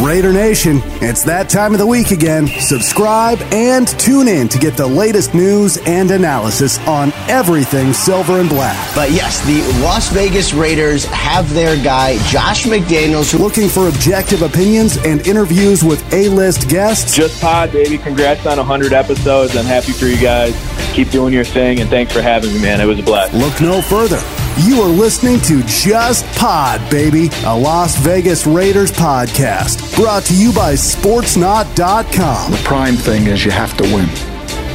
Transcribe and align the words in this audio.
Raider 0.00 0.32
Nation, 0.32 0.80
it's 1.02 1.24
that 1.24 1.50
time 1.50 1.74
of 1.74 1.78
the 1.78 1.86
week 1.86 2.10
again. 2.10 2.46
Subscribe 2.46 3.38
and 3.52 3.86
tune 3.86 4.28
in 4.28 4.48
to 4.48 4.58
get 4.58 4.74
the 4.74 4.86
latest 4.86 5.34
news 5.34 5.76
and 5.86 6.10
analysis 6.10 6.78
on 6.88 7.12
everything 7.28 7.92
silver 7.92 8.40
and 8.40 8.48
black. 8.48 8.94
But 8.94 9.10
yes, 9.10 9.44
the 9.44 9.60
Las 9.82 10.08
Vegas 10.08 10.54
Raiders 10.54 11.04
have 11.06 11.52
their 11.52 11.76
guy, 11.84 12.16
Josh 12.28 12.64
McDaniels. 12.64 13.38
Looking 13.38 13.68
for 13.68 13.88
objective 13.88 14.40
opinions 14.40 14.96
and 15.04 15.26
interviews 15.26 15.84
with 15.84 16.02
A 16.14 16.28
list 16.28 16.70
guests? 16.70 17.14
Just 17.14 17.38
Pod, 17.42 17.70
baby. 17.70 17.98
Congrats 17.98 18.46
on 18.46 18.56
100 18.56 18.94
episodes. 18.94 19.54
I'm 19.54 19.66
happy 19.66 19.92
for 19.92 20.06
you 20.06 20.18
guys. 20.18 20.54
Keep 20.94 21.10
doing 21.10 21.34
your 21.34 21.44
thing, 21.44 21.80
and 21.80 21.90
thanks 21.90 22.12
for 22.12 22.22
having 22.22 22.52
me, 22.54 22.62
man. 22.62 22.80
It 22.80 22.86
was 22.86 22.98
a 22.98 23.02
blast. 23.02 23.34
Look 23.34 23.60
no 23.60 23.82
further. 23.82 24.20
You 24.58 24.80
are 24.82 24.88
listening 24.88 25.40
to 25.42 25.62
Just 25.64 26.26
Pod, 26.36 26.80
baby, 26.90 27.30
a 27.44 27.56
Las 27.56 27.96
Vegas 27.96 28.46
Raiders 28.46 28.90
podcast. 28.90 29.89
Brought 29.96 30.24
to 30.26 30.34
you 30.34 30.52
by 30.52 30.74
Sportsnaut.com. 30.74 32.50
The 32.50 32.60
prime 32.64 32.96
thing 32.96 33.26
is 33.26 33.44
you 33.44 33.50
have 33.50 33.76
to 33.76 33.82
win. 33.84 34.08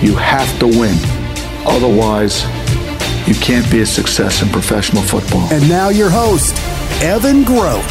You 0.03 0.15
have 0.15 0.59
to 0.59 0.67
win. 0.67 0.95
Otherwise, 1.65 2.43
you 3.27 3.33
can't 3.35 3.69
be 3.71 3.81
a 3.81 3.85
success 3.87 4.43
in 4.43 4.49
professional 4.49 5.01
football. 5.01 5.51
And 5.51 5.67
now 5.67 5.89
your 5.89 6.11
host, 6.11 6.55
Evan 7.01 7.43
Grote. 7.43 7.81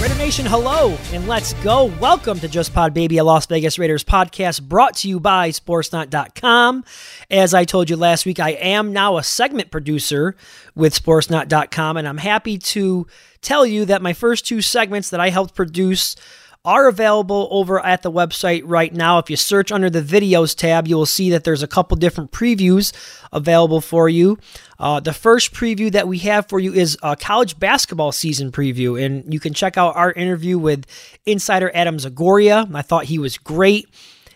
Raider 0.00 0.14
Nation, 0.16 0.46
hello 0.46 0.96
and 1.12 1.26
let's 1.28 1.52
go. 1.54 1.86
Welcome 2.00 2.38
to 2.40 2.48
Just 2.48 2.72
Pod 2.72 2.94
Baby, 2.94 3.18
a 3.18 3.24
Las 3.24 3.44
Vegas 3.46 3.78
Raiders 3.78 4.04
podcast 4.04 4.62
brought 4.62 4.96
to 4.96 5.08
you 5.08 5.20
by 5.20 5.50
Sportsnaut.com. 5.50 6.84
As 7.30 7.52
I 7.54 7.64
told 7.64 7.90
you 7.90 7.96
last 7.96 8.24
week, 8.24 8.40
I 8.40 8.50
am 8.50 8.92
now 8.94 9.18
a 9.18 9.22
segment 9.22 9.70
producer 9.70 10.36
with 10.74 10.94
Sportsnaut.com, 10.94 11.96
and 11.98 12.06
I'm 12.08 12.18
happy 12.18 12.58
to 12.58 13.06
tell 13.44 13.64
you 13.66 13.84
that 13.84 14.02
my 14.02 14.12
first 14.12 14.46
two 14.46 14.60
segments 14.60 15.10
that 15.10 15.20
I 15.20 15.30
helped 15.30 15.54
produce 15.54 16.16
are 16.64 16.88
available 16.88 17.46
over 17.50 17.84
at 17.84 18.02
the 18.02 18.10
website 18.10 18.62
right 18.64 18.92
now. 18.92 19.18
If 19.18 19.28
you 19.28 19.36
search 19.36 19.70
under 19.70 19.90
the 19.90 20.00
videos 20.00 20.56
tab, 20.56 20.88
you 20.88 20.96
will 20.96 21.04
see 21.04 21.30
that 21.30 21.44
there's 21.44 21.62
a 21.62 21.68
couple 21.68 21.94
different 21.98 22.32
previews 22.32 22.92
available 23.32 23.82
for 23.82 24.08
you. 24.08 24.38
Uh, 24.78 24.98
the 24.98 25.12
first 25.12 25.52
preview 25.52 25.92
that 25.92 26.08
we 26.08 26.18
have 26.20 26.48
for 26.48 26.58
you 26.58 26.72
is 26.72 26.96
a 27.02 27.16
college 27.16 27.58
basketball 27.58 28.12
season 28.12 28.50
preview, 28.50 29.02
and 29.02 29.30
you 29.32 29.38
can 29.38 29.52
check 29.52 29.76
out 29.76 29.94
our 29.94 30.12
interview 30.12 30.58
with 30.58 30.86
insider 31.26 31.70
Adam 31.74 31.98
Zagoria. 31.98 32.74
I 32.74 32.80
thought 32.80 33.04
he 33.04 33.18
was 33.18 33.36
great 33.36 33.86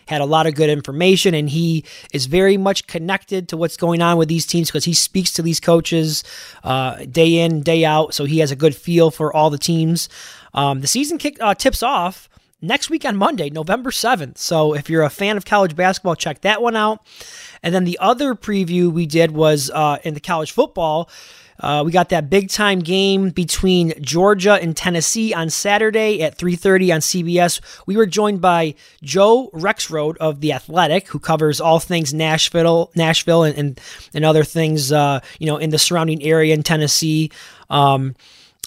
had 0.09 0.21
a 0.21 0.25
lot 0.25 0.47
of 0.47 0.55
good 0.55 0.71
information, 0.71 1.35
and 1.35 1.47
he 1.49 1.85
is 2.11 2.25
very 2.25 2.57
much 2.57 2.87
connected 2.87 3.47
to 3.49 3.57
what's 3.57 3.77
going 3.77 4.01
on 4.01 4.17
with 4.17 4.27
these 4.27 4.47
teams 4.47 4.67
because 4.67 4.85
he 4.85 4.93
speaks 4.93 5.31
to 5.33 5.43
these 5.43 5.59
coaches 5.59 6.23
uh, 6.63 7.05
day 7.05 7.35
in, 7.35 7.61
day 7.61 7.85
out. 7.85 8.15
So 8.15 8.25
he 8.25 8.39
has 8.39 8.49
a 8.49 8.55
good 8.55 8.75
feel 8.75 9.11
for 9.11 9.31
all 9.31 9.51
the 9.51 9.59
teams. 9.59 10.09
Um, 10.55 10.81
the 10.81 10.87
season 10.87 11.19
kick 11.19 11.37
uh, 11.39 11.53
tips 11.53 11.83
off 11.83 12.27
next 12.59 12.89
week 12.89 13.05
on 13.05 13.15
Monday, 13.15 13.51
November 13.51 13.91
7th. 13.91 14.39
So 14.39 14.73
if 14.73 14.89
you're 14.89 15.03
a 15.03 15.11
fan 15.11 15.37
of 15.37 15.45
college 15.45 15.75
basketball, 15.75 16.15
check 16.15 16.41
that 16.41 16.59
one 16.59 16.75
out. 16.75 17.05
And 17.61 17.73
then 17.73 17.83
the 17.83 17.99
other 17.99 18.33
preview 18.33 18.91
we 18.91 19.05
did 19.05 19.31
was 19.31 19.69
uh, 19.69 19.99
in 20.03 20.15
the 20.15 20.19
college 20.19 20.51
football. 20.51 21.07
Uh, 21.59 21.83
we 21.85 21.91
got 21.91 22.09
that 22.09 22.29
big 22.29 22.49
time 22.49 22.79
game 22.79 23.29
between 23.29 23.93
Georgia 24.01 24.53
and 24.53 24.75
Tennessee 24.75 25.33
on 25.33 25.49
Saturday 25.49 26.21
at 26.21 26.37
3:30 26.37 26.91
on 26.93 27.01
CBS. 27.01 27.59
We 27.85 27.97
were 27.97 28.05
joined 28.05 28.41
by 28.41 28.75
Joe 29.03 29.49
Rexrode 29.53 30.17
of 30.17 30.41
the 30.41 30.53
Athletic, 30.53 31.07
who 31.09 31.19
covers 31.19 31.59
all 31.59 31.79
things 31.79 32.13
Nashville, 32.13 32.91
Nashville, 32.95 33.43
and 33.43 33.57
and, 33.57 33.79
and 34.13 34.25
other 34.25 34.43
things, 34.43 34.91
uh, 34.91 35.19
you 35.39 35.47
know, 35.47 35.57
in 35.57 35.69
the 35.69 35.79
surrounding 35.79 36.23
area 36.23 36.53
in 36.53 36.63
Tennessee. 36.63 37.31
Um, 37.69 38.15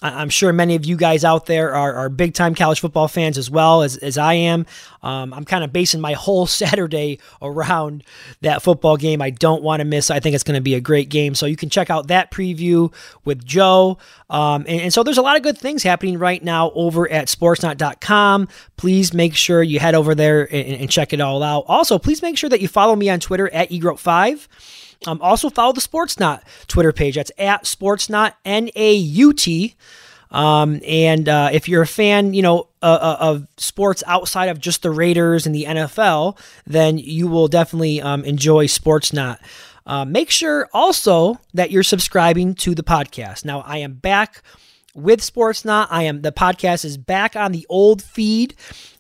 I'm 0.03 0.29
sure 0.29 0.53
many 0.53 0.75
of 0.75 0.85
you 0.85 0.97
guys 0.97 1.25
out 1.25 1.47
there 1.47 1.75
are, 1.75 1.95
are 1.95 2.09
big 2.09 2.35
time 2.35 2.55
college 2.55 2.81
football 2.81 3.09
fans 3.09 3.39
as 3.39 3.51
well 3.51 3.83
as, 3.83 3.97
as 3.99 4.19
I 4.19 4.35
am. 4.35 4.67
Um, 5.03 5.33
I'm 5.33 5.45
kind 5.45 5.65
of 5.65 5.73
basing 5.73 6.01
my 6.01 6.13
whole 6.13 6.47
Saturday 6.63 7.19
around 7.41 8.05
that 8.41 8.63
football 8.63 8.97
game. 8.97 9.23
I 9.23 9.31
don't 9.31 9.63
want 9.63 9.81
to 9.81 9.85
miss. 9.85 10.11
I 10.11 10.21
think 10.21 10.35
it's 10.35 10.45
going 10.45 10.57
to 10.57 10.61
be 10.61 10.75
a 10.75 10.81
great 10.81 11.09
game. 11.09 11.35
So 11.35 11.47
you 11.47 11.57
can 11.57 11.71
check 11.71 11.91
out 11.91 12.09
that 12.09 12.31
preview 12.31 12.93
with 13.25 13.45
Joe. 13.45 13.99
Um, 14.29 14.65
and, 14.67 14.81
and, 14.81 14.93
so 14.93 15.03
there's 15.03 15.19
a 15.19 15.23
lot 15.23 15.37
of 15.37 15.43
good 15.43 15.59
things 15.59 15.83
happening 15.83 16.19
right 16.19 16.43
now 16.43 16.71
over 16.73 17.09
at 17.11 17.29
sportsnaut.com. 17.29 18.49
Please 18.77 19.13
make 19.13 19.35
sure 19.35 19.63
you 19.63 19.79
head 19.79 19.95
over 19.95 20.15
there 20.15 20.43
and, 20.53 20.81
and 20.81 20.91
check 20.91 21.13
it 21.13 21.21
all 21.21 21.43
out. 21.43 21.65
Also, 21.69 21.99
please 21.99 22.23
make 22.23 22.39
sure 22.39 22.51
that 22.51 22.61
you 22.61 22.69
follow 22.69 22.97
me 22.97 23.11
on 23.11 23.21
Twitter 23.21 23.53
at 23.53 23.71
eGrote5. 23.71 24.49
Um, 25.07 25.21
also 25.23 25.51
follow 25.51 25.73
the 25.73 25.81
Sports 25.81 26.03
Sportsnaut 26.17 26.43
Twitter 26.67 26.93
page. 26.93 27.17
That's 27.17 27.33
at 27.39 27.67
Sports 27.67 28.09
Sportsnaut 28.09 28.35
N 28.45 28.71
A 28.75 28.95
U 28.95 29.33
T. 29.33 29.75
Um, 30.31 30.81
and 30.87 31.29
uh, 31.29 31.51
if 31.53 31.69
you're 31.69 31.83
a 31.83 31.87
fan, 31.87 32.33
you 32.33 32.41
know, 32.41 32.69
uh, 32.83 32.87
uh, 32.87 33.17
of 33.21 33.47
sports 33.59 34.03
outside 34.07 34.47
of 34.47 34.59
just 34.59 34.83
the 34.83 34.91
Raiders 34.91 35.45
and 35.45 35.55
the 35.55 35.65
NFL, 35.65 36.39
then 36.67 36.97
you 36.97 37.29
will 37.29 37.49
definitely 37.49 38.01
um, 38.01 38.25
enjoy 38.25 38.67
Sportsnaut. 38.67 39.39
Uh, 39.85 40.07
make 40.07 40.31
sure 40.31 40.71
also 40.73 41.39
that 41.53 41.71
you're 41.71 41.83
subscribing 41.83 42.55
to 42.55 42.75
the 42.75 42.83
podcast. 42.83 43.45
Now, 43.45 43.61
I 43.61 43.79
am 43.79 43.95
back 43.95 44.43
with 44.95 45.23
Sports 45.23 45.63
Sportsnaut. 45.63 45.89
I 45.91 46.05
am 46.05 46.23
the 46.23 46.33
podcast 46.33 46.85
is 46.85 46.97
back 46.97 47.37
on 47.37 47.53
the 47.53 47.67
old 47.69 48.03
feed. 48.03 48.55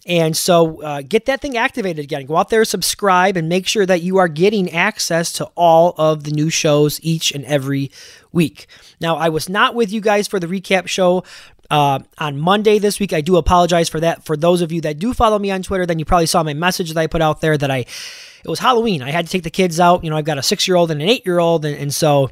And 0.04 0.36
so 0.36 0.82
uh, 0.82 1.02
get 1.02 1.26
that 1.26 1.40
thing 1.40 1.56
activated 1.56 2.04
again. 2.04 2.26
Go 2.26 2.36
out 2.36 2.48
there, 2.48 2.64
subscribe, 2.64 3.36
and 3.36 3.48
make 3.48 3.68
sure 3.68 3.86
that 3.86 4.02
you 4.02 4.18
are 4.18 4.28
getting 4.28 4.70
access 4.70 5.32
to 5.34 5.44
all 5.54 5.94
of 5.96 6.24
the 6.24 6.32
new 6.32 6.50
shows 6.50 6.98
each 7.02 7.30
and 7.30 7.44
every 7.44 7.90
week. 8.32 8.66
Now, 9.00 9.16
I 9.16 9.28
was 9.28 9.48
not 9.48 9.74
with 9.76 9.92
you 9.92 10.00
guys 10.00 10.26
for 10.26 10.40
the 10.40 10.46
recap 10.46 10.88
show. 10.88 11.24
Uh, 11.70 12.00
on 12.18 12.36
Monday 12.36 12.78
this 12.78 13.00
week. 13.00 13.14
I 13.14 13.22
do 13.22 13.38
apologize 13.38 13.88
for 13.88 13.98
that. 14.00 14.26
For 14.26 14.36
those 14.36 14.60
of 14.60 14.72
you 14.72 14.82
that 14.82 14.98
do 14.98 15.14
follow 15.14 15.38
me 15.38 15.50
on 15.50 15.62
Twitter, 15.62 15.86
then 15.86 15.98
you 15.98 16.04
probably 16.04 16.26
saw 16.26 16.42
my 16.42 16.52
message 16.52 16.92
that 16.92 17.00
I 17.00 17.06
put 17.06 17.22
out 17.22 17.40
there 17.40 17.56
that 17.56 17.70
I, 17.70 17.78
it 17.78 18.48
was 18.48 18.58
Halloween. 18.58 19.00
I 19.00 19.10
had 19.10 19.24
to 19.24 19.32
take 19.32 19.42
the 19.42 19.48
kids 19.48 19.80
out. 19.80 20.04
You 20.04 20.10
know, 20.10 20.18
I've 20.18 20.26
got 20.26 20.36
a 20.36 20.42
six 20.42 20.68
year 20.68 20.76
old 20.76 20.90
and 20.90 21.00
an 21.00 21.08
eight 21.08 21.24
year 21.24 21.38
old. 21.38 21.64
And, 21.64 21.74
and 21.78 21.94
so 21.94 22.30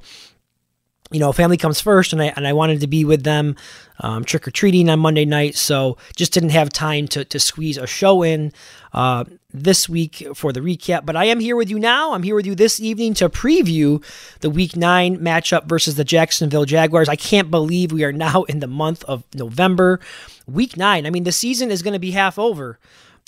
you 1.11 1.19
know, 1.19 1.33
family 1.33 1.57
comes 1.57 1.81
first, 1.81 2.13
and 2.13 2.23
I 2.23 2.27
and 2.37 2.47
I 2.47 2.53
wanted 2.53 2.81
to 2.81 2.87
be 2.87 3.05
with 3.05 3.25
them 3.25 3.57
um, 4.01 4.25
trick 4.25 4.47
or 4.47 4.51
treating 4.51 4.89
on 4.89 5.01
Monday 5.01 5.25
night, 5.25 5.57
so 5.57 5.97
just 6.17 6.33
didn't 6.33 6.51
have 6.51 6.71
time 6.71 7.09
to 7.09 7.25
to 7.25 7.41
squeeze 7.41 7.77
a 7.77 7.87
show 7.87 8.23
in 8.23 8.53
uh, 8.93 9.25
this 9.53 9.89
week 9.89 10.25
for 10.35 10.53
the 10.53 10.61
recap. 10.61 11.05
But 11.05 11.17
I 11.17 11.25
am 11.25 11.41
here 11.41 11.57
with 11.57 11.69
you 11.69 11.79
now. 11.79 12.13
I'm 12.13 12.23
here 12.23 12.35
with 12.35 12.47
you 12.47 12.55
this 12.55 12.79
evening 12.81 13.15
to 13.15 13.29
preview 13.29 14.05
the 14.41 14.51
Week 14.51 14.77
Nine 14.77 15.19
matchup 15.19 15.65
versus 15.65 15.97
the 15.97 16.05
Jacksonville 16.05 16.65
Jaguars. 16.65 17.09
I 17.09 17.17
can't 17.17 17.51
believe 17.51 17.91
we 17.93 18.05
are 18.05 18.13
now 18.13 18.43
in 18.49 18.61
the 18.61 18.69
month 18.69 19.05
of 19.05 19.25
November, 19.35 20.01
Week 20.47 20.77
Nine. 20.77 21.07
I 21.07 21.11
mean, 21.11 21.25
the 21.25 21.33
season 21.33 21.71
is 21.71 21.83
going 21.83 21.95
to 21.95 21.99
be 21.99 22.13
half 22.13 22.39
over 22.39 22.79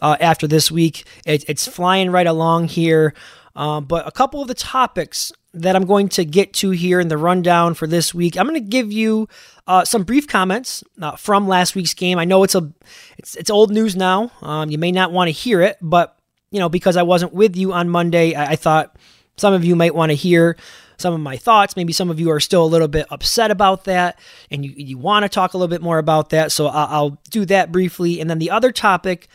uh, 0.00 0.16
after 0.20 0.46
this 0.46 0.70
week. 0.70 1.04
It, 1.26 1.48
it's 1.48 1.66
flying 1.66 2.10
right 2.10 2.26
along 2.26 2.68
here. 2.68 3.14
Uh, 3.54 3.80
but 3.80 4.06
a 4.06 4.10
couple 4.10 4.40
of 4.40 4.48
the 4.48 4.54
topics 4.54 5.32
that 5.54 5.76
I'm 5.76 5.84
going 5.84 6.08
to 6.10 6.24
get 6.24 6.54
to 6.54 6.70
here 6.70 7.00
in 7.00 7.08
the 7.08 7.18
rundown 7.18 7.74
for 7.74 7.86
this 7.86 8.14
week, 8.14 8.36
I'm 8.36 8.48
going 8.48 8.62
to 8.62 8.68
give 8.68 8.90
you 8.90 9.28
uh, 9.66 9.84
some 9.84 10.04
brief 10.04 10.26
comments 10.26 10.82
uh, 11.00 11.16
from 11.16 11.46
last 11.46 11.74
week's 11.74 11.94
game. 11.94 12.18
I 12.18 12.24
know 12.24 12.42
it's 12.42 12.54
a 12.54 12.72
it's 13.18 13.34
it's 13.36 13.50
old 13.50 13.70
news 13.70 13.94
now. 13.94 14.32
Um, 14.40 14.70
you 14.70 14.78
may 14.78 14.92
not 14.92 15.12
want 15.12 15.28
to 15.28 15.32
hear 15.32 15.60
it, 15.60 15.76
but 15.82 16.18
you 16.50 16.58
know 16.58 16.68
because 16.68 16.96
I 16.96 17.02
wasn't 17.02 17.34
with 17.34 17.56
you 17.56 17.72
on 17.72 17.88
Monday, 17.90 18.34
I, 18.34 18.52
I 18.52 18.56
thought 18.56 18.96
some 19.36 19.52
of 19.52 19.64
you 19.64 19.76
might 19.76 19.94
want 19.94 20.10
to 20.10 20.16
hear 20.16 20.56
some 20.96 21.12
of 21.12 21.20
my 21.20 21.36
thoughts. 21.36 21.76
Maybe 21.76 21.92
some 21.92 22.10
of 22.10 22.18
you 22.18 22.30
are 22.30 22.40
still 22.40 22.64
a 22.64 22.66
little 22.66 22.88
bit 22.88 23.06
upset 23.10 23.50
about 23.50 23.84
that, 23.84 24.18
and 24.50 24.64
you 24.64 24.72
you 24.74 24.96
want 24.96 25.24
to 25.24 25.28
talk 25.28 25.52
a 25.52 25.58
little 25.58 25.68
bit 25.68 25.82
more 25.82 25.98
about 25.98 26.30
that. 26.30 26.52
So 26.52 26.68
I'll, 26.68 26.88
I'll 26.88 27.18
do 27.30 27.44
that 27.46 27.70
briefly, 27.70 28.20
and 28.20 28.30
then 28.30 28.38
the 28.38 28.50
other 28.50 28.72
topic 28.72 29.28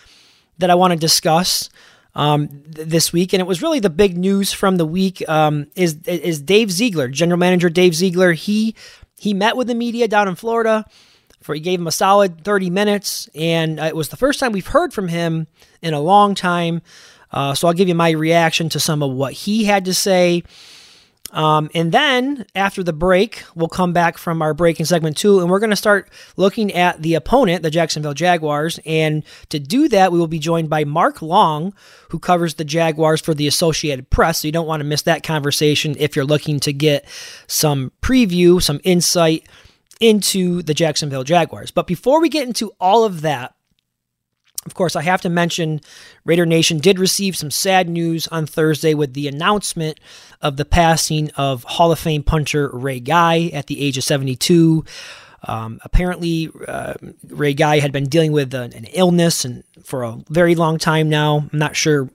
that 0.58 0.72
I 0.72 0.76
want 0.76 0.94
to 0.94 0.98
discuss 0.98 1.70
um, 2.18 2.48
th- 2.48 2.88
this 2.88 3.14
week, 3.14 3.32
and 3.32 3.40
it 3.40 3.48
was 3.48 3.62
really 3.62 3.80
the 3.80 3.92
big 3.92 4.18
news 4.18 4.52
from 4.52 4.76
the 4.76 4.86
week. 4.86 5.28
Um, 5.30 5.68
is 5.76 6.00
is 6.06 6.42
Dave 6.42 6.72
Ziegler, 6.72 7.08
general 7.08 7.40
manager 7.40 7.70
Dave 7.70 7.96
Ziegler? 7.96 8.34
He 8.34 8.76
he 9.18 9.34
met 9.34 9.56
with 9.56 9.68
the 9.68 9.76
media 9.76 10.10
down 10.10 10.28
in 10.28 10.36
Florida. 10.36 10.86
For 11.40 11.54
he 11.54 11.62
gave 11.62 11.80
him 11.80 11.88
a 11.88 11.92
solid 11.92 12.44
30 12.44 12.72
minutes, 12.72 13.30
and 13.34 13.80
it 13.80 13.96
was 13.96 14.10
the 14.10 14.18
first 14.18 14.38
time 14.38 14.52
we've 14.52 14.68
heard 14.68 14.92
from 14.92 15.08
him 15.08 15.48
in 15.82 15.94
a 15.94 16.02
long 16.02 16.36
time. 16.36 16.82
Uh, 17.32 17.54
so 17.54 17.68
I'll 17.68 17.74
give 17.74 17.88
you 17.88 17.96
my 17.96 18.10
reaction 18.10 18.68
to 18.70 18.82
some 18.82 19.02
of 19.02 19.12
what 19.12 19.32
he 19.32 19.64
had 19.64 19.86
to 19.86 19.94
say. 19.94 20.44
Um, 21.32 21.70
and 21.74 21.92
then 21.92 22.46
after 22.56 22.84
the 22.84 22.94
break, 22.94 23.44
we'll 23.54 23.68
come 23.68 23.92
back 23.92 24.18
from 24.18 24.42
our 24.42 24.54
break 24.54 24.80
in 24.80 24.86
segment 24.86 25.18
two, 25.18 25.40
and 25.40 25.50
we're 25.50 25.60
going 25.60 25.72
to 25.72 25.76
start 25.76 26.10
looking 26.38 26.74
at 26.74 27.02
the 27.02 27.16
opponent, 27.16 27.64
the 27.64 27.70
Jacksonville 27.70 28.14
Jaguars. 28.14 28.80
And 28.86 29.24
to 29.50 29.60
do 29.60 29.90
that, 29.90 30.12
we 30.12 30.20
will 30.20 30.28
be 30.28 30.40
joined 30.40 30.70
by 30.70 30.86
Mark 30.86 31.22
Long, 31.22 31.74
who 32.10 32.20
covers 32.20 32.54
the 32.54 32.64
Jaguars 32.64 33.20
for 33.20 33.34
the 33.34 33.48
Associated 33.48 34.10
Press. 34.10 34.42
So 34.42 34.48
you 34.48 34.54
don't 34.54 34.68
want 34.68 34.80
to 34.80 34.86
miss 34.86 35.02
that 35.04 35.24
conversation 35.24 35.96
if 36.00 36.16
you're 36.16 36.26
looking 36.26 36.60
to 36.62 36.72
get 36.72 37.06
some 37.48 37.92
preview, 38.02 38.62
some 38.62 38.80
insight 38.84 39.48
into 40.00 40.62
the 40.62 40.74
Jacksonville 40.74 41.24
Jaguars. 41.24 41.72
But 41.72 41.88
before 41.88 42.22
we 42.22 42.30
get 42.30 42.48
into 42.48 42.72
all 42.80 43.04
of 43.04 43.22
that, 43.22 43.54
of 44.66 44.74
course, 44.74 44.98
I 44.98 45.02
have 45.04 45.22
to 45.22 45.30
mention 45.30 45.80
Raider 46.26 46.46
Nation 46.46 46.80
did 46.80 47.00
receive 47.00 47.38
some 47.38 47.50
sad 47.50 47.88
news 47.88 48.28
on 48.28 48.46
Thursday 48.46 48.94
with 48.94 49.14
the 49.14 49.30
announcement 49.30 49.98
of 50.42 50.58
the 50.58 50.66
passing 50.66 51.32
of 51.32 51.64
Hall 51.64 51.92
of 51.92 52.00
Fame 52.00 52.24
puncher 52.24 52.70
Ray 52.72 53.00
Guy 53.00 53.50
at 53.54 53.68
the 53.68 53.82
age 53.82 53.98
of 53.98 54.04
72. 54.04 54.86
Um, 55.44 55.80
apparently, 55.84 56.50
uh, 56.68 56.96
Ray 57.28 57.54
Guy 57.54 57.80
had 57.80 57.92
been 57.92 58.10
dealing 58.10 58.32
with 58.32 58.54
an, 58.54 58.74
an 58.74 58.86
illness 58.86 59.46
and 59.46 59.64
for 59.84 60.04
a 60.04 60.18
very 60.30 60.56
long 60.56 60.78
time 60.78 61.10
now. 61.10 61.48
I'm 61.52 61.60
not 61.60 61.76
sure 61.76 62.10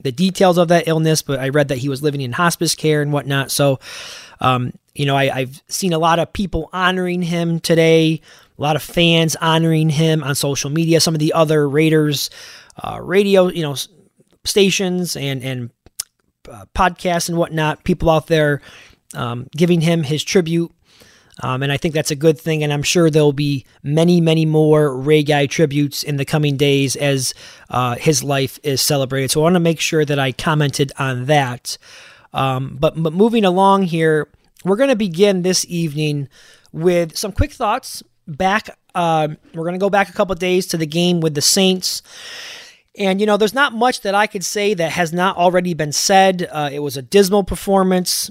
the 0.00 0.12
details 0.12 0.58
of 0.58 0.68
that 0.68 0.86
illness, 0.86 1.22
but 1.22 1.40
I 1.40 1.48
read 1.48 1.68
that 1.68 1.78
he 1.78 1.88
was 1.88 2.02
living 2.02 2.20
in 2.20 2.32
hospice 2.32 2.74
care 2.74 3.02
and 3.02 3.12
whatnot. 3.12 3.50
So, 3.50 3.80
um, 4.40 4.72
you 4.94 5.06
know, 5.06 5.16
I, 5.16 5.40
have 5.40 5.62
seen 5.68 5.92
a 5.92 5.98
lot 5.98 6.18
of 6.18 6.32
people 6.32 6.68
honoring 6.72 7.22
him 7.22 7.60
today, 7.60 8.20
a 8.58 8.62
lot 8.62 8.76
of 8.76 8.82
fans 8.82 9.36
honoring 9.36 9.88
him 9.88 10.22
on 10.22 10.34
social 10.34 10.70
media. 10.70 11.00
Some 11.00 11.14
of 11.14 11.20
the 11.20 11.32
other 11.32 11.68
Raiders 11.68 12.30
uh, 12.82 13.00
radio, 13.00 13.48
you 13.48 13.62
know, 13.62 13.76
stations 14.44 15.16
and 15.16 15.42
and 15.42 15.70
uh, 16.48 16.66
podcasts 16.74 17.28
and 17.28 17.38
whatnot, 17.38 17.84
people 17.84 18.10
out 18.10 18.26
there 18.26 18.60
um, 19.14 19.48
giving 19.56 19.80
him 19.80 20.02
his 20.02 20.22
tribute. 20.24 20.72
Um, 21.42 21.62
and 21.62 21.70
I 21.70 21.76
think 21.76 21.92
that's 21.92 22.10
a 22.10 22.16
good 22.16 22.40
thing. 22.40 22.62
And 22.62 22.72
I'm 22.72 22.82
sure 22.82 23.10
there'll 23.10 23.32
be 23.32 23.66
many, 23.82 24.20
many 24.20 24.46
more 24.46 24.96
Ray 24.96 25.22
Guy 25.22 25.46
tributes 25.46 26.02
in 26.02 26.16
the 26.16 26.24
coming 26.24 26.56
days 26.56 26.96
as 26.96 27.34
uh, 27.68 27.96
his 27.96 28.24
life 28.24 28.58
is 28.62 28.80
celebrated. 28.80 29.30
So 29.30 29.40
I 29.40 29.44
want 29.44 29.54
to 29.54 29.60
make 29.60 29.80
sure 29.80 30.04
that 30.04 30.18
I 30.18 30.32
commented 30.32 30.92
on 30.98 31.26
that. 31.26 31.76
Um, 32.32 32.76
but, 32.80 33.00
but 33.02 33.12
moving 33.12 33.44
along 33.44 33.84
here, 33.84 34.28
we're 34.64 34.76
going 34.76 34.88
to 34.88 34.96
begin 34.96 35.42
this 35.42 35.66
evening 35.68 36.28
with 36.72 37.16
some 37.16 37.32
quick 37.32 37.52
thoughts 37.52 38.02
back. 38.26 38.70
Uh, 38.94 39.28
we're 39.54 39.64
going 39.64 39.74
to 39.74 39.78
go 39.78 39.90
back 39.90 40.08
a 40.08 40.12
couple 40.12 40.34
days 40.34 40.66
to 40.68 40.78
the 40.78 40.86
game 40.86 41.20
with 41.20 41.34
the 41.34 41.42
Saints. 41.42 42.02
And, 42.98 43.20
you 43.20 43.26
know, 43.26 43.36
there's 43.36 43.54
not 43.54 43.74
much 43.74 44.00
that 44.02 44.14
I 44.14 44.26
could 44.26 44.44
say 44.44 44.74
that 44.74 44.92
has 44.92 45.12
not 45.12 45.36
already 45.36 45.74
been 45.74 45.92
said. 45.92 46.48
Uh, 46.50 46.70
it 46.72 46.78
was 46.78 46.96
a 46.96 47.02
dismal 47.02 47.44
performance. 47.44 48.30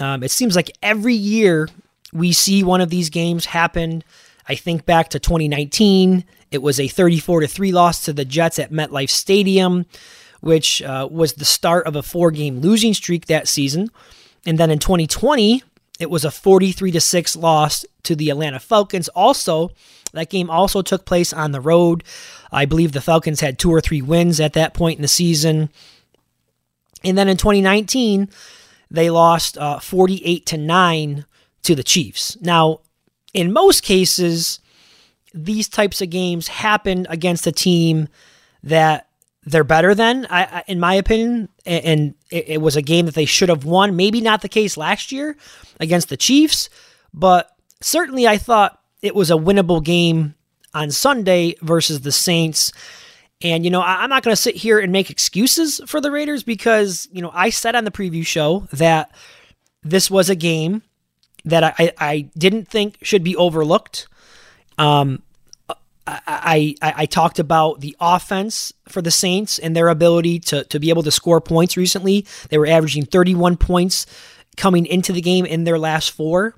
Um, 0.00 0.22
it 0.22 0.30
seems 0.30 0.56
like 0.56 0.70
every 0.82 1.14
year 1.14 1.68
we 2.12 2.32
see 2.32 2.62
one 2.62 2.80
of 2.80 2.90
these 2.90 3.10
games 3.10 3.46
happen. 3.46 4.02
I 4.48 4.56
think 4.56 4.84
back 4.84 5.10
to 5.10 5.20
2019, 5.20 6.24
it 6.50 6.62
was 6.62 6.80
a 6.80 6.88
34 6.88 7.42
to 7.42 7.46
3 7.46 7.72
loss 7.72 8.04
to 8.04 8.12
the 8.12 8.24
Jets 8.24 8.58
at 8.58 8.72
MetLife 8.72 9.10
Stadium, 9.10 9.86
which 10.40 10.82
uh, 10.82 11.08
was 11.10 11.34
the 11.34 11.44
start 11.44 11.86
of 11.86 11.94
a 11.94 12.02
four 12.02 12.30
game 12.30 12.60
losing 12.60 12.94
streak 12.94 13.26
that 13.26 13.46
season. 13.46 13.90
And 14.44 14.58
then 14.58 14.70
in 14.70 14.78
2020, 14.78 15.62
it 16.00 16.10
was 16.10 16.24
a 16.24 16.30
43 16.30 16.92
to 16.92 17.00
6 17.00 17.36
loss 17.36 17.84
to 18.04 18.16
the 18.16 18.30
Atlanta 18.30 18.58
Falcons. 18.58 19.08
Also, 19.08 19.70
that 20.12 20.30
game 20.30 20.50
also 20.50 20.82
took 20.82 21.04
place 21.04 21.32
on 21.32 21.52
the 21.52 21.60
road. 21.60 22.04
I 22.52 22.64
believe 22.64 22.92
the 22.92 23.00
Falcons 23.00 23.40
had 23.40 23.58
two 23.58 23.70
or 23.70 23.80
three 23.80 24.02
wins 24.02 24.40
at 24.40 24.54
that 24.54 24.74
point 24.74 24.98
in 24.98 25.02
the 25.02 25.08
season. 25.08 25.70
And 27.04 27.16
then 27.16 27.28
in 27.28 27.36
2019, 27.36 28.28
they 28.90 29.10
lost 29.10 29.56
uh, 29.56 29.78
48 29.78 30.46
to 30.46 30.58
9 30.58 31.24
to 31.62 31.74
the 31.74 31.82
Chiefs. 31.82 32.36
Now, 32.40 32.80
in 33.32 33.52
most 33.52 33.82
cases, 33.82 34.60
these 35.32 35.68
types 35.68 36.02
of 36.02 36.10
games 36.10 36.48
happen 36.48 37.06
against 37.08 37.46
a 37.46 37.52
team 37.52 38.08
that 38.62 39.08
they're 39.44 39.64
better 39.64 39.94
than, 39.94 40.26
I, 40.28 40.42
I, 40.44 40.64
in 40.66 40.80
my 40.80 40.94
opinion. 40.94 41.48
And, 41.64 42.14
it, 42.30 42.48
it 42.48 42.60
was 42.60 42.76
a 42.76 42.82
game 42.82 43.06
that 43.06 43.14
they 43.14 43.24
should 43.24 43.48
have 43.48 43.64
won. 43.64 43.96
Maybe 43.96 44.20
not 44.20 44.42
the 44.42 44.48
case 44.48 44.76
last 44.76 45.12
year 45.12 45.36
against 45.78 46.08
the 46.08 46.16
Chiefs, 46.16 46.68
but 47.14 47.50
certainly 47.80 48.26
I 48.26 48.38
thought 48.38 48.79
it 49.02 49.14
was 49.14 49.30
a 49.30 49.34
winnable 49.34 49.82
game 49.82 50.34
on 50.74 50.90
Sunday 50.90 51.56
versus 51.62 52.00
the 52.00 52.12
Saints. 52.12 52.72
And, 53.42 53.64
you 53.64 53.70
know, 53.70 53.80
I, 53.80 54.02
I'm 54.02 54.10
not 54.10 54.22
going 54.22 54.32
to 54.32 54.40
sit 54.40 54.56
here 54.56 54.78
and 54.78 54.92
make 54.92 55.10
excuses 55.10 55.80
for 55.86 56.00
the 56.00 56.10
Raiders 56.10 56.42
because, 56.42 57.08
you 57.10 57.22
know, 57.22 57.30
I 57.32 57.50
said 57.50 57.74
on 57.74 57.84
the 57.84 57.90
preview 57.90 58.24
show 58.24 58.68
that 58.72 59.14
this 59.82 60.10
was 60.10 60.28
a 60.28 60.34
game 60.34 60.82
that 61.44 61.64
I, 61.64 61.92
I 61.98 62.20
didn't 62.36 62.68
think 62.68 62.98
should 63.02 63.24
be 63.24 63.34
overlooked. 63.36 64.08
Um, 64.76 65.22
I, 66.06 66.74
I, 66.82 66.94
I 66.96 67.06
talked 67.06 67.38
about 67.38 67.80
the 67.80 67.96
offense 68.00 68.72
for 68.88 69.00
the 69.00 69.10
Saints 69.10 69.58
and 69.58 69.76
their 69.76 69.88
ability 69.88 70.40
to, 70.40 70.64
to 70.64 70.78
be 70.78 70.90
able 70.90 71.02
to 71.04 71.10
score 71.10 71.40
points 71.40 71.76
recently. 71.76 72.26
They 72.48 72.58
were 72.58 72.66
averaging 72.66 73.06
31 73.06 73.56
points 73.56 74.06
coming 74.56 74.86
into 74.86 75.12
the 75.12 75.20
game 75.20 75.46
in 75.46 75.64
their 75.64 75.78
last 75.78 76.10
four. 76.10 76.54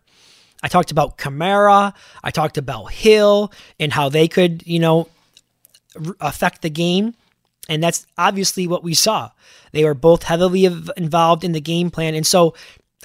I 0.62 0.68
talked 0.68 0.90
about 0.90 1.18
Kamara. 1.18 1.94
I 2.22 2.30
talked 2.30 2.56
about 2.56 2.92
Hill 2.92 3.52
and 3.80 3.92
how 3.92 4.08
they 4.08 4.28
could, 4.28 4.66
you 4.66 4.78
know, 4.78 5.08
affect 6.20 6.62
the 6.62 6.70
game. 6.70 7.14
And 7.68 7.82
that's 7.82 8.06
obviously 8.18 8.66
what 8.66 8.84
we 8.84 8.94
saw. 8.94 9.30
They 9.72 9.84
were 9.84 9.94
both 9.94 10.24
heavily 10.24 10.64
involved 10.64 11.44
in 11.44 11.52
the 11.52 11.60
game 11.60 11.90
plan. 11.90 12.14
And 12.14 12.26
so 12.26 12.54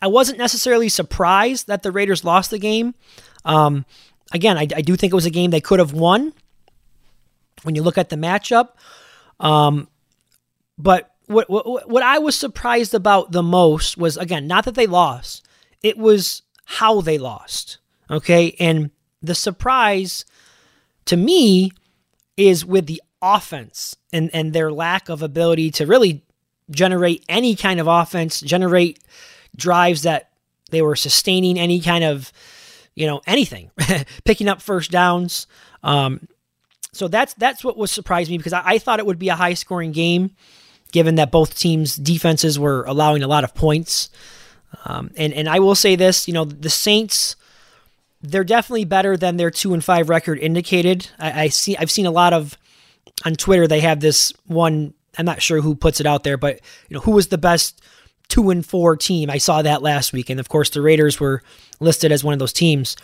I 0.01 0.07
wasn't 0.07 0.37
necessarily 0.37 0.89
surprised 0.89 1.67
that 1.67 1.83
the 1.83 1.91
Raiders 1.91 2.23
lost 2.23 2.51
the 2.51 2.59
game. 2.59 2.93
Um, 3.45 3.85
again, 4.31 4.57
I, 4.57 4.67
I, 4.75 4.81
do 4.81 4.95
think 4.95 5.13
it 5.13 5.15
was 5.15 5.25
a 5.25 5.31
game 5.31 5.51
they 5.51 5.61
could 5.61 5.79
have 5.79 5.93
won 5.93 6.33
when 7.63 7.75
you 7.75 7.81
look 7.81 7.97
at 7.97 8.09
the 8.09 8.15
matchup. 8.15 8.69
Um, 9.39 9.87
but 10.77 11.15
what, 11.27 11.49
what 11.49 11.89
what 11.89 12.03
I 12.03 12.19
was 12.19 12.35
surprised 12.35 12.93
about 12.93 13.31
the 13.31 13.43
most 13.43 13.97
was 13.97 14.17
again 14.17 14.47
not 14.47 14.65
that 14.65 14.75
they 14.75 14.87
lost, 14.87 15.45
it 15.81 15.97
was 15.97 16.41
how 16.69 16.99
they 16.99 17.17
lost. 17.17 17.77
Okay, 18.11 18.55
and 18.59 18.91
the 19.21 19.35
surprise 19.35 20.25
to 21.05 21.15
me 21.15 21.71
is 22.35 22.65
with 22.65 22.85
the 22.85 23.01
offense 23.21 23.95
and 24.11 24.29
and 24.33 24.53
their 24.53 24.71
lack 24.71 25.09
of 25.09 25.21
ability 25.21 25.71
to 25.71 25.85
really 25.85 26.23
generate 26.69 27.23
any 27.29 27.55
kind 27.55 27.79
of 27.79 27.87
offense, 27.87 28.41
generate 28.41 28.99
drives 29.55 30.03
that 30.03 30.29
they 30.69 30.81
were 30.81 30.97
sustaining 30.97 31.57
any 31.57 31.79
kind 31.79 32.03
of, 32.03 32.33
you 32.95 33.07
know, 33.07 33.21
anything, 33.25 33.71
picking 34.25 34.49
up 34.49 34.61
first 34.61 34.91
downs. 34.91 35.47
Um, 35.83 36.27
so 36.91 37.07
that's 37.07 37.33
that's 37.35 37.63
what 37.63 37.77
was 37.77 37.91
surprised 37.91 38.29
me 38.29 38.37
because 38.37 38.53
I, 38.53 38.63
I 38.65 38.77
thought 38.77 38.99
it 38.99 39.05
would 39.05 39.19
be 39.19 39.29
a 39.29 39.35
high 39.35 39.53
scoring 39.53 39.93
game, 39.93 40.31
given 40.91 41.15
that 41.15 41.31
both 41.31 41.57
teams' 41.57 41.95
defenses 41.95 42.59
were 42.59 42.83
allowing 42.83 43.23
a 43.23 43.27
lot 43.27 43.45
of 43.45 43.55
points. 43.55 44.09
Um, 44.85 45.11
and 45.17 45.33
and 45.33 45.47
I 45.49 45.59
will 45.59 45.75
say 45.75 45.95
this, 45.95 46.27
you 46.27 46.33
know, 46.33 46.45
the 46.45 46.69
Saints, 46.69 47.35
they're 48.21 48.43
definitely 48.43 48.85
better 48.85 49.17
than 49.17 49.37
their 49.37 49.51
two 49.51 49.73
and 49.73 49.83
five 49.83 50.09
record 50.09 50.39
indicated. 50.39 51.09
I, 51.19 51.43
I 51.43 51.47
see 51.49 51.77
I've 51.77 51.91
seen 51.91 52.05
a 52.05 52.11
lot 52.11 52.33
of 52.33 52.57
on 53.25 53.35
Twitter. 53.35 53.67
They 53.67 53.81
have 53.81 53.99
this 53.99 54.33
one. 54.45 54.93
I'm 55.17 55.25
not 55.25 55.41
sure 55.41 55.61
who 55.61 55.75
puts 55.75 55.99
it 55.99 56.05
out 56.05 56.23
there, 56.23 56.37
but 56.37 56.59
you 56.89 56.95
know, 56.95 57.01
who 57.01 57.11
was 57.11 57.27
the 57.27 57.37
best 57.37 57.81
two 58.27 58.49
and 58.49 58.65
four 58.65 58.95
team. 58.95 59.29
I 59.29 59.37
saw 59.37 59.61
that 59.61 59.81
last 59.81 60.13
week, 60.13 60.29
and 60.29 60.39
of 60.39 60.49
course 60.49 60.69
the 60.69 60.81
Raiders 60.81 61.19
were 61.19 61.41
listed 61.79 62.11
as 62.11 62.23
one 62.23 62.33
of 62.33 62.39
those 62.39 62.53
teams. 62.53 62.95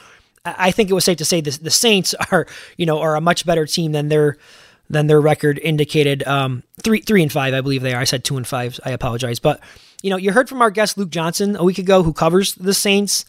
I 0.45 0.71
think 0.71 0.89
it 0.89 0.93
was 0.93 1.05
safe 1.05 1.17
to 1.17 1.25
say 1.25 1.41
the 1.41 1.51
the 1.51 1.71
Saints 1.71 2.13
are 2.31 2.47
you 2.77 2.85
know 2.85 2.99
are 2.99 3.15
a 3.15 3.21
much 3.21 3.45
better 3.45 3.65
team 3.65 3.91
than 3.91 4.09
their 4.09 4.37
than 4.89 5.07
their 5.07 5.21
record 5.21 5.59
indicated. 5.59 6.25
Um, 6.27 6.63
three 6.83 7.01
three 7.01 7.21
and 7.21 7.31
five, 7.31 7.53
I 7.53 7.61
believe 7.61 7.81
they 7.81 7.93
are. 7.93 8.01
I 8.01 8.05
said 8.05 8.23
two 8.23 8.37
and 8.37 8.47
five. 8.47 8.79
I 8.85 8.91
apologize, 8.91 9.39
but 9.39 9.59
you 10.03 10.11
know 10.11 10.17
you 10.17 10.31
heard 10.31 10.47
from 10.47 10.61
our 10.61 10.69
guest 10.69 10.97
Luke 10.97 11.09
Johnson 11.09 11.55
a 11.55 11.63
week 11.63 11.79
ago 11.79 12.03
who 12.03 12.13
covers 12.13 12.53
the 12.53 12.73
Saints. 12.73 13.25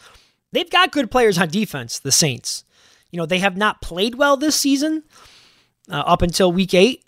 They've 0.53 0.69
got 0.69 0.93
good 0.93 1.11
players 1.11 1.39
on 1.39 1.49
defense. 1.49 1.99
The 1.99 2.13
Saints, 2.13 2.65
you 3.11 3.17
know, 3.17 3.27
they 3.27 3.39
have 3.39 3.57
not 3.57 3.81
played 3.81 4.17
well 4.17 4.37
this 4.37 4.57
season 4.57 5.05
uh, 5.91 6.01
up 6.01 6.21
until 6.21 6.53
week 6.53 6.75
eight. 6.75 7.03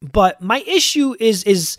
But 0.00 0.40
my 0.40 0.60
issue 0.60 1.16
is 1.18 1.42
is 1.44 1.78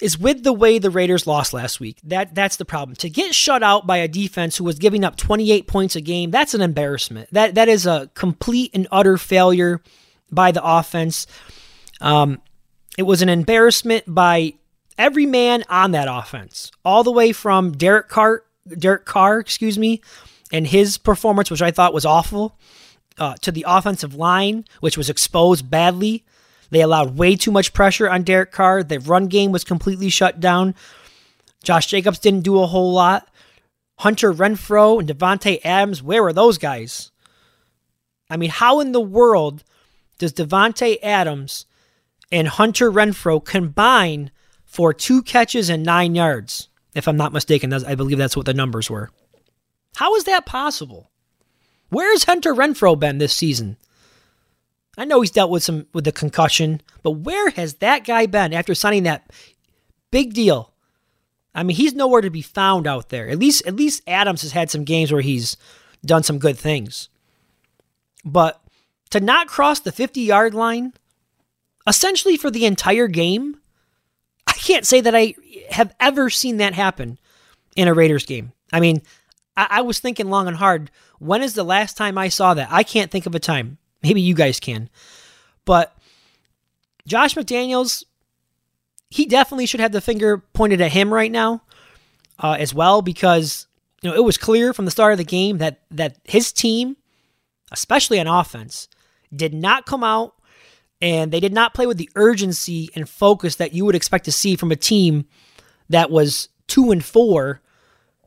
is 0.00 0.18
with 0.18 0.42
the 0.42 0.52
way 0.52 0.78
the 0.78 0.90
Raiders 0.90 1.26
lost 1.26 1.52
last 1.52 1.80
week. 1.80 1.98
That 2.04 2.34
that's 2.34 2.56
the 2.56 2.64
problem. 2.64 2.94
To 2.96 3.10
get 3.10 3.34
shut 3.34 3.62
out 3.62 3.86
by 3.86 3.96
a 3.98 4.08
defense 4.08 4.56
who 4.56 4.64
was 4.64 4.78
giving 4.78 5.04
up 5.04 5.16
28 5.16 5.66
points 5.66 5.96
a 5.96 6.00
game, 6.00 6.30
that's 6.30 6.54
an 6.54 6.60
embarrassment. 6.60 7.28
That 7.32 7.54
that 7.54 7.68
is 7.68 7.86
a 7.86 8.10
complete 8.14 8.70
and 8.74 8.86
utter 8.92 9.16
failure 9.16 9.80
by 10.30 10.52
the 10.52 10.62
offense. 10.62 11.26
Um, 12.00 12.40
it 12.98 13.04
was 13.04 13.22
an 13.22 13.28
embarrassment 13.28 14.04
by 14.06 14.54
every 14.98 15.26
man 15.26 15.64
on 15.68 15.92
that 15.92 16.08
offense, 16.10 16.70
all 16.84 17.04
the 17.04 17.12
way 17.12 17.32
from 17.32 17.72
Derek 17.72 18.08
Carr, 18.08 18.44
Derek 18.78 19.04
Carr, 19.04 19.38
excuse 19.38 19.78
me, 19.78 20.00
and 20.52 20.66
his 20.66 20.98
performance, 20.98 21.50
which 21.50 21.62
I 21.62 21.70
thought 21.70 21.94
was 21.94 22.04
awful, 22.04 22.58
uh, 23.18 23.34
to 23.42 23.52
the 23.52 23.64
offensive 23.66 24.14
line, 24.14 24.64
which 24.80 24.96
was 24.96 25.10
exposed 25.10 25.70
badly 25.70 26.24
they 26.72 26.80
allowed 26.80 27.18
way 27.18 27.36
too 27.36 27.50
much 27.50 27.74
pressure 27.74 28.08
on 28.08 28.22
Derek 28.22 28.50
Carr. 28.50 28.82
The 28.82 28.98
run 28.98 29.26
game 29.26 29.52
was 29.52 29.62
completely 29.62 30.08
shut 30.08 30.40
down. 30.40 30.74
Josh 31.62 31.86
Jacobs 31.86 32.18
didn't 32.18 32.44
do 32.44 32.62
a 32.62 32.66
whole 32.66 32.94
lot. 32.94 33.28
Hunter 33.98 34.32
Renfrow 34.32 34.98
and 34.98 35.06
Davante 35.06 35.60
Adams, 35.66 36.02
where 36.02 36.22
were 36.22 36.32
those 36.32 36.56
guys? 36.56 37.10
I 38.30 38.38
mean, 38.38 38.48
how 38.48 38.80
in 38.80 38.92
the 38.92 39.02
world 39.02 39.64
does 40.16 40.32
Davante 40.32 40.96
Adams 41.02 41.66
and 42.32 42.48
Hunter 42.48 42.90
Renfrow 42.90 43.44
combine 43.44 44.30
for 44.72 44.94
two 44.94 45.22
catches 45.22 45.68
and 45.68 45.84
nine 45.84 46.14
yards? 46.14 46.68
If 46.94 47.06
I'm 47.06 47.16
not 47.16 47.32
mistaken, 47.32 47.72
I 47.72 47.94
believe 47.94 48.16
that's 48.18 48.36
what 48.36 48.46
the 48.46 48.54
numbers 48.54 48.88
were. 48.88 49.10
How 49.96 50.14
is 50.16 50.24
that 50.24 50.46
possible? 50.46 51.10
Where's 51.90 52.24
Hunter 52.24 52.54
Renfrow 52.54 52.98
been 52.98 53.18
this 53.18 53.34
season? 53.34 53.76
I 54.96 55.04
know 55.04 55.20
he's 55.20 55.30
dealt 55.30 55.50
with 55.50 55.62
some 55.62 55.86
with 55.92 56.04
the 56.04 56.12
concussion, 56.12 56.80
but 57.02 57.12
where 57.12 57.50
has 57.50 57.74
that 57.74 58.04
guy 58.04 58.24
been 58.26 58.54
after 58.54 58.74
signing 58.74 59.02
that 59.02 59.30
big 60.10 60.32
deal? 60.32 60.72
I 61.54 61.62
mean, 61.62 61.76
he's 61.76 61.92
nowhere 61.92 62.22
to 62.22 62.30
be 62.30 62.42
found 62.42 62.86
out 62.86 63.10
there. 63.10 63.28
At 63.28 63.38
least 63.38 63.66
at 63.66 63.76
least 63.76 64.02
Adams 64.06 64.40
has 64.40 64.52
had 64.52 64.70
some 64.70 64.84
games 64.84 65.12
where 65.12 65.20
he's 65.20 65.56
done 66.04 66.22
some 66.22 66.38
good 66.38 66.58
things. 66.58 67.08
but 68.24 68.58
to 69.10 69.20
not 69.20 69.46
cross 69.46 69.80
the 69.80 69.92
50 69.92 70.22
yard 70.22 70.54
line, 70.54 70.94
essentially 71.86 72.38
for 72.38 72.50
the 72.50 72.64
entire 72.64 73.08
game, 73.08 73.58
I 74.46 74.52
can't 74.52 74.86
say 74.86 75.00
that 75.00 75.14
I 75.14 75.34
have 75.70 75.94
ever 76.00 76.30
seen 76.30 76.58
that 76.58 76.74
happen 76.74 77.18
in 77.76 77.88
a 77.88 77.94
Raiders 77.94 78.26
game. 78.26 78.52
I 78.72 78.80
mean, 78.80 79.02
I, 79.56 79.66
I 79.70 79.80
was 79.82 79.98
thinking 79.98 80.30
long 80.30 80.48
and 80.48 80.56
hard. 80.56 80.90
When 81.18 81.42
is 81.42 81.54
the 81.54 81.64
last 81.64 81.96
time 81.96 82.18
I 82.18 82.28
saw 82.28 82.54
that? 82.54 82.68
I 82.70 82.82
can't 82.82 83.10
think 83.10 83.26
of 83.26 83.34
a 83.34 83.40
time. 83.40 83.78
Maybe 84.02 84.20
you 84.20 84.34
guys 84.34 84.60
can. 84.60 84.88
But 85.64 85.96
Josh 87.06 87.34
McDaniels, 87.34 88.04
he 89.10 89.26
definitely 89.26 89.66
should 89.66 89.80
have 89.80 89.92
the 89.92 90.00
finger 90.00 90.38
pointed 90.38 90.80
at 90.80 90.92
him 90.92 91.12
right 91.12 91.30
now 91.30 91.62
uh, 92.38 92.56
as 92.58 92.74
well 92.74 93.02
because 93.02 93.66
you 94.02 94.10
know 94.10 94.16
it 94.16 94.24
was 94.24 94.36
clear 94.36 94.72
from 94.72 94.84
the 94.84 94.90
start 94.90 95.12
of 95.12 95.18
the 95.18 95.24
game 95.24 95.58
that 95.58 95.80
that 95.90 96.18
his 96.24 96.52
team, 96.52 96.96
especially 97.70 98.18
on 98.18 98.26
offense, 98.26 98.88
did 99.34 99.54
not 99.54 99.86
come 99.86 100.02
out 100.02 100.34
and 101.02 101.32
they 101.32 101.40
did 101.40 101.52
not 101.52 101.74
play 101.74 101.84
with 101.84 101.98
the 101.98 102.08
urgency 102.14 102.88
and 102.94 103.08
focus 103.08 103.56
that 103.56 103.74
you 103.74 103.84
would 103.84 103.96
expect 103.96 104.24
to 104.24 104.32
see 104.32 104.54
from 104.54 104.70
a 104.70 104.76
team 104.76 105.26
that 105.88 106.10
was 106.10 106.48
two 106.68 106.92
and 106.92 107.04
four 107.04 107.60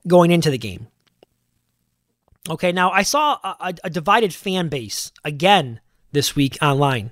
going 0.05 0.29
into 0.29 0.51
the 0.51 0.57
game. 0.57 0.87
Okay, 2.49 2.73
now 2.73 2.91
I 2.91 3.01
saw 3.01 3.39
a, 3.43 3.73
a, 3.83 3.89
divided 3.89 4.33
fan 4.33 4.67
base 4.67 5.11
again 5.23 5.79
this 6.11 6.35
week 6.35 6.57
online, 6.61 7.11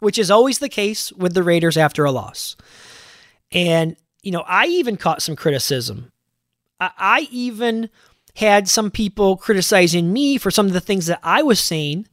which 0.00 0.18
is 0.18 0.30
always 0.30 0.58
the 0.58 0.68
case 0.68 1.12
with 1.12 1.32
the 1.32 1.44
Raiders 1.44 1.78
after 1.78 2.04
a 2.04 2.10
loss. 2.10 2.56
And, 3.52 3.96
you 4.22 4.32
know, 4.32 4.44
I 4.46 4.66
even 4.66 4.96
caught 4.98 5.22
some 5.22 5.36
criticism. 5.36 6.12
I, 6.78 6.90
I 6.98 7.28
even 7.30 7.88
had 8.34 8.68
some 8.68 8.90
people 8.90 9.38
criticizing 9.38 10.12
me 10.12 10.36
for 10.36 10.50
some 10.50 10.66
of 10.66 10.74
the 10.74 10.80
things 10.80 11.06
that 11.06 11.20
I 11.22 11.42
was 11.42 11.60
saying 11.60 12.06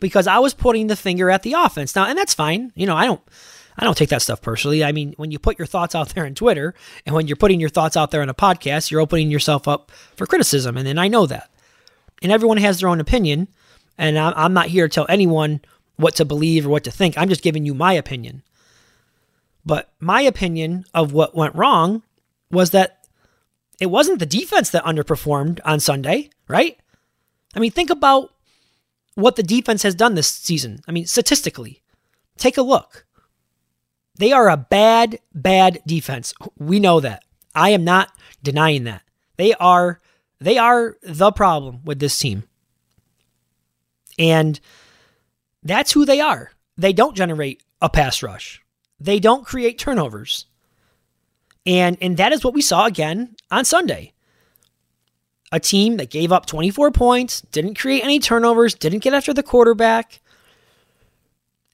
because 0.00 0.26
I 0.26 0.38
was 0.38 0.54
putting 0.54 0.86
the 0.86 0.96
finger 0.96 1.30
at 1.30 1.42
the 1.42 1.54
offense. 1.54 1.94
Now, 1.94 2.06
and 2.06 2.18
that's 2.18 2.34
fine. 2.34 2.72
You 2.74 2.86
know, 2.86 2.96
I 2.96 3.06
don't 3.06 3.20
I 3.78 3.84
don't 3.84 3.96
take 3.96 4.08
that 4.08 4.22
stuff 4.22 4.42
personally. 4.42 4.82
I 4.82 4.90
mean, 4.90 5.14
when 5.16 5.30
you 5.30 5.38
put 5.38 5.58
your 5.58 5.66
thoughts 5.66 5.94
out 5.94 6.08
there 6.10 6.26
on 6.26 6.34
Twitter 6.34 6.74
and 7.06 7.14
when 7.14 7.28
you're 7.28 7.36
putting 7.36 7.60
your 7.60 7.68
thoughts 7.68 7.96
out 7.96 8.10
there 8.10 8.22
on 8.22 8.28
a 8.28 8.34
podcast, 8.34 8.90
you're 8.90 9.00
opening 9.00 9.30
yourself 9.30 9.68
up 9.68 9.92
for 10.16 10.26
criticism. 10.26 10.76
And 10.76 10.86
then 10.86 10.98
I 10.98 11.06
know 11.06 11.26
that. 11.26 11.50
And 12.20 12.32
everyone 12.32 12.56
has 12.56 12.80
their 12.80 12.88
own 12.88 13.00
opinion. 13.00 13.46
And 13.96 14.18
I'm 14.18 14.52
not 14.52 14.66
here 14.66 14.88
to 14.88 14.94
tell 14.94 15.06
anyone 15.08 15.60
what 15.96 16.16
to 16.16 16.24
believe 16.24 16.66
or 16.66 16.70
what 16.70 16.84
to 16.84 16.90
think. 16.90 17.16
I'm 17.16 17.28
just 17.28 17.42
giving 17.42 17.64
you 17.64 17.74
my 17.74 17.92
opinion. 17.92 18.42
But 19.64 19.92
my 20.00 20.22
opinion 20.22 20.84
of 20.94 21.12
what 21.12 21.36
went 21.36 21.54
wrong 21.54 22.02
was 22.50 22.70
that 22.70 23.06
it 23.80 23.86
wasn't 23.86 24.18
the 24.18 24.26
defense 24.26 24.70
that 24.70 24.84
underperformed 24.84 25.60
on 25.64 25.78
Sunday, 25.78 26.30
right? 26.48 26.78
I 27.54 27.60
mean, 27.60 27.70
think 27.70 27.90
about 27.90 28.32
what 29.18 29.34
the 29.34 29.42
defense 29.42 29.82
has 29.82 29.96
done 29.96 30.14
this 30.14 30.28
season. 30.28 30.78
I 30.86 30.92
mean, 30.92 31.04
statistically, 31.04 31.82
take 32.36 32.56
a 32.56 32.62
look. 32.62 33.04
They 34.14 34.30
are 34.30 34.48
a 34.48 34.56
bad, 34.56 35.18
bad 35.34 35.82
defense. 35.84 36.32
We 36.56 36.78
know 36.78 37.00
that. 37.00 37.24
I 37.52 37.70
am 37.70 37.82
not 37.82 38.12
denying 38.44 38.84
that. 38.84 39.02
They 39.36 39.54
are 39.54 39.98
they 40.40 40.56
are 40.56 40.96
the 41.02 41.32
problem 41.32 41.80
with 41.84 41.98
this 41.98 42.16
team. 42.16 42.44
And 44.20 44.60
that's 45.64 45.90
who 45.90 46.04
they 46.04 46.20
are. 46.20 46.52
They 46.76 46.92
don't 46.92 47.16
generate 47.16 47.64
a 47.82 47.88
pass 47.88 48.22
rush. 48.22 48.62
They 49.00 49.18
don't 49.18 49.44
create 49.44 49.80
turnovers. 49.80 50.46
And 51.66 51.98
and 52.00 52.16
that 52.18 52.32
is 52.32 52.44
what 52.44 52.54
we 52.54 52.62
saw 52.62 52.86
again 52.86 53.34
on 53.50 53.64
Sunday. 53.64 54.12
A 55.50 55.58
team 55.58 55.96
that 55.96 56.10
gave 56.10 56.30
up 56.30 56.46
24 56.46 56.90
points, 56.90 57.40
didn't 57.52 57.78
create 57.78 58.04
any 58.04 58.18
turnovers, 58.18 58.74
didn't 58.74 58.98
get 58.98 59.14
after 59.14 59.32
the 59.32 59.42
quarterback. 59.42 60.20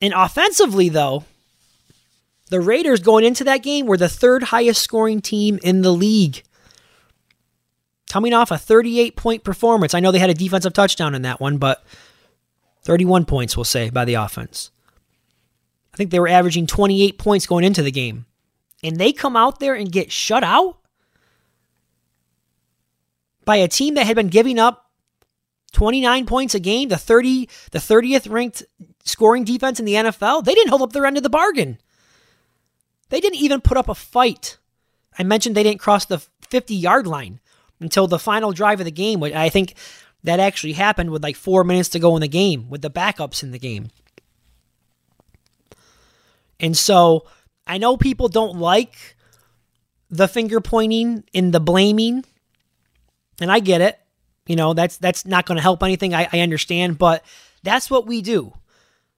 And 0.01 0.13
offensively 0.15 0.89
though, 0.89 1.25
the 2.51 2.61
Raiders 2.61 3.01
going 3.01 3.25
into 3.25 3.45
that 3.45 3.63
game 3.63 3.87
were 3.87 3.97
the 3.97 4.09
third 4.09 4.45
highest 4.45 4.83
scoring 4.83 5.21
team 5.21 5.59
in 5.63 5.83
the 5.83 5.93
league. 5.93 6.43
Coming 8.09 8.33
off 8.33 8.51
a 8.51 8.59
38 8.59 9.17
point 9.17 9.43
performance. 9.43 9.95
I 9.95 10.01
know 10.01 10.13
they 10.13 10.19
had 10.19 10.31
a 10.31 10.35
defensive 10.35 10.73
touchdown 10.73 11.15
in 11.15 11.23
that 11.23 11.41
one, 11.41 11.57
but 11.57 11.85
31 12.83 13.25
points, 13.25 13.57
we'll 13.57 13.65
say, 13.65 13.91
by 13.91 14.05
the 14.05 14.15
offense. 14.15 14.71
I 15.93 15.97
think 15.97 16.11
they 16.11 16.21
were 16.21 16.29
averaging 16.29 16.67
28 16.67 17.19
points 17.19 17.47
going 17.47 17.65
into 17.65 17.83
the 17.83 17.91
game. 17.91 18.27
And 18.83 18.97
they 18.97 19.13
come 19.13 19.37
out 19.37 19.59
there 19.59 19.75
and 19.75 19.91
get 19.91 20.13
shut 20.13 20.45
out 20.45 20.79
by 23.45 23.57
a 23.57 23.69
team 23.69 23.95
that 23.95 24.07
had 24.07 24.17
been 24.17 24.29
giving 24.29 24.59
up 24.59 24.91
29 25.73 26.27
points 26.27 26.55
a 26.55 26.61
game, 26.61 26.89
the 26.89 26.97
30 26.97 27.49
the 27.73 27.79
30th 27.79 28.31
ranked 28.31 28.65
scoring 29.05 29.45
defense 29.45 29.79
in 29.79 29.87
the 29.87 29.95
NFL. 29.95 30.45
They 30.45 30.55
didn't 30.55 30.71
hold 30.71 30.83
up 30.83 30.93
their 30.93 31.07
end 31.07 31.17
of 31.17 31.23
the 31.23 31.31
bargain. 31.31 31.79
They 33.11 33.21
didn't 33.21 33.41
even 33.41 33.61
put 33.61 33.77
up 33.77 33.89
a 33.89 33.95
fight. 33.95 34.59
I 35.19 35.23
mentioned 35.23 35.55
they 35.55 35.63
didn't 35.63 35.81
cross 35.81 36.05
the 36.07 36.19
50 36.49 36.75
yard 36.75 37.07
line 37.07 37.41
until 37.81 38.07
the 38.07 38.19
final 38.19 38.53
drive 38.53 38.81
of 38.81 38.87
the 38.87 38.91
game. 38.91 39.23
I 39.23 39.49
think 39.49 39.75
that 40.23 40.41
actually 40.41 40.73
happened 40.73 41.11
with 41.11 41.23
like 41.23 41.37
four 41.37 41.65
minutes 41.65 41.91
to 41.91 41.99
go 41.99 42.17
in 42.17 42.21
the 42.23 42.29
game, 42.29 42.69
with 42.71 42.83
the 42.83 42.91
backups 42.91 43.43
in 43.43 43.51
the 43.51 43.59
game. 43.59 43.91
And 46.59 46.77
so 46.77 47.27
I 47.67 47.79
know 47.79 47.97
people 47.97 48.29
don't 48.29 48.59
like 48.59 49.17
the 50.11 50.29
finger 50.29 50.61
pointing 50.61 51.25
and 51.35 51.53
the 51.53 51.61
blaming, 51.61 52.25
and 53.41 53.51
I 53.51 53.61
get 53.61 53.81
it. 53.81 53.99
You 54.47 54.57
know, 54.57 54.75
that's 54.75 54.97
that's 54.99 55.25
not 55.25 55.47
going 55.47 55.57
to 55.57 55.63
help 55.63 55.83
anything. 55.83 56.15
I, 56.15 56.29
I 56.33 56.41
understand, 56.41 56.99
but 56.99 57.25
that's 57.63 57.91
what 57.91 58.07
we 58.07 58.21
do. 58.23 58.53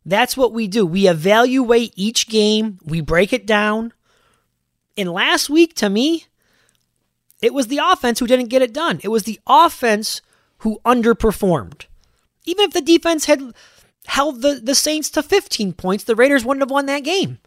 That's 0.04 0.36
what 0.36 0.52
we 0.52 0.68
do. 0.68 0.86
We 0.86 1.08
evaluate 1.08 1.92
each 1.96 2.28
game, 2.28 2.78
we 2.84 3.00
break 3.00 3.32
it 3.32 3.46
down. 3.46 3.92
And 4.96 5.12
last 5.12 5.50
week, 5.50 5.74
to 5.76 5.90
me, 5.90 6.26
it 7.42 7.52
was 7.52 7.66
the 7.66 7.80
offense 7.82 8.18
who 8.18 8.26
didn't 8.26 8.48
get 8.48 8.62
it 8.62 8.72
done. 8.72 9.00
It 9.02 9.08
was 9.08 9.24
the 9.24 9.40
offense 9.46 10.22
who 10.58 10.80
underperformed. 10.86 11.86
Even 12.44 12.64
if 12.64 12.72
the 12.72 12.80
defense 12.80 13.26
had 13.26 13.52
held 14.06 14.40
the, 14.40 14.54
the 14.62 14.74
Saints 14.74 15.10
to 15.10 15.22
15 15.22 15.74
points, 15.74 16.04
the 16.04 16.14
Raiders 16.14 16.44
wouldn't 16.44 16.62
have 16.62 16.70
won 16.70 16.86
that 16.86 17.04
game. 17.04 17.38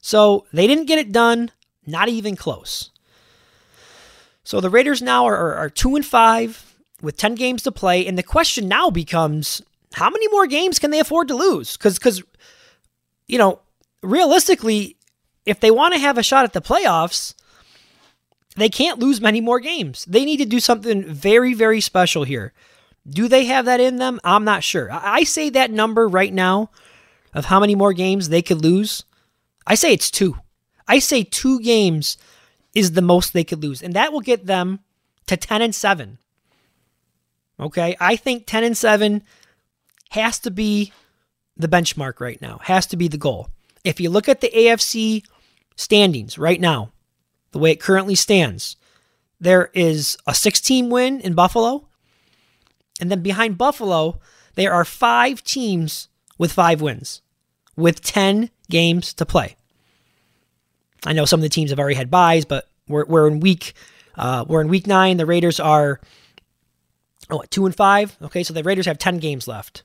So 0.00 0.46
they 0.52 0.66
didn't 0.66 0.86
get 0.86 0.98
it 0.98 1.10
done, 1.12 1.50
not 1.86 2.08
even 2.08 2.36
close. 2.36 2.90
So 4.44 4.60
the 4.60 4.70
Raiders 4.70 5.02
now 5.02 5.26
are, 5.26 5.36
are, 5.36 5.54
are 5.54 5.70
2 5.70 5.96
and 5.96 6.04
5 6.06 6.76
with 7.00 7.16
10 7.16 7.34
games 7.34 7.62
to 7.62 7.72
play. 7.72 8.06
And 8.06 8.18
the 8.18 8.22
question 8.22 8.68
now 8.68 8.90
becomes 8.90 9.62
how 9.94 10.10
many 10.10 10.28
more 10.28 10.46
games 10.46 10.78
can 10.78 10.90
they 10.90 11.00
afford 11.00 11.28
to 11.28 11.34
lose? 11.34 11.76
Because, 11.76 11.98
because, 11.98 12.22
you 13.26 13.38
know, 13.38 13.60
realistically, 14.02 14.96
if 15.44 15.60
they 15.60 15.70
want 15.70 15.94
to 15.94 16.00
have 16.00 16.18
a 16.18 16.22
shot 16.22 16.44
at 16.44 16.52
the 16.52 16.62
playoffs, 16.62 17.34
they 18.56 18.68
can't 18.68 18.98
lose 18.98 19.20
many 19.20 19.40
more 19.40 19.60
games. 19.60 20.04
They 20.04 20.24
need 20.24 20.38
to 20.38 20.44
do 20.44 20.60
something 20.60 21.04
very, 21.04 21.54
very 21.54 21.80
special 21.80 22.24
here. 22.24 22.52
Do 23.08 23.28
they 23.28 23.46
have 23.46 23.64
that 23.64 23.80
in 23.80 23.96
them? 23.96 24.20
I'm 24.22 24.44
not 24.44 24.62
sure. 24.62 24.88
I 24.92 25.24
say 25.24 25.50
that 25.50 25.70
number 25.70 26.06
right 26.06 26.32
now 26.32 26.70
of 27.34 27.46
how 27.46 27.58
many 27.58 27.74
more 27.74 27.92
games 27.92 28.28
they 28.28 28.42
could 28.42 28.62
lose. 28.62 29.04
I 29.66 29.74
say 29.74 29.92
it's 29.92 30.10
two. 30.10 30.36
I 30.86 30.98
say 30.98 31.24
two 31.24 31.60
games 31.60 32.16
is 32.74 32.92
the 32.92 33.02
most 33.02 33.32
they 33.32 33.44
could 33.44 33.62
lose, 33.62 33.82
and 33.82 33.94
that 33.94 34.12
will 34.12 34.20
get 34.20 34.46
them 34.46 34.80
to 35.26 35.36
10 35.36 35.62
and 35.62 35.74
7. 35.74 36.18
Okay? 37.60 37.96
I 38.00 38.16
think 38.16 38.46
10 38.46 38.64
and 38.64 38.76
7 38.76 39.22
has 40.10 40.38
to 40.40 40.50
be 40.50 40.92
the 41.56 41.68
benchmark 41.68 42.20
right 42.20 42.40
now, 42.40 42.60
has 42.64 42.86
to 42.86 42.96
be 42.96 43.08
the 43.08 43.18
goal. 43.18 43.48
If 43.84 44.00
you 44.00 44.10
look 44.10 44.28
at 44.28 44.40
the 44.40 44.50
AFC 44.54 45.24
standings 45.76 46.38
right 46.38 46.60
now, 46.60 46.92
the 47.52 47.58
way 47.58 47.72
it 47.72 47.80
currently 47.80 48.14
stands, 48.14 48.76
there 49.40 49.70
is 49.74 50.16
a 50.26 50.34
16 50.34 50.88
win 50.88 51.20
in 51.20 51.34
Buffalo. 51.34 51.88
And 53.00 53.10
then 53.10 53.22
behind 53.22 53.58
Buffalo, 53.58 54.20
there 54.54 54.72
are 54.72 54.84
five 54.84 55.42
teams 55.42 56.08
with 56.38 56.52
five 56.52 56.80
wins, 56.80 57.22
with 57.76 58.02
10 58.02 58.50
games 58.70 59.12
to 59.14 59.26
play. 59.26 59.56
I 61.04 61.12
know 61.12 61.24
some 61.24 61.40
of 61.40 61.42
the 61.42 61.48
teams 61.48 61.70
have 61.70 61.78
already 61.78 61.96
had 61.96 62.10
buys, 62.10 62.44
but 62.44 62.68
we're, 62.88 63.04
we're 63.06 63.28
in 63.28 63.40
week 63.40 63.74
uh, 64.16 64.44
we're 64.46 64.60
in 64.60 64.68
week 64.68 64.86
nine. 64.86 65.16
The 65.16 65.26
Raiders 65.26 65.58
are 65.58 66.00
oh, 67.30 67.42
two 67.50 67.66
and 67.66 67.74
five. 67.74 68.16
Okay, 68.22 68.42
so 68.42 68.52
the 68.52 68.62
Raiders 68.62 68.86
have 68.86 68.98
10 68.98 69.18
games 69.18 69.48
left. 69.48 69.82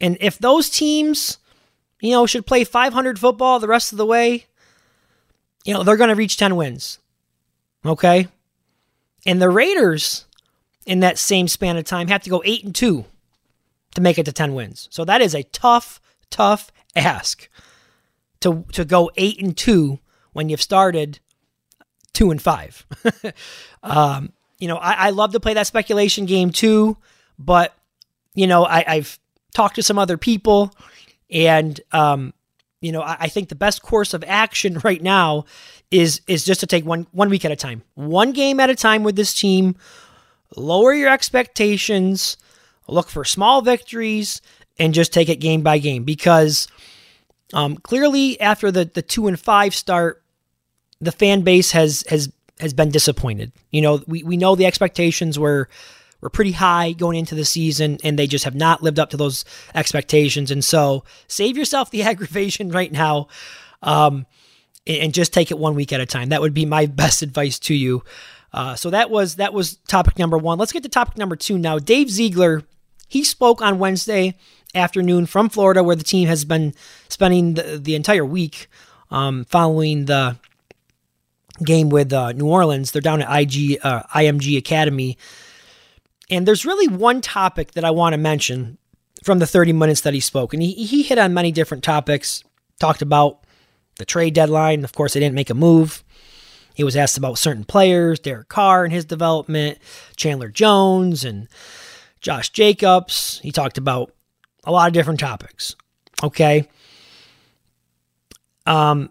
And 0.00 0.18
if 0.20 0.38
those 0.38 0.68
teams, 0.68 1.38
you 2.00 2.10
know, 2.10 2.26
should 2.26 2.46
play 2.46 2.64
500 2.64 3.18
football 3.18 3.58
the 3.58 3.68
rest 3.68 3.92
of 3.92 3.98
the 3.98 4.06
way, 4.06 4.46
you 5.64 5.72
know, 5.72 5.82
they're 5.82 5.96
going 5.96 6.10
to 6.10 6.14
reach 6.14 6.36
10 6.36 6.56
wins. 6.56 6.98
Okay? 7.84 8.28
And 9.24 9.40
the 9.40 9.48
Raiders 9.48 10.26
in 10.84 11.00
that 11.00 11.18
same 11.18 11.48
span 11.48 11.76
of 11.76 11.84
time 11.84 12.08
have 12.08 12.22
to 12.22 12.30
go 12.30 12.42
8 12.44 12.64
and 12.64 12.74
2 12.74 13.04
to 13.94 14.00
make 14.00 14.18
it 14.18 14.24
to 14.24 14.32
10 14.32 14.54
wins. 14.54 14.88
So 14.90 15.04
that 15.04 15.20
is 15.20 15.34
a 15.34 15.42
tough 15.44 16.00
tough 16.28 16.72
ask 16.94 17.48
to 18.40 18.64
to 18.72 18.84
go 18.84 19.10
8 19.16 19.40
and 19.42 19.56
2 19.56 19.98
when 20.32 20.48
you've 20.48 20.62
started 20.62 21.20
2 22.12 22.30
and 22.30 22.42
5. 22.42 22.86
um, 23.82 24.32
you 24.58 24.68
know, 24.68 24.76
I, 24.76 25.06
I 25.06 25.10
love 25.10 25.32
to 25.32 25.40
play 25.40 25.54
that 25.54 25.66
speculation 25.66 26.26
game 26.26 26.50
too, 26.50 26.96
but 27.38 27.74
you 28.34 28.46
know, 28.46 28.64
I, 28.64 28.96
have 28.96 29.18
talked 29.54 29.76
to 29.76 29.82
some 29.82 29.98
other 29.98 30.18
people, 30.18 30.70
and 31.30 31.80
um, 31.92 32.34
you 32.80 32.92
know, 32.92 33.02
I, 33.02 33.16
I 33.20 33.28
think 33.28 33.48
the 33.48 33.54
best 33.54 33.82
course 33.82 34.14
of 34.14 34.22
action 34.26 34.78
right 34.84 35.02
now 35.02 35.44
is 35.90 36.20
is 36.26 36.44
just 36.44 36.60
to 36.60 36.66
take 36.66 36.84
one 36.84 37.06
one 37.12 37.30
week 37.30 37.44
at 37.44 37.50
a 37.50 37.56
time, 37.56 37.82
one 37.94 38.32
game 38.32 38.60
at 38.60 38.70
a 38.70 38.76
time 38.76 39.02
with 39.02 39.16
this 39.16 39.34
team. 39.34 39.76
Lower 40.54 40.94
your 40.94 41.10
expectations, 41.10 42.36
look 42.86 43.08
for 43.08 43.24
small 43.24 43.62
victories, 43.62 44.40
and 44.78 44.94
just 44.94 45.12
take 45.12 45.28
it 45.28 45.36
game 45.36 45.62
by 45.62 45.78
game 45.78 46.04
because 46.04 46.68
um, 47.52 47.76
clearly 47.76 48.40
after 48.40 48.70
the 48.70 48.84
the 48.84 49.02
two 49.02 49.28
and 49.28 49.38
five 49.38 49.74
start, 49.74 50.22
the 51.00 51.12
fan 51.12 51.42
base 51.42 51.72
has 51.72 52.04
has 52.08 52.32
has 52.60 52.72
been 52.72 52.90
disappointed. 52.90 53.52
You 53.70 53.82
know, 53.82 54.02
we, 54.06 54.22
we 54.22 54.36
know 54.36 54.54
the 54.54 54.66
expectations 54.66 55.38
were 55.38 55.68
were 56.20 56.30
pretty 56.30 56.52
high 56.52 56.92
going 56.92 57.18
into 57.18 57.34
the 57.34 57.44
season, 57.44 57.98
and 58.02 58.18
they 58.18 58.26
just 58.26 58.44
have 58.44 58.54
not 58.54 58.82
lived 58.82 58.98
up 58.98 59.10
to 59.10 59.16
those 59.16 59.44
expectations. 59.74 60.50
And 60.50 60.64
so, 60.64 61.04
save 61.28 61.56
yourself 61.56 61.90
the 61.90 62.02
aggravation 62.04 62.70
right 62.70 62.90
now, 62.90 63.28
um, 63.82 64.26
and 64.86 65.14
just 65.14 65.32
take 65.32 65.50
it 65.50 65.58
one 65.58 65.74
week 65.74 65.92
at 65.92 66.00
a 66.00 66.06
time. 66.06 66.30
That 66.30 66.40
would 66.40 66.54
be 66.54 66.66
my 66.66 66.86
best 66.86 67.22
advice 67.22 67.58
to 67.60 67.74
you. 67.74 68.02
Uh, 68.52 68.74
so 68.74 68.90
that 68.90 69.10
was 69.10 69.36
that 69.36 69.52
was 69.52 69.76
topic 69.88 70.18
number 70.18 70.38
one. 70.38 70.58
Let's 70.58 70.72
get 70.72 70.82
to 70.84 70.88
topic 70.88 71.18
number 71.18 71.36
two 71.36 71.58
now. 71.58 71.78
Dave 71.78 72.10
Ziegler, 72.10 72.62
he 73.06 73.22
spoke 73.22 73.60
on 73.60 73.78
Wednesday 73.78 74.34
afternoon 74.76 75.26
from 75.26 75.48
Florida, 75.48 75.82
where 75.82 75.96
the 75.96 76.04
team 76.04 76.28
has 76.28 76.44
been 76.44 76.74
spending 77.08 77.54
the, 77.54 77.78
the 77.78 77.94
entire 77.94 78.24
week 78.24 78.68
um, 79.10 79.44
following 79.44 80.06
the 80.06 80.36
game 81.64 81.88
with 81.88 82.12
uh, 82.12 82.32
New 82.32 82.46
Orleans. 82.46 82.90
They're 82.90 83.02
down 83.02 83.22
at 83.22 83.40
IG 83.40 83.78
uh, 83.82 84.02
IMG 84.14 84.58
Academy, 84.58 85.16
and 86.30 86.46
there's 86.46 86.66
really 86.66 86.88
one 86.88 87.20
topic 87.20 87.72
that 87.72 87.84
I 87.84 87.90
want 87.90 88.12
to 88.12 88.18
mention 88.18 88.78
from 89.24 89.38
the 89.38 89.46
30 89.46 89.72
minutes 89.72 90.02
that 90.02 90.14
he 90.14 90.20
spoke, 90.20 90.52
and 90.52 90.62
he 90.62 90.72
he 90.72 91.02
hit 91.02 91.18
on 91.18 91.34
many 91.34 91.52
different 91.52 91.84
topics. 91.84 92.42
Talked 92.78 93.00
about 93.00 93.40
the 93.98 94.04
trade 94.04 94.34
deadline. 94.34 94.84
Of 94.84 94.92
course, 94.92 95.14
they 95.14 95.20
didn't 95.20 95.34
make 95.34 95.50
a 95.50 95.54
move. 95.54 96.04
He 96.74 96.84
was 96.84 96.94
asked 96.94 97.16
about 97.16 97.38
certain 97.38 97.64
players, 97.64 98.20
Derek 98.20 98.48
Carr 98.48 98.84
and 98.84 98.92
his 98.92 99.06
development, 99.06 99.78
Chandler 100.14 100.50
Jones 100.50 101.24
and 101.24 101.48
Josh 102.20 102.50
Jacobs. 102.50 103.40
He 103.42 103.50
talked 103.50 103.78
about 103.78 104.12
a 104.66 104.72
lot 104.72 104.88
of 104.88 104.92
different 104.92 105.20
topics. 105.20 105.74
Okay. 106.22 106.68
Um, 108.66 109.10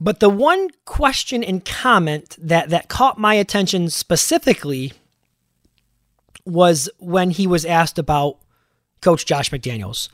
but 0.00 0.20
the 0.20 0.30
one 0.30 0.68
question 0.84 1.42
and 1.42 1.64
comment 1.64 2.36
that 2.38 2.70
that 2.70 2.88
caught 2.88 3.18
my 3.18 3.34
attention 3.34 3.90
specifically 3.90 4.92
was 6.44 6.88
when 6.98 7.30
he 7.30 7.46
was 7.46 7.64
asked 7.64 7.98
about 7.98 8.38
Coach 9.00 9.26
Josh 9.26 9.50
McDaniels. 9.50 10.08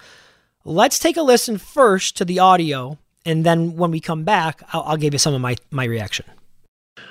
Let's 0.65 0.99
take 0.99 1.17
a 1.17 1.23
listen 1.23 1.59
first 1.59 2.17
to 2.17 2.25
the 2.25 2.39
audio, 2.39 2.99
and 3.27 3.45
then 3.45 3.77
when 3.77 3.91
we 3.91 4.01
come 4.01 4.25
back, 4.25 4.63
I'll, 4.73 4.83
I'll 4.83 4.97
give 4.97 5.13
you 5.13 5.19
some 5.19 5.35
of 5.35 5.41
my 5.41 5.57
my 5.71 5.85
reaction. 5.85 6.25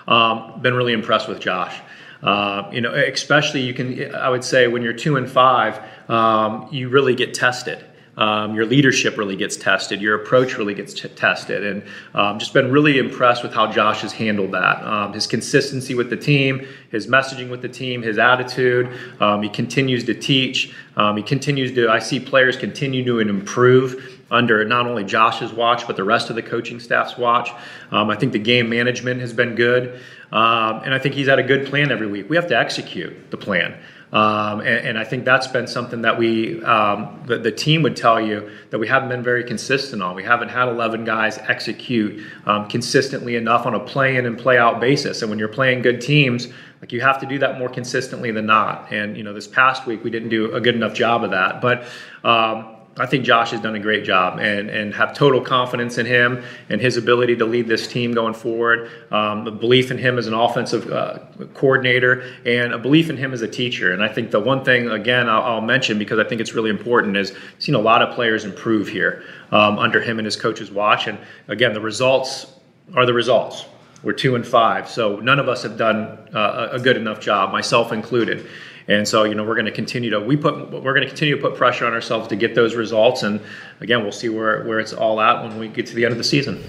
Um, 0.07 0.61
been 0.61 0.73
really 0.73 0.93
impressed 0.93 1.27
with 1.27 1.39
Josh. 1.39 1.79
Uh, 2.21 2.69
you 2.71 2.81
know, 2.81 2.93
especially 2.93 3.61
you 3.61 3.73
can. 3.73 4.13
I 4.13 4.29
would 4.29 4.43
say 4.43 4.67
when 4.67 4.81
you're 4.81 4.93
two 4.93 5.17
and 5.17 5.29
five, 5.29 5.79
um, 6.09 6.67
you 6.71 6.89
really 6.89 7.15
get 7.15 7.33
tested 7.33 7.83
um, 8.17 8.53
your 8.53 8.65
leadership 8.65 9.17
really 9.17 9.35
gets 9.35 9.55
tested, 9.55 10.01
your 10.01 10.15
approach 10.15 10.57
really 10.57 10.73
gets 10.73 10.93
t- 10.93 11.07
tested, 11.07 11.65
and 11.65 11.83
um, 12.13 12.39
just 12.39 12.53
been 12.53 12.71
really 12.71 12.99
impressed 12.99 13.41
with 13.41 13.53
how 13.53 13.71
Josh 13.71 14.01
has 14.01 14.11
handled 14.11 14.51
that. 14.51 14.83
Um, 14.83 15.13
his 15.13 15.27
consistency 15.27 15.95
with 15.95 16.09
the 16.09 16.17
team, 16.17 16.67
his 16.91 17.07
messaging 17.07 17.49
with 17.49 17.61
the 17.61 17.69
team, 17.69 18.01
his 18.01 18.17
attitude. 18.17 18.95
Um, 19.21 19.41
he 19.41 19.49
continues 19.49 20.03
to 20.05 20.13
teach. 20.13 20.73
Um, 20.97 21.15
he 21.15 21.23
continues 21.23 21.73
to. 21.73 21.89
I 21.89 21.99
see 21.99 22.19
players 22.19 22.57
continue 22.57 23.03
to 23.05 23.19
improve 23.19 24.19
under 24.29 24.63
not 24.63 24.87
only 24.87 25.03
Josh's 25.03 25.51
watch 25.51 25.85
but 25.87 25.97
the 25.97 26.03
rest 26.03 26.29
of 26.29 26.35
the 26.35 26.41
coaching 26.41 26.79
staff's 26.79 27.17
watch. 27.17 27.49
Um, 27.91 28.09
I 28.09 28.15
think 28.15 28.33
the 28.33 28.39
game 28.39 28.69
management 28.69 29.19
has 29.21 29.33
been 29.33 29.55
good, 29.55 30.01
and 30.31 30.93
I 30.93 30.99
think 30.99 31.15
he's 31.15 31.27
had 31.27 31.39
a 31.39 31.43
good 31.43 31.67
plan 31.67 31.91
every 31.91 32.07
week. 32.07 32.29
We 32.29 32.35
have 32.35 32.47
to 32.47 32.57
execute 32.57 33.31
the 33.31 33.37
plan. 33.37 33.77
Um, 34.13 34.59
and, 34.59 34.87
and, 34.87 34.97
I 34.99 35.05
think 35.05 35.23
that's 35.23 35.47
been 35.47 35.67
something 35.67 36.01
that 36.01 36.19
we, 36.19 36.61
um, 36.63 37.23
the, 37.27 37.37
the, 37.37 37.51
team 37.51 37.81
would 37.83 37.95
tell 37.95 38.19
you 38.19 38.51
that 38.69 38.77
we 38.77 38.85
haven't 38.85 39.07
been 39.07 39.23
very 39.23 39.45
consistent 39.45 40.03
on. 40.03 40.17
We 40.17 40.23
haven't 40.23 40.49
had 40.49 40.67
11 40.67 41.05
guys 41.05 41.37
execute 41.37 42.21
um, 42.45 42.67
consistently 42.67 43.37
enough 43.37 43.65
on 43.65 43.73
a 43.73 43.79
play 43.79 44.17
in 44.17 44.25
and 44.25 44.37
play 44.37 44.57
out 44.57 44.81
basis. 44.81 45.21
And 45.21 45.29
when 45.29 45.39
you're 45.39 45.47
playing 45.47 45.81
good 45.81 46.01
teams, 46.01 46.49
like 46.81 46.91
you 46.91 46.99
have 46.99 47.21
to 47.21 47.25
do 47.25 47.39
that 47.39 47.57
more 47.57 47.69
consistently 47.69 48.31
than 48.31 48.47
not. 48.47 48.91
And 48.91 49.15
you 49.15 49.23
know, 49.23 49.31
this 49.31 49.47
past 49.47 49.85
week 49.85 50.03
we 50.03 50.09
didn't 50.09 50.29
do 50.29 50.53
a 50.55 50.59
good 50.59 50.75
enough 50.75 50.93
job 50.93 51.23
of 51.23 51.31
that. 51.31 51.61
But 51.61 51.85
um, 52.25 52.70
I 52.97 53.05
think 53.05 53.23
Josh 53.23 53.51
has 53.51 53.61
done 53.61 53.75
a 53.75 53.79
great 53.79 54.03
job 54.03 54.39
and, 54.39 54.69
and 54.69 54.93
have 54.93 55.13
total 55.13 55.39
confidence 55.39 55.97
in 55.97 56.05
him 56.05 56.43
and 56.67 56.81
his 56.81 56.97
ability 56.97 57.37
to 57.37 57.45
lead 57.45 57.67
this 57.67 57.87
team 57.87 58.13
going 58.13 58.33
forward. 58.33 58.91
Um, 59.11 59.47
a 59.47 59.51
belief 59.51 59.91
in 59.91 59.97
him 59.97 60.17
as 60.17 60.27
an 60.27 60.33
offensive 60.33 60.91
uh, 60.91 61.19
coordinator 61.53 62.23
and 62.45 62.73
a 62.73 62.77
belief 62.77 63.09
in 63.09 63.15
him 63.15 63.31
as 63.31 63.41
a 63.43 63.47
teacher. 63.47 63.93
And 63.93 64.03
I 64.03 64.09
think 64.09 64.29
the 64.29 64.41
one 64.41 64.65
thing, 64.65 64.89
again, 64.89 65.29
I'll, 65.29 65.41
I'll 65.41 65.61
mention 65.61 65.97
because 65.97 66.19
I 66.19 66.25
think 66.25 66.41
it's 66.41 66.53
really 66.53 66.69
important 66.69 67.15
is 67.15 67.33
seen 67.59 67.75
a 67.75 67.79
lot 67.79 68.01
of 68.01 68.13
players 68.13 68.43
improve 68.43 68.89
here 68.89 69.23
um, 69.51 69.79
under 69.79 70.01
him 70.01 70.19
and 70.19 70.25
his 70.25 70.35
coach's 70.35 70.69
watch. 70.69 71.07
And 71.07 71.17
again, 71.47 71.73
the 71.73 71.81
results 71.81 72.47
are 72.95 73.05
the 73.05 73.13
results. 73.13 73.65
We're 74.03 74.13
two 74.13 74.35
and 74.35 74.45
five, 74.45 74.89
so 74.89 75.17
none 75.17 75.37
of 75.37 75.47
us 75.47 75.61
have 75.61 75.77
done 75.77 76.17
uh, 76.33 76.69
a 76.71 76.79
good 76.79 76.97
enough 76.97 77.19
job, 77.19 77.51
myself 77.51 77.91
included. 77.93 78.47
And 78.91 79.07
so, 79.07 79.23
you 79.23 79.35
know, 79.35 79.45
we're 79.45 79.55
going 79.55 79.65
to 79.65 79.71
continue 79.71 80.09
to 80.09 80.19
we 80.19 80.35
put 80.35 80.69
we're 80.69 80.93
going 80.93 81.03
to 81.03 81.07
continue 81.07 81.35
to 81.37 81.41
put 81.41 81.55
pressure 81.55 81.85
on 81.85 81.93
ourselves 81.93 82.27
to 82.27 82.35
get 82.35 82.55
those 82.55 82.75
results. 82.75 83.23
And 83.23 83.39
again, 83.79 84.03
we'll 84.03 84.11
see 84.11 84.27
where 84.27 84.65
where 84.65 84.79
it's 84.79 84.91
all 84.91 85.21
at 85.21 85.43
when 85.43 85.57
we 85.57 85.69
get 85.69 85.85
to 85.87 85.95
the 85.95 86.03
end 86.03 86.11
of 86.11 86.17
the 86.17 86.25
season. 86.25 86.61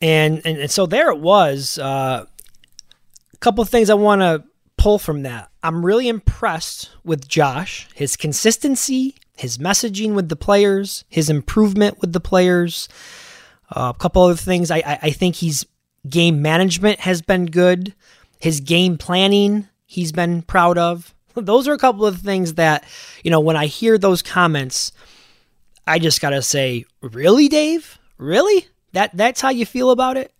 And 0.00 0.40
and, 0.44 0.58
and 0.58 0.70
so 0.70 0.86
there 0.86 1.10
it 1.10 1.18
was. 1.18 1.76
Uh, 1.78 2.26
a 3.32 3.36
couple 3.38 3.62
of 3.62 3.68
things 3.68 3.90
I 3.90 3.94
want 3.94 4.20
to 4.20 4.44
pull 4.76 5.00
from 5.00 5.22
that. 5.22 5.50
I'm 5.64 5.84
really 5.84 6.06
impressed 6.06 6.90
with 7.04 7.26
Josh, 7.26 7.88
his 7.94 8.14
consistency, 8.14 9.16
his 9.36 9.58
messaging 9.58 10.14
with 10.14 10.28
the 10.28 10.36
players, 10.36 11.04
his 11.08 11.28
improvement 11.28 12.00
with 12.00 12.12
the 12.12 12.20
players. 12.20 12.88
Uh, 13.74 13.92
a 13.94 13.98
couple 13.98 14.22
other 14.22 14.36
things. 14.36 14.70
I, 14.70 14.78
I 14.78 14.98
I 15.02 15.10
think 15.10 15.34
he's 15.34 15.66
game 16.08 16.42
management 16.42 17.00
has 17.00 17.22
been 17.22 17.46
good. 17.46 17.92
His 18.38 18.60
game 18.60 18.98
planning 18.98 19.66
he's 19.88 20.12
been 20.12 20.42
proud 20.42 20.78
of. 20.78 21.14
Those 21.34 21.66
are 21.66 21.72
a 21.72 21.78
couple 21.78 22.06
of 22.06 22.18
things 22.18 22.54
that, 22.54 22.84
you 23.24 23.30
know, 23.30 23.40
when 23.40 23.56
I 23.56 23.66
hear 23.66 23.96
those 23.96 24.22
comments, 24.22 24.92
I 25.86 25.98
just 25.98 26.20
got 26.20 26.30
to 26.30 26.42
say, 26.42 26.84
"Really, 27.00 27.48
Dave? 27.48 27.98
Really? 28.18 28.66
That 28.92 29.16
that's 29.16 29.40
how 29.40 29.48
you 29.48 29.64
feel 29.66 29.90
about 29.90 30.16
it?" 30.16 30.32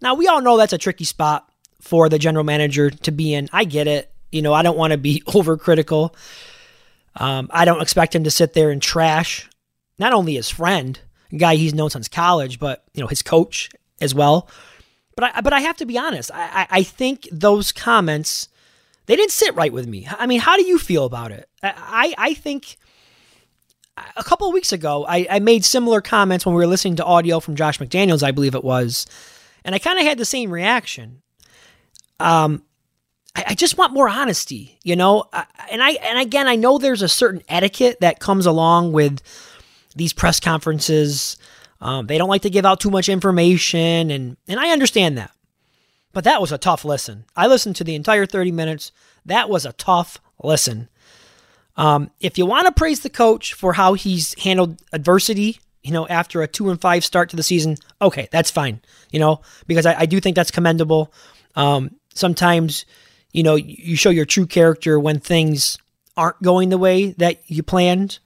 Now, 0.00 0.14
we 0.14 0.28
all 0.28 0.40
know 0.40 0.56
that's 0.56 0.72
a 0.72 0.78
tricky 0.78 1.04
spot 1.04 1.50
for 1.80 2.08
the 2.08 2.18
general 2.18 2.44
manager 2.44 2.90
to 2.90 3.10
be 3.10 3.34
in. 3.34 3.48
I 3.52 3.64
get 3.64 3.86
it. 3.86 4.12
You 4.30 4.42
know, 4.42 4.54
I 4.54 4.62
don't 4.62 4.78
want 4.78 4.92
to 4.92 4.98
be 4.98 5.20
overcritical. 5.26 6.14
Um, 7.16 7.48
I 7.50 7.64
don't 7.64 7.82
expect 7.82 8.14
him 8.14 8.24
to 8.24 8.30
sit 8.30 8.52
there 8.52 8.70
and 8.70 8.80
trash 8.80 9.48
not 9.98 10.12
only 10.12 10.34
his 10.34 10.48
friend, 10.48 10.98
a 11.32 11.36
guy 11.36 11.56
he's 11.56 11.74
known 11.74 11.90
since 11.90 12.08
college, 12.08 12.58
but 12.60 12.84
you 12.94 13.02
know 13.02 13.08
his 13.08 13.22
coach 13.22 13.68
as 14.00 14.14
well. 14.14 14.48
But 15.16 15.36
I, 15.36 15.40
but 15.40 15.52
I 15.52 15.60
have 15.60 15.76
to 15.78 15.86
be 15.86 15.98
honest. 15.98 16.30
I, 16.32 16.66
I 16.70 16.82
think 16.82 17.28
those 17.32 17.72
comments 17.72 18.48
they 19.10 19.16
didn't 19.16 19.32
sit 19.32 19.56
right 19.56 19.72
with 19.72 19.88
me. 19.88 20.06
I 20.08 20.28
mean, 20.28 20.38
how 20.38 20.56
do 20.56 20.64
you 20.64 20.78
feel 20.78 21.04
about 21.04 21.32
it? 21.32 21.48
I, 21.64 22.14
I 22.16 22.34
think 22.34 22.76
a 24.16 24.22
couple 24.22 24.46
of 24.46 24.54
weeks 24.54 24.72
ago, 24.72 25.04
I, 25.04 25.26
I 25.28 25.40
made 25.40 25.64
similar 25.64 26.00
comments 26.00 26.46
when 26.46 26.54
we 26.54 26.60
were 26.60 26.68
listening 26.68 26.94
to 26.94 27.04
audio 27.04 27.40
from 27.40 27.56
Josh 27.56 27.80
McDaniels, 27.80 28.22
I 28.22 28.30
believe 28.30 28.54
it 28.54 28.62
was, 28.62 29.08
and 29.64 29.74
I 29.74 29.80
kind 29.80 29.98
of 29.98 30.04
had 30.04 30.16
the 30.16 30.24
same 30.24 30.52
reaction. 30.52 31.22
Um, 32.20 32.62
I, 33.34 33.46
I, 33.48 33.54
just 33.56 33.76
want 33.76 33.92
more 33.92 34.08
honesty, 34.08 34.78
you 34.84 34.94
know. 34.94 35.24
And 35.72 35.82
I 35.82 35.90
and 35.90 36.20
again, 36.20 36.46
I 36.46 36.54
know 36.54 36.78
there's 36.78 37.02
a 37.02 37.08
certain 37.08 37.42
etiquette 37.48 37.98
that 38.02 38.20
comes 38.20 38.46
along 38.46 38.92
with 38.92 39.22
these 39.96 40.12
press 40.12 40.38
conferences. 40.38 41.36
Um, 41.80 42.06
they 42.06 42.16
don't 42.16 42.28
like 42.28 42.42
to 42.42 42.50
give 42.50 42.64
out 42.64 42.78
too 42.78 42.90
much 42.90 43.08
information, 43.08 44.12
and 44.12 44.36
and 44.46 44.60
I 44.60 44.70
understand 44.70 45.18
that. 45.18 45.32
But 46.12 46.24
that 46.24 46.40
was 46.40 46.52
a 46.52 46.58
tough 46.58 46.84
listen. 46.84 47.24
I 47.36 47.46
listened 47.46 47.76
to 47.76 47.84
the 47.84 47.94
entire 47.94 48.26
30 48.26 48.52
minutes. 48.52 48.92
That 49.24 49.48
was 49.48 49.64
a 49.64 49.72
tough 49.72 50.18
listen. 50.42 50.88
Um, 51.76 52.10
if 52.20 52.36
you 52.36 52.46
want 52.46 52.66
to 52.66 52.72
praise 52.72 53.00
the 53.00 53.10
coach 53.10 53.54
for 53.54 53.74
how 53.74 53.94
he's 53.94 54.34
handled 54.42 54.82
adversity, 54.92 55.60
you 55.82 55.92
know, 55.92 56.06
after 56.08 56.42
a 56.42 56.48
two 56.48 56.68
and 56.70 56.80
five 56.80 57.04
start 57.04 57.30
to 57.30 57.36
the 57.36 57.42
season, 57.42 57.76
okay, 58.02 58.28
that's 58.30 58.50
fine. 58.50 58.80
You 59.10 59.20
know, 59.20 59.40
because 59.66 59.86
I, 59.86 60.00
I 60.00 60.06
do 60.06 60.20
think 60.20 60.36
that's 60.36 60.50
commendable. 60.50 61.12
Um, 61.56 61.96
sometimes, 62.14 62.84
you 63.32 63.42
know, 63.42 63.54
you 63.54 63.96
show 63.96 64.10
your 64.10 64.26
true 64.26 64.46
character 64.46 64.98
when 64.98 65.20
things 65.20 65.78
aren't 66.16 66.42
going 66.42 66.68
the 66.68 66.78
way 66.78 67.12
that 67.12 67.40
you 67.46 67.62
planned 67.62 68.18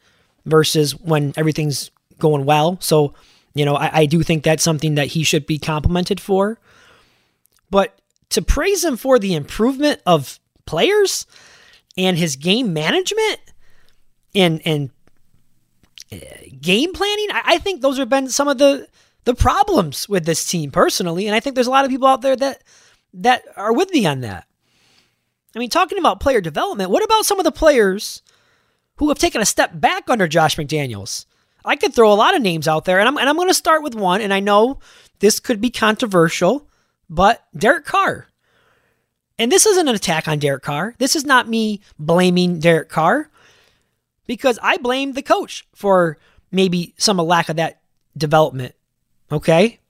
versus 0.46 0.98
when 0.98 1.32
everything's 1.36 1.90
going 2.18 2.44
well. 2.44 2.78
So, 2.80 3.14
you 3.54 3.64
know, 3.64 3.76
I, 3.76 4.00
I 4.00 4.06
do 4.06 4.22
think 4.22 4.42
that's 4.42 4.62
something 4.62 4.96
that 4.96 5.08
he 5.08 5.22
should 5.22 5.46
be 5.46 5.58
complimented 5.58 6.20
for. 6.20 6.58
But 7.74 8.00
to 8.28 8.40
praise 8.40 8.84
him 8.84 8.96
for 8.96 9.18
the 9.18 9.34
improvement 9.34 10.00
of 10.06 10.38
players, 10.64 11.26
and 11.96 12.16
his 12.16 12.36
game 12.36 12.72
management 12.72 13.40
and 14.32 14.62
and 14.64 14.90
uh, 16.12 16.16
game 16.60 16.92
planning, 16.92 17.26
I, 17.32 17.42
I 17.44 17.58
think 17.58 17.82
those 17.82 17.98
have 17.98 18.08
been 18.08 18.28
some 18.28 18.46
of 18.46 18.58
the 18.58 18.86
the 19.24 19.34
problems 19.34 20.08
with 20.08 20.24
this 20.24 20.46
team 20.46 20.70
personally, 20.70 21.26
and 21.26 21.34
I 21.34 21.40
think 21.40 21.56
there's 21.56 21.66
a 21.66 21.72
lot 21.72 21.84
of 21.84 21.90
people 21.90 22.06
out 22.06 22.22
there 22.22 22.36
that 22.36 22.62
that 23.14 23.42
are 23.56 23.72
with 23.72 23.90
me 23.90 24.06
on 24.06 24.20
that. 24.20 24.46
I 25.56 25.58
mean, 25.58 25.68
talking 25.68 25.98
about 25.98 26.20
player 26.20 26.40
development, 26.40 26.92
what 26.92 27.02
about 27.02 27.26
some 27.26 27.40
of 27.40 27.44
the 27.44 27.50
players 27.50 28.22
who 28.98 29.08
have 29.08 29.18
taken 29.18 29.40
a 29.40 29.46
step 29.46 29.72
back 29.74 30.08
under 30.08 30.28
Josh 30.28 30.54
McDaniels? 30.54 31.26
I 31.64 31.74
could 31.74 31.92
throw 31.92 32.12
a 32.12 32.14
lot 32.14 32.36
of 32.36 32.42
names 32.42 32.68
out 32.68 32.84
there, 32.84 33.00
and 33.00 33.08
I'm 33.08 33.18
and 33.18 33.28
I'm 33.28 33.34
going 33.34 33.48
to 33.48 33.52
start 33.54 33.82
with 33.82 33.96
one, 33.96 34.20
and 34.20 34.32
I 34.32 34.38
know 34.38 34.78
this 35.18 35.40
could 35.40 35.60
be 35.60 35.70
controversial, 35.70 36.68
but 37.08 37.44
Derek 37.56 37.84
Carr. 37.84 38.28
And 39.38 39.50
this 39.50 39.66
isn't 39.66 39.88
an 39.88 39.94
attack 39.94 40.28
on 40.28 40.38
Derek 40.38 40.62
Carr. 40.62 40.94
This 40.98 41.16
is 41.16 41.24
not 41.24 41.48
me 41.48 41.80
blaming 41.98 42.60
Derek 42.60 42.88
Carr 42.88 43.30
because 44.26 44.58
I 44.62 44.76
blame 44.76 45.12
the 45.12 45.22
coach 45.22 45.66
for 45.74 46.18
maybe 46.52 46.94
some 46.96 47.16
lack 47.16 47.48
of 47.48 47.56
that 47.56 47.80
development. 48.16 48.74
Okay? 49.32 49.80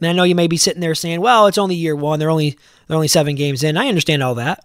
And 0.00 0.08
I 0.08 0.12
know 0.12 0.24
you 0.24 0.34
may 0.34 0.48
be 0.48 0.56
sitting 0.56 0.80
there 0.80 0.94
saying, 0.94 1.20
"Well, 1.20 1.46
it's 1.46 1.58
only 1.58 1.76
year 1.76 1.94
1. 1.94 2.18
They're 2.18 2.30
only 2.30 2.58
they're 2.86 2.96
only 2.96 3.08
7 3.08 3.36
games 3.36 3.62
in." 3.62 3.76
I 3.76 3.88
understand 3.88 4.22
all 4.22 4.34
that. 4.34 4.64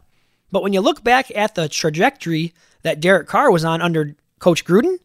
But 0.52 0.64
when 0.64 0.74
you 0.74 0.82
look 0.82 1.04
back 1.04 1.32
at 1.36 1.54
the 1.54 1.70
trajectory 1.70 2.54
that 2.82 3.00
Derek 3.00 3.28
Carr 3.28 3.52
was 3.52 3.64
on 3.64 3.82
under 3.82 4.16
coach 4.40 4.66
Gruden, 4.66 4.98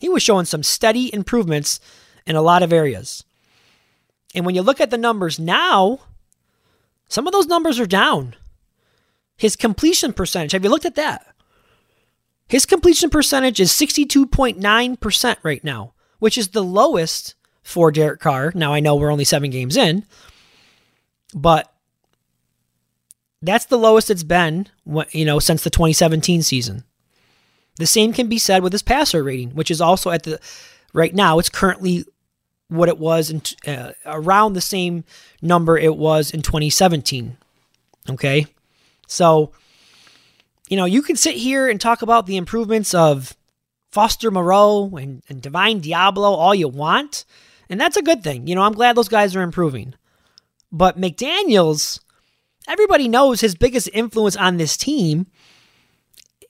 he 0.00 0.08
was 0.08 0.22
showing 0.22 0.46
some 0.46 0.62
steady 0.62 1.12
improvements 1.12 1.80
in 2.26 2.34
a 2.34 2.42
lot 2.42 2.62
of 2.62 2.72
areas. 2.72 3.24
And 4.34 4.44
when 4.44 4.54
you 4.54 4.62
look 4.62 4.80
at 4.80 4.90
the 4.90 4.98
numbers 4.98 5.38
now, 5.38 6.00
some 7.08 7.26
of 7.26 7.32
those 7.32 7.46
numbers 7.46 7.78
are 7.80 7.86
down. 7.86 8.34
His 9.36 9.56
completion 9.56 10.12
percentage, 10.12 10.52
have 10.52 10.64
you 10.64 10.70
looked 10.70 10.86
at 10.86 10.94
that? 10.96 11.26
His 12.48 12.66
completion 12.66 13.10
percentage 13.10 13.60
is 13.60 13.72
62.9% 13.72 15.36
right 15.42 15.64
now, 15.64 15.94
which 16.18 16.38
is 16.38 16.48
the 16.48 16.62
lowest 16.62 17.34
for 17.62 17.90
Derek 17.90 18.20
Carr. 18.20 18.52
Now, 18.54 18.72
I 18.72 18.80
know 18.80 18.94
we're 18.94 19.10
only 19.10 19.24
seven 19.24 19.50
games 19.50 19.76
in, 19.76 20.04
but 21.34 21.72
that's 23.42 23.66
the 23.66 23.78
lowest 23.78 24.10
it's 24.10 24.22
been, 24.22 24.68
you 25.10 25.24
know, 25.24 25.38
since 25.38 25.64
the 25.64 25.70
2017 25.70 26.42
season. 26.42 26.84
The 27.78 27.86
same 27.86 28.12
can 28.12 28.28
be 28.28 28.38
said 28.38 28.62
with 28.62 28.72
his 28.72 28.82
passer 28.82 29.22
rating, 29.22 29.50
which 29.50 29.70
is 29.70 29.80
also 29.80 30.10
at 30.10 30.22
the 30.22 30.40
right 30.94 31.14
now. 31.14 31.38
It's 31.38 31.50
currently 31.50 32.04
what 32.68 32.88
it 32.88 32.98
was 32.98 33.30
in 33.30 33.42
uh, 33.66 33.92
around 34.04 34.52
the 34.52 34.60
same 34.60 35.04
number 35.40 35.78
it 35.78 35.96
was 35.96 36.30
in 36.30 36.42
2017. 36.42 37.36
Okay, 38.10 38.46
so 39.06 39.52
you 40.68 40.76
know 40.76 40.84
you 40.84 41.02
can 41.02 41.16
sit 41.16 41.36
here 41.36 41.68
and 41.68 41.80
talk 41.80 42.02
about 42.02 42.26
the 42.26 42.36
improvements 42.36 42.94
of 42.94 43.36
Foster 43.90 44.30
Moreau 44.30 44.96
and, 44.96 45.22
and 45.28 45.40
Divine 45.40 45.80
Deablo 45.80 46.24
all 46.24 46.54
you 46.54 46.68
want, 46.68 47.24
and 47.68 47.80
that's 47.80 47.96
a 47.96 48.02
good 48.02 48.22
thing. 48.22 48.46
You 48.46 48.54
know 48.54 48.62
I'm 48.62 48.72
glad 48.72 48.96
those 48.96 49.08
guys 49.08 49.34
are 49.36 49.42
improving, 49.42 49.94
but 50.72 51.00
McDaniel's 51.00 52.00
everybody 52.68 53.08
knows 53.08 53.40
his 53.40 53.54
biggest 53.54 53.88
influence 53.92 54.36
on 54.36 54.56
this 54.56 54.76
team, 54.76 55.26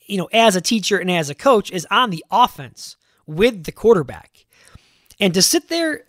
you 0.06 0.16
know, 0.16 0.28
as 0.32 0.56
a 0.56 0.60
teacher 0.60 0.98
and 0.98 1.10
as 1.10 1.28
a 1.30 1.34
coach, 1.34 1.70
is 1.70 1.86
on 1.90 2.10
the 2.10 2.24
offense 2.30 2.96
with 3.26 3.64
the 3.64 3.72
quarterback. 3.72 4.46
And 5.18 5.32
to 5.34 5.42
sit 5.42 5.68
there 5.68 6.04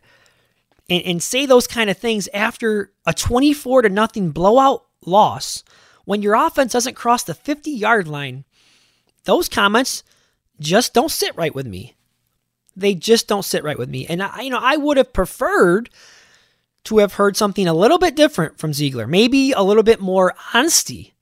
and, 0.89 1.04
and 1.04 1.23
say 1.23 1.45
those 1.45 1.67
kind 1.67 1.89
of 1.89 1.97
things 1.97 2.28
after 2.34 2.91
a 3.06 3.13
24 3.13 3.84
to 3.84 3.89
nothing 3.89 4.32
blowout 4.32 4.86
loss 5.06 5.63
when 6.08 6.21
your 6.21 6.36
offense 6.36 6.71
doesn't 6.71 6.95
cross 6.95 7.23
the 7.23 7.34
50 7.34 7.69
yard 7.69 8.08
line, 8.08 8.45
those 9.26 9.50
comments 9.50 10.04
just 10.58 10.93
don't 10.93 11.12
sit 11.12 11.36
right 11.36 11.54
with 11.54 11.67
me. 11.67 11.95
They 12.78 12.93
just 12.93 13.28
don't 13.28 13.43
sit 13.43 13.62
right 13.62 13.78
with 13.78 13.89
me. 13.89 14.06
And 14.08 14.23
I, 14.23 14.43
you 14.43 14.50
know, 14.50 14.60
I 14.62 14.78
would 14.78 14.95
have 14.95 15.12
preferred 15.12 15.89
to 16.86 17.00
have 17.00 17.15
heard 17.15 17.36
something 17.36 17.67
a 17.67 17.73
little 17.73 18.00
bit 18.00 18.15
different 18.15 18.58
from 18.58 18.71
Ziegler, 18.71 19.06
maybe 19.06 19.52
a 19.52 19.62
little 19.62 19.84
bit 19.84 20.00
more 20.00 20.34
honesty. 20.54 21.13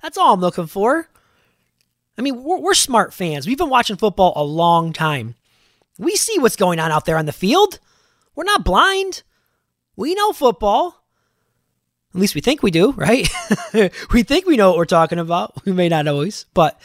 That's 0.00 0.16
all 0.16 0.32
I'm 0.32 0.40
looking 0.40 0.66
for. 0.66 1.10
I 2.16 2.22
mean, 2.22 2.42
we're, 2.42 2.60
we're 2.60 2.74
smart 2.74 3.12
fans. 3.12 3.46
We've 3.46 3.58
been 3.58 3.68
watching 3.68 3.96
football 3.96 4.32
a 4.36 4.42
long 4.42 4.94
time. 4.94 5.34
We 5.98 6.16
see 6.16 6.38
what's 6.38 6.56
going 6.56 6.78
on 6.78 6.90
out 6.90 7.04
there 7.04 7.18
on 7.18 7.26
the 7.26 7.32
field. 7.32 7.78
We're 8.34 8.44
not 8.44 8.64
blind. 8.64 9.22
We 9.96 10.14
know 10.14 10.32
football. 10.32 11.04
At 12.14 12.20
least 12.20 12.34
we 12.34 12.40
think 12.40 12.62
we 12.62 12.70
do, 12.70 12.92
right? 12.92 13.28
we 14.12 14.22
think 14.22 14.46
we 14.46 14.56
know 14.56 14.70
what 14.70 14.78
we're 14.78 14.84
talking 14.84 15.18
about. 15.18 15.54
We 15.64 15.72
may 15.72 15.88
not 15.88 16.08
always, 16.08 16.46
but 16.54 16.80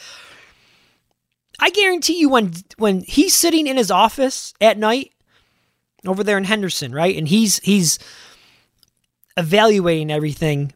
I 1.58 1.70
guarantee 1.70 2.20
you 2.20 2.28
when 2.28 2.52
when 2.76 3.00
he's 3.00 3.34
sitting 3.34 3.66
in 3.66 3.76
his 3.76 3.90
office 3.90 4.54
at 4.60 4.78
night 4.78 5.12
over 6.06 6.22
there 6.22 6.38
in 6.38 6.44
Henderson, 6.44 6.92
right? 6.92 7.16
And 7.16 7.26
he's 7.26 7.58
he's 7.60 7.98
evaluating 9.36 10.10
everything. 10.10 10.72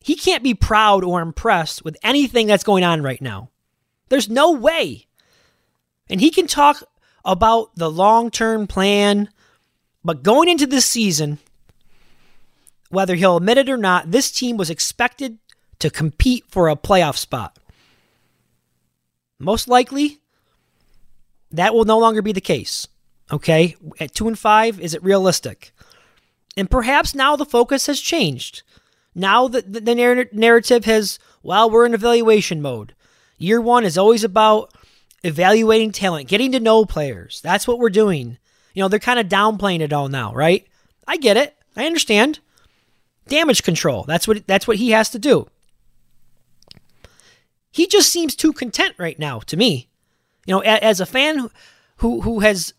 He 0.00 0.14
can't 0.14 0.42
be 0.42 0.54
proud 0.54 1.04
or 1.04 1.20
impressed 1.20 1.84
with 1.84 1.96
anything 2.02 2.46
that's 2.46 2.64
going 2.64 2.84
on 2.84 3.02
right 3.02 3.20
now. 3.20 3.50
There's 4.08 4.30
no 4.30 4.52
way. 4.52 5.06
And 6.08 6.20
he 6.20 6.30
can 6.30 6.46
talk 6.46 6.82
about 7.24 7.74
the 7.76 7.90
long-term 7.90 8.66
plan, 8.66 9.28
but 10.04 10.22
going 10.22 10.48
into 10.48 10.66
this 10.66 10.86
season, 10.86 11.38
whether 12.88 13.14
he'll 13.14 13.36
admit 13.36 13.58
it 13.58 13.68
or 13.68 13.76
not, 13.76 14.10
this 14.10 14.30
team 14.30 14.56
was 14.56 14.70
expected 14.70 15.38
to 15.78 15.90
compete 15.90 16.44
for 16.48 16.68
a 16.68 16.76
playoff 16.76 17.16
spot. 17.16 17.58
Most 19.38 19.68
likely, 19.68 20.20
that 21.50 21.74
will 21.74 21.84
no 21.84 21.98
longer 21.98 22.22
be 22.22 22.32
the 22.32 22.40
case. 22.40 22.86
Okay, 23.32 23.76
at 23.98 24.14
two 24.14 24.28
and 24.28 24.38
five, 24.38 24.80
is 24.80 24.92
it 24.92 25.02
realistic? 25.02 25.72
And 26.56 26.70
perhaps 26.70 27.14
now 27.14 27.36
the 27.36 27.44
focus 27.44 27.86
has 27.86 28.00
changed. 28.00 28.62
Now 29.14 29.48
that 29.48 29.72
the 29.72 30.28
narrative 30.32 30.84
has, 30.84 31.18
well, 31.42 31.70
we're 31.70 31.86
in 31.86 31.94
evaluation 31.94 32.60
mode. 32.60 32.94
Year 33.38 33.60
one 33.60 33.84
is 33.84 33.96
always 33.96 34.24
about 34.24 34.74
evaluating 35.22 35.92
talent, 35.92 36.28
getting 36.28 36.52
to 36.52 36.60
know 36.60 36.84
players. 36.84 37.40
That's 37.40 37.66
what 37.66 37.78
we're 37.78 37.88
doing. 37.90 38.38
You 38.80 38.84
know, 38.84 38.88
they're 38.88 38.98
kind 38.98 39.18
of 39.18 39.28
downplaying 39.28 39.80
it 39.80 39.92
all 39.92 40.08
now, 40.08 40.32
right? 40.32 40.66
I 41.06 41.18
get 41.18 41.36
it. 41.36 41.54
I 41.76 41.84
understand. 41.84 42.38
Damage 43.28 43.62
control. 43.62 44.04
That's 44.04 44.26
what 44.26 44.46
that's 44.46 44.66
what 44.66 44.78
he 44.78 44.92
has 44.92 45.10
to 45.10 45.18
do. 45.18 45.48
He 47.70 47.86
just 47.86 48.10
seems 48.10 48.34
too 48.34 48.54
content 48.54 48.94
right 48.96 49.18
now 49.18 49.40
to 49.40 49.56
me. 49.58 49.90
You 50.46 50.54
know, 50.54 50.60
as 50.60 50.98
a 50.98 51.04
fan 51.04 51.50
who 51.96 52.22
who 52.22 52.40
has 52.40 52.72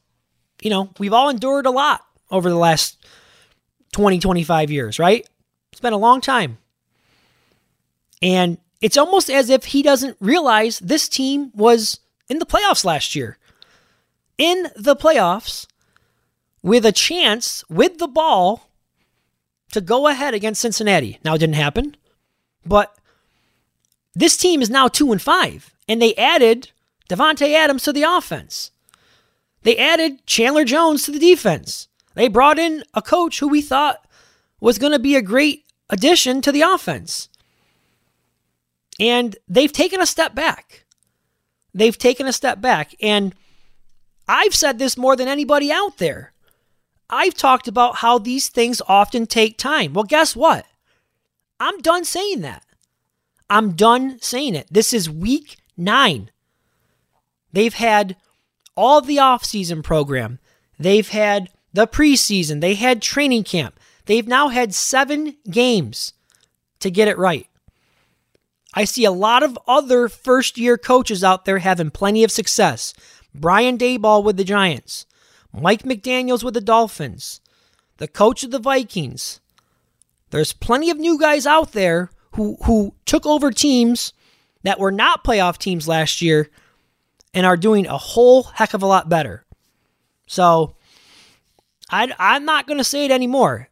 you 0.59 0.71
know, 0.71 0.89
we've 0.97 1.13
all 1.13 1.29
endured 1.29 1.67
a 1.67 1.69
lot 1.69 2.03
over 2.31 2.49
the 2.49 2.55
last 2.55 2.97
20 3.91 4.17
25 4.17 4.71
years, 4.71 4.97
right? 4.97 5.29
It's 5.71 5.81
been 5.81 5.93
a 5.93 5.97
long 5.97 6.19
time. 6.19 6.57
And 8.23 8.57
it's 8.81 8.97
almost 8.97 9.29
as 9.29 9.51
if 9.51 9.65
he 9.65 9.83
doesn't 9.83 10.17
realize 10.19 10.79
this 10.79 11.07
team 11.07 11.51
was 11.53 11.99
in 12.27 12.39
the 12.39 12.45
playoffs 12.47 12.83
last 12.83 13.13
year. 13.13 13.37
In 14.39 14.67
the 14.75 14.95
playoffs, 14.95 15.67
with 16.63 16.85
a 16.85 16.91
chance 16.91 17.63
with 17.69 17.97
the 17.97 18.07
ball 18.07 18.69
to 19.71 19.81
go 19.81 20.07
ahead 20.07 20.33
against 20.33 20.61
Cincinnati. 20.61 21.19
Now 21.23 21.35
it 21.35 21.39
didn't 21.39 21.55
happen, 21.55 21.95
but 22.65 22.95
this 24.13 24.37
team 24.37 24.61
is 24.61 24.69
now 24.69 24.87
2 24.87 25.11
and 25.11 25.21
5 25.21 25.75
and 25.87 26.01
they 26.01 26.15
added 26.15 26.71
Davante 27.09 27.53
Adams 27.53 27.83
to 27.83 27.93
the 27.93 28.03
offense. 28.03 28.71
They 29.63 29.77
added 29.77 30.25
Chandler 30.25 30.65
Jones 30.65 31.03
to 31.03 31.11
the 31.11 31.19
defense. 31.19 31.87
They 32.15 32.27
brought 32.27 32.59
in 32.59 32.83
a 32.93 33.01
coach 33.01 33.39
who 33.39 33.47
we 33.47 33.61
thought 33.61 34.05
was 34.59 34.77
going 34.77 34.91
to 34.91 34.99
be 34.99 35.15
a 35.15 35.21
great 35.21 35.65
addition 35.89 36.41
to 36.41 36.51
the 36.51 36.61
offense. 36.61 37.29
And 38.99 39.35
they've 39.47 39.71
taken 39.71 40.01
a 40.01 40.05
step 40.05 40.35
back. 40.35 40.85
They've 41.73 41.97
taken 41.97 42.27
a 42.27 42.33
step 42.33 42.61
back. 42.61 42.93
And 43.01 43.33
I've 44.27 44.55
said 44.55 44.79
this 44.79 44.97
more 44.97 45.15
than 45.15 45.27
anybody 45.27 45.71
out 45.71 45.97
there. 45.97 46.33
I've 47.11 47.35
talked 47.35 47.67
about 47.67 47.97
how 47.97 48.17
these 48.17 48.47
things 48.47 48.81
often 48.87 49.25
take 49.25 49.57
time. 49.57 49.93
Well, 49.93 50.05
guess 50.05 50.35
what? 50.35 50.65
I'm 51.59 51.79
done 51.79 52.05
saying 52.05 52.41
that. 52.41 52.63
I'm 53.49 53.73
done 53.73 54.17
saying 54.21 54.55
it. 54.55 54.67
This 54.71 54.93
is 54.93 55.09
week 55.09 55.57
nine. 55.75 56.31
They've 57.51 57.73
had 57.73 58.15
all 58.77 59.01
the 59.01 59.17
offseason 59.17 59.83
program, 59.83 60.39
they've 60.79 61.09
had 61.09 61.49
the 61.73 61.85
preseason, 61.85 62.61
they 62.61 62.75
had 62.75 63.01
training 63.01 63.43
camp. 63.43 63.79
They've 64.05 64.27
now 64.27 64.47
had 64.47 64.73
seven 64.73 65.35
games 65.49 66.13
to 66.79 66.89
get 66.89 67.07
it 67.07 67.17
right. 67.17 67.47
I 68.73 68.85
see 68.85 69.05
a 69.05 69.11
lot 69.11 69.43
of 69.43 69.59
other 69.67 70.07
first 70.07 70.57
year 70.57 70.77
coaches 70.77 71.23
out 71.23 71.45
there 71.45 71.59
having 71.59 71.91
plenty 71.91 72.23
of 72.23 72.31
success. 72.31 72.93
Brian 73.35 73.77
Daboll 73.77 74.23
with 74.23 74.37
the 74.37 74.43
Giants, 74.43 75.05
Mike 75.53 75.83
McDaniels 75.83 76.43
with 76.43 76.53
the 76.53 76.61
Dolphins, 76.61 77.41
the 77.97 78.07
coach 78.07 78.43
of 78.43 78.51
the 78.51 78.59
Vikings. 78.59 79.39
There's 80.29 80.53
plenty 80.53 80.89
of 80.89 80.97
new 80.97 81.19
guys 81.19 81.45
out 81.45 81.73
there 81.73 82.09
who 82.33 82.57
who 82.63 82.95
took 83.05 83.25
over 83.25 83.51
teams 83.51 84.13
that 84.63 84.79
were 84.79 84.91
not 84.91 85.23
playoff 85.23 85.57
teams 85.57 85.87
last 85.87 86.21
year 86.21 86.49
and 87.33 87.45
are 87.45 87.57
doing 87.57 87.87
a 87.87 87.97
whole 87.97 88.43
heck 88.43 88.73
of 88.73 88.83
a 88.83 88.87
lot 88.87 89.09
better. 89.09 89.45
So 90.27 90.75
I, 91.89 92.13
I'm 92.17 92.45
not 92.45 92.67
going 92.67 92.77
to 92.77 92.83
say 92.83 93.05
it 93.05 93.11
anymore. 93.11 93.69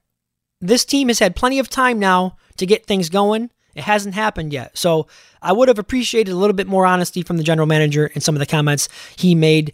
This 0.60 0.84
team 0.84 1.08
has 1.08 1.20
had 1.20 1.36
plenty 1.36 1.60
of 1.60 1.70
time 1.70 2.00
now 2.00 2.38
to 2.58 2.66
get 2.66 2.86
things 2.86 3.10
going. 3.10 3.50
It 3.76 3.84
hasn't 3.84 4.16
happened 4.16 4.52
yet. 4.52 4.78
So 4.78 5.08
I 5.42 5.54
would 5.54 5.70
have 5.70 5.80
appreciated 5.80 6.32
a 6.32 6.36
little 6.36 6.56
bit 6.56 6.68
more 6.68 6.86
honesty 6.86 7.22
from 7.22 7.38
the 7.38 7.44
general 7.44 7.68
manager 7.68 8.08
in 8.08 8.20
some 8.20 8.36
of 8.36 8.40
the 8.40 8.46
comments 8.46 8.90
he 9.16 9.36
made. 9.36 9.74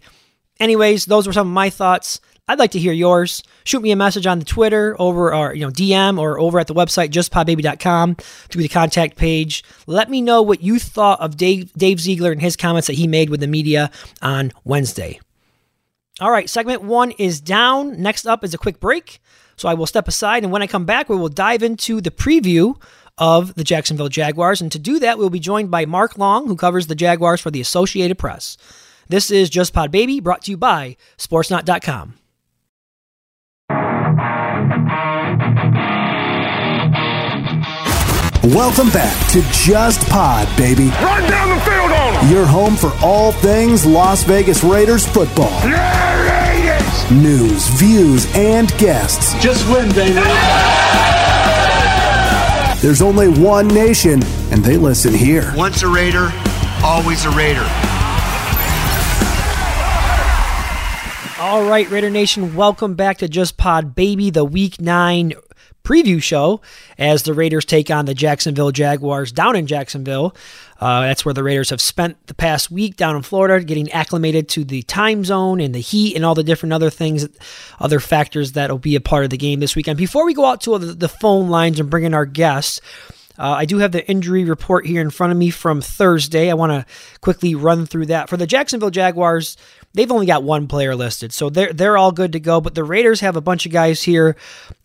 Anyways, 0.58 1.06
those 1.06 1.26
were 1.26 1.32
some 1.32 1.48
of 1.48 1.52
my 1.52 1.70
thoughts. 1.70 2.20
I'd 2.48 2.60
like 2.60 2.70
to 2.72 2.78
hear 2.78 2.92
yours. 2.92 3.42
Shoot 3.64 3.82
me 3.82 3.90
a 3.90 3.96
message 3.96 4.26
on 4.26 4.38
the 4.38 4.44
Twitter 4.44 4.94
over 5.00 5.34
or 5.34 5.52
you 5.52 5.62
know 5.62 5.72
DM 5.72 6.18
or 6.18 6.38
over 6.38 6.60
at 6.60 6.68
the 6.68 6.74
website 6.74 7.10
justpodbaby.com 7.10 8.14
through 8.14 8.62
the 8.62 8.68
contact 8.68 9.16
page. 9.16 9.64
Let 9.86 10.08
me 10.08 10.22
know 10.22 10.42
what 10.42 10.62
you 10.62 10.78
thought 10.78 11.20
of 11.20 11.36
Dave 11.36 11.72
Dave 11.72 11.98
Ziegler 12.00 12.30
and 12.30 12.40
his 12.40 12.56
comments 12.56 12.86
that 12.86 12.94
he 12.94 13.08
made 13.08 13.30
with 13.30 13.40
the 13.40 13.48
media 13.48 13.90
on 14.22 14.52
Wednesday. 14.64 15.18
All 16.20 16.30
right, 16.30 16.48
segment 16.48 16.82
1 16.82 17.10
is 17.12 17.40
down. 17.40 18.00
Next 18.00 18.26
up 18.26 18.42
is 18.44 18.54
a 18.54 18.58
quick 18.58 18.80
break. 18.80 19.20
So 19.56 19.68
I 19.68 19.74
will 19.74 19.86
step 19.86 20.06
aside 20.06 20.44
and 20.44 20.52
when 20.52 20.62
I 20.62 20.68
come 20.68 20.84
back 20.84 21.08
we 21.08 21.16
will 21.16 21.28
dive 21.28 21.64
into 21.64 22.00
the 22.00 22.12
preview 22.12 22.80
of 23.18 23.54
the 23.54 23.64
Jacksonville 23.64 24.08
Jaguars 24.08 24.60
and 24.60 24.70
to 24.70 24.78
do 24.78 25.00
that 25.00 25.18
we'll 25.18 25.30
be 25.30 25.40
joined 25.40 25.70
by 25.70 25.84
Mark 25.84 26.16
Long 26.16 26.46
who 26.46 26.54
covers 26.54 26.86
the 26.86 26.94
Jaguars 26.94 27.40
for 27.40 27.50
the 27.50 27.60
Associated 27.60 28.18
Press. 28.18 28.56
This 29.08 29.30
is 29.30 29.48
Just 29.48 29.72
Pod 29.72 29.92
Baby 29.92 30.18
brought 30.20 30.42
to 30.42 30.50
you 30.50 30.56
by 30.56 30.96
sportsnaut.com. 31.16 32.14
Welcome 38.42 38.90
back 38.90 39.30
to 39.32 39.42
Just 39.52 40.08
Pod, 40.08 40.48
baby. 40.56 40.88
Run 41.02 41.28
down 41.28 41.56
the 41.56 41.64
field 41.64 41.90
on 41.90 42.14
them. 42.14 42.32
Your 42.32 42.46
home 42.46 42.76
for 42.76 42.92
all 43.02 43.32
things 43.32 43.84
Las 43.84 44.22
Vegas 44.24 44.62
Raiders 44.62 45.06
football. 45.06 45.50
Yeah, 45.68 46.52
Raiders. 46.52 47.10
News, 47.10 47.68
views, 47.70 48.26
and 48.36 48.76
guests. 48.78 49.34
Just 49.42 49.68
win, 49.68 49.88
baby. 49.90 50.20
There's 52.80 53.02
only 53.02 53.28
one 53.28 53.66
nation, 53.68 54.22
and 54.52 54.64
they 54.64 54.76
listen 54.76 55.12
here. 55.12 55.52
Once 55.56 55.82
a 55.82 55.88
Raider, 55.88 56.32
always 56.84 57.24
a 57.24 57.30
Raider. 57.30 57.66
All 61.38 61.68
right, 61.68 61.88
Raider 61.90 62.08
Nation, 62.08 62.56
welcome 62.56 62.94
back 62.94 63.18
to 63.18 63.28
Just 63.28 63.58
Pod 63.58 63.94
Baby, 63.94 64.30
the 64.30 64.42
Week 64.42 64.80
9 64.80 65.34
preview 65.84 66.20
show 66.22 66.62
as 66.96 67.24
the 67.24 67.34
Raiders 67.34 67.66
take 67.66 67.90
on 67.90 68.06
the 68.06 68.14
Jacksonville 68.14 68.70
Jaguars 68.72 69.32
down 69.32 69.54
in 69.54 69.66
Jacksonville. 69.66 70.34
Uh, 70.80 71.02
that's 71.02 71.26
where 71.26 71.34
the 71.34 71.42
Raiders 71.42 71.68
have 71.68 71.82
spent 71.82 72.26
the 72.26 72.32
past 72.32 72.70
week 72.70 72.96
down 72.96 73.16
in 73.16 73.22
Florida, 73.22 73.62
getting 73.62 73.92
acclimated 73.92 74.48
to 74.48 74.64
the 74.64 74.80
time 74.84 75.26
zone 75.26 75.60
and 75.60 75.74
the 75.74 75.80
heat 75.80 76.16
and 76.16 76.24
all 76.24 76.34
the 76.34 76.42
different 76.42 76.72
other 76.72 76.88
things, 76.88 77.28
other 77.80 78.00
factors 78.00 78.52
that 78.52 78.70
will 78.70 78.78
be 78.78 78.96
a 78.96 79.00
part 79.00 79.24
of 79.24 79.28
the 79.28 79.36
game 79.36 79.60
this 79.60 79.76
weekend. 79.76 79.98
Before 79.98 80.24
we 80.24 80.32
go 80.32 80.46
out 80.46 80.62
to 80.62 80.78
the 80.78 81.08
phone 81.08 81.50
lines 81.50 81.78
and 81.78 81.90
bring 81.90 82.04
in 82.04 82.14
our 82.14 82.26
guests, 82.26 82.80
uh, 83.38 83.50
I 83.50 83.66
do 83.66 83.78
have 83.78 83.92
the 83.92 84.08
injury 84.08 84.44
report 84.44 84.86
here 84.86 85.02
in 85.02 85.10
front 85.10 85.32
of 85.32 85.38
me 85.38 85.50
from 85.50 85.80
Thursday. 85.80 86.50
I 86.50 86.54
want 86.54 86.72
to 86.72 86.86
quickly 87.20 87.54
run 87.54 87.84
through 87.86 88.06
that. 88.06 88.28
For 88.28 88.36
the 88.36 88.46
Jacksonville 88.46 88.90
Jaguars, 88.90 89.56
they've 89.96 90.12
only 90.12 90.26
got 90.26 90.44
one 90.44 90.68
player 90.68 90.94
listed, 90.94 91.32
so 91.32 91.50
they're 91.50 91.72
they're 91.72 91.96
all 91.96 92.12
good 92.12 92.32
to 92.32 92.40
go. 92.40 92.60
But 92.60 92.74
the 92.74 92.84
Raiders 92.84 93.20
have 93.20 93.34
a 93.34 93.40
bunch 93.40 93.66
of 93.66 93.72
guys 93.72 94.02
here. 94.02 94.36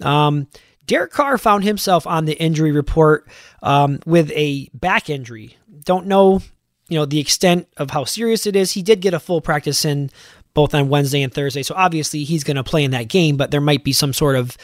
Um, 0.02 0.48
Derek 0.88 1.12
Carr 1.12 1.38
found 1.38 1.64
himself 1.64 2.08
on 2.08 2.26
the 2.26 2.42
injury 2.42 2.72
report 2.72 3.28
um, 3.62 4.00
with 4.06 4.32
a 4.34 4.70
back 4.74 5.10
injury. 5.10 5.58
Don't 5.84 6.08
know, 6.08 6.42
you 6.88 6.98
know, 6.98 7.06
the 7.06 7.20
extent 7.20 7.68
of 7.78 7.92
how 7.92 8.06
serious 8.06 8.48
it 8.48 8.56
is. 8.56 8.72
He 8.72 8.82
did 8.82 9.02
get 9.02 9.14
a 9.14 9.20
full 9.20 9.42
practice 9.42 9.86
in 9.86 10.10
both 10.54 10.74
on 10.74 10.90
Wednesday 10.90 11.22
and 11.22 11.34
Thursday, 11.34 11.64
so 11.64 11.76
obviously 11.76 12.24
he's 12.24 12.44
going 12.44 12.58
to 12.58 12.64
play 12.64 12.84
in 12.84 12.92
that 12.92 13.08
game. 13.08 13.38
But 13.38 13.52
there 13.52 13.62
might 13.62 13.84
be 13.84 13.94
some 13.94 14.14
sort 14.14 14.36
of 14.36 14.58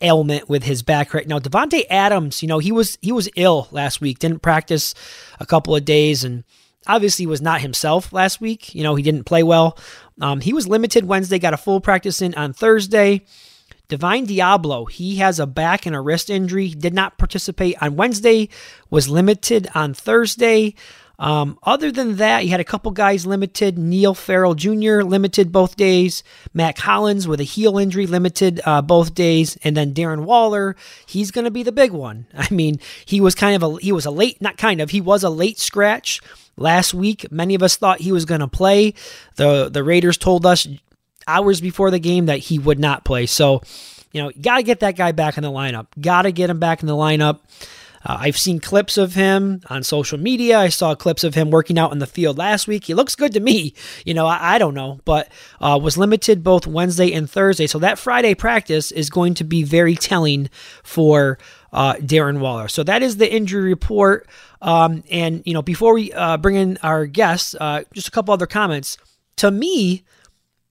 ailment 0.00 0.48
with 0.48 0.62
his 0.62 0.82
back 0.82 1.12
right 1.12 1.26
now. 1.26 1.38
Davante 1.38 1.84
Adams, 1.90 2.40
you 2.42 2.48
know, 2.48 2.60
he 2.60 2.72
was 2.72 2.98
he 3.02 3.12
was 3.12 3.28
ill 3.36 3.68
last 3.70 4.00
week, 4.00 4.20
didn't 4.20 4.42
practice 4.42 4.94
a 5.40 5.46
couple 5.46 5.74
of 5.74 5.84
days, 5.84 6.24
and 6.24 6.44
obviously 6.88 7.26
was 7.26 7.42
not 7.42 7.60
himself 7.60 8.12
last 8.12 8.40
week. 8.40 8.74
You 8.74 8.82
know, 8.82 8.94
he 8.94 9.02
didn't 9.02 9.24
play 9.24 9.42
well. 9.42 9.78
Um, 10.20 10.40
he 10.40 10.52
was 10.52 10.66
limited 10.66 11.04
Wednesday, 11.04 11.38
got 11.38 11.54
a 11.54 11.58
full 11.58 11.80
practice 11.80 12.20
in 12.20 12.34
on 12.34 12.52
Thursday. 12.52 13.24
Divine 13.88 14.26
Deablo, 14.26 14.90
he 14.90 15.16
has 15.16 15.40
a 15.40 15.46
back 15.46 15.86
and 15.86 15.96
a 15.96 16.00
wrist 16.00 16.28
injury. 16.28 16.68
He 16.68 16.74
did 16.74 16.92
not 16.92 17.16
participate 17.16 17.80
on 17.82 17.96
Wednesday, 17.96 18.50
was 18.90 19.08
limited 19.08 19.68
on 19.74 19.94
Thursday. 19.94 20.74
Um, 21.18 21.58
other 21.64 21.90
than 21.90 22.16
that, 22.16 22.42
he 22.42 22.48
had 22.48 22.60
a 22.60 22.64
couple 22.64 22.92
guys 22.92 23.26
limited. 23.26 23.76
Neil 23.76 24.14
Farrell 24.14 24.54
Jr. 24.54 25.00
limited 25.00 25.50
both 25.50 25.76
days. 25.76 26.22
Mack 26.54 26.78
Hollins 26.78 27.26
with 27.26 27.40
a 27.40 27.44
heel 27.44 27.78
injury 27.78 28.06
limited 28.06 28.60
uh, 28.64 28.82
both 28.82 29.14
days, 29.14 29.56
and 29.64 29.76
then 29.76 29.94
Darren 29.94 30.24
Waller, 30.24 30.76
he's 31.06 31.30
going 31.30 31.46
to 31.46 31.50
be 31.50 31.62
the 31.62 31.72
big 31.72 31.90
one. 31.90 32.26
I 32.36 32.52
mean, 32.52 32.78
he 33.04 33.20
was 33.20 33.34
kind 33.34 33.60
of 33.60 33.62
a 33.62 33.78
he 33.80 33.90
was 33.90 34.06
a 34.06 34.10
late, 34.10 34.40
not 34.40 34.58
kind 34.58 34.80
of, 34.80 34.90
he 34.90 35.00
was 35.00 35.24
a 35.24 35.30
late 35.30 35.58
scratch 35.58 36.20
last 36.58 36.94
week. 36.94 37.30
Many 37.30 37.54
of 37.54 37.62
us 37.62 37.76
thought 37.76 38.00
he 38.00 38.12
was 38.12 38.24
going 38.24 38.40
to 38.40 38.48
play. 38.48 38.94
the 39.36 39.68
The 39.68 39.84
Raiders 39.84 40.18
told 40.18 40.46
us 40.46 40.66
hours 41.26 41.60
before 41.60 41.90
the 41.90 41.98
game 41.98 42.26
that 42.26 42.38
he 42.38 42.58
would 42.58 42.78
not 42.78 43.04
play. 43.04 43.26
So, 43.26 43.62
you 44.12 44.22
know, 44.22 44.32
got 44.40 44.56
to 44.56 44.62
get 44.62 44.80
that 44.80 44.96
guy 44.96 45.12
back 45.12 45.36
in 45.36 45.42
the 45.42 45.50
lineup. 45.50 45.86
Got 46.00 46.22
to 46.22 46.32
get 46.32 46.50
him 46.50 46.58
back 46.58 46.82
in 46.82 46.86
the 46.88 46.94
lineup. 46.94 47.40
Uh, 48.04 48.16
I've 48.20 48.38
seen 48.38 48.60
clips 48.60 48.96
of 48.96 49.14
him 49.14 49.60
on 49.68 49.82
social 49.82 50.18
media. 50.18 50.58
I 50.58 50.68
saw 50.68 50.94
clips 50.94 51.24
of 51.24 51.34
him 51.34 51.50
working 51.50 51.78
out 51.78 51.92
in 51.92 51.98
the 51.98 52.06
field 52.06 52.38
last 52.38 52.68
week. 52.68 52.84
He 52.84 52.94
looks 52.94 53.14
good 53.14 53.32
to 53.32 53.40
me. 53.40 53.74
You 54.04 54.14
know, 54.14 54.26
I, 54.26 54.54
I 54.54 54.58
don't 54.58 54.74
know, 54.74 55.00
but 55.04 55.30
uh, 55.60 55.78
was 55.82 55.98
limited 55.98 56.44
both 56.44 56.66
Wednesday 56.66 57.12
and 57.12 57.28
Thursday. 57.28 57.66
So 57.66 57.78
that 57.80 57.98
Friday 57.98 58.34
practice 58.34 58.92
is 58.92 59.10
going 59.10 59.34
to 59.34 59.44
be 59.44 59.64
very 59.64 59.96
telling 59.96 60.48
for 60.82 61.38
uh, 61.72 61.94
Darren 61.94 62.38
Waller. 62.40 62.68
So 62.68 62.82
that 62.84 63.02
is 63.02 63.16
the 63.16 63.32
injury 63.32 63.62
report. 63.62 64.26
Um, 64.60 65.04
and, 65.10 65.42
you 65.44 65.54
know, 65.54 65.62
before 65.62 65.94
we 65.94 66.12
uh, 66.12 66.36
bring 66.36 66.56
in 66.56 66.78
our 66.82 67.06
guests, 67.06 67.54
uh, 67.60 67.84
just 67.92 68.08
a 68.08 68.10
couple 68.10 68.34
other 68.34 68.46
comments. 68.46 68.98
To 69.36 69.50
me, 69.50 70.04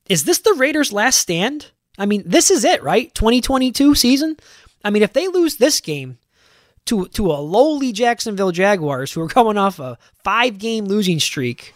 is 0.10 0.24
this 0.24 0.40
the 0.40 0.56
Raiders' 0.58 0.92
last 0.92 1.18
stand? 1.18 1.72
I 1.98 2.06
mean, 2.06 2.24
this 2.26 2.52
is 2.52 2.64
it, 2.64 2.84
right? 2.84 3.14
2022 3.16 3.96
season. 3.96 4.38
I 4.84 4.90
mean, 4.90 5.04
if 5.04 5.14
they 5.14 5.28
lose 5.28 5.58
this 5.58 5.82
game 5.82 6.18
to 6.86 7.08
to 7.10 7.32
a 7.32 7.40
lowly 7.42 7.92
Jacksonville 7.92 8.52
Jaguars 8.52 9.12
who 9.12 9.22
are 9.22 9.28
coming 9.28 9.58
off 9.58 9.80
a 9.80 9.98
five 10.24 10.58
game 10.58 10.86
losing 10.86 11.20
streak, 11.20 11.74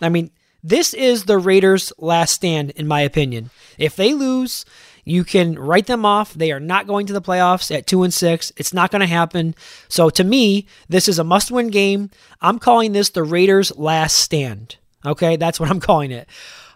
I 0.00 0.08
mean, 0.08 0.30
this 0.62 0.94
is 0.94 1.24
the 1.24 1.38
Raiders' 1.38 1.92
last 1.98 2.32
stand, 2.32 2.70
in 2.70 2.86
my 2.86 3.02
opinion. 3.02 3.50
If 3.78 3.96
they 3.96 4.14
lose, 4.14 4.64
you 5.04 5.24
can 5.24 5.58
write 5.58 5.86
them 5.86 6.04
off. 6.04 6.34
They 6.34 6.52
are 6.52 6.60
not 6.60 6.86
going 6.86 7.06
to 7.06 7.12
the 7.12 7.22
playoffs 7.22 7.74
at 7.74 7.86
two 7.86 8.02
and 8.02 8.12
six. 8.12 8.52
It's 8.56 8.72
not 8.72 8.90
going 8.90 9.00
to 9.00 9.06
happen. 9.06 9.54
So 9.88 10.10
to 10.10 10.24
me, 10.24 10.66
this 10.88 11.08
is 11.08 11.18
a 11.18 11.24
must-win 11.24 11.68
game. 11.68 12.10
I'm 12.40 12.58
calling 12.58 12.92
this 12.92 13.10
the 13.10 13.22
Raiders' 13.22 13.76
last 13.76 14.16
stand. 14.16 14.76
Okay, 15.04 15.36
that's 15.36 15.60
what 15.60 15.70
I'm 15.70 15.80
calling 15.90 16.10
it. 16.10 16.28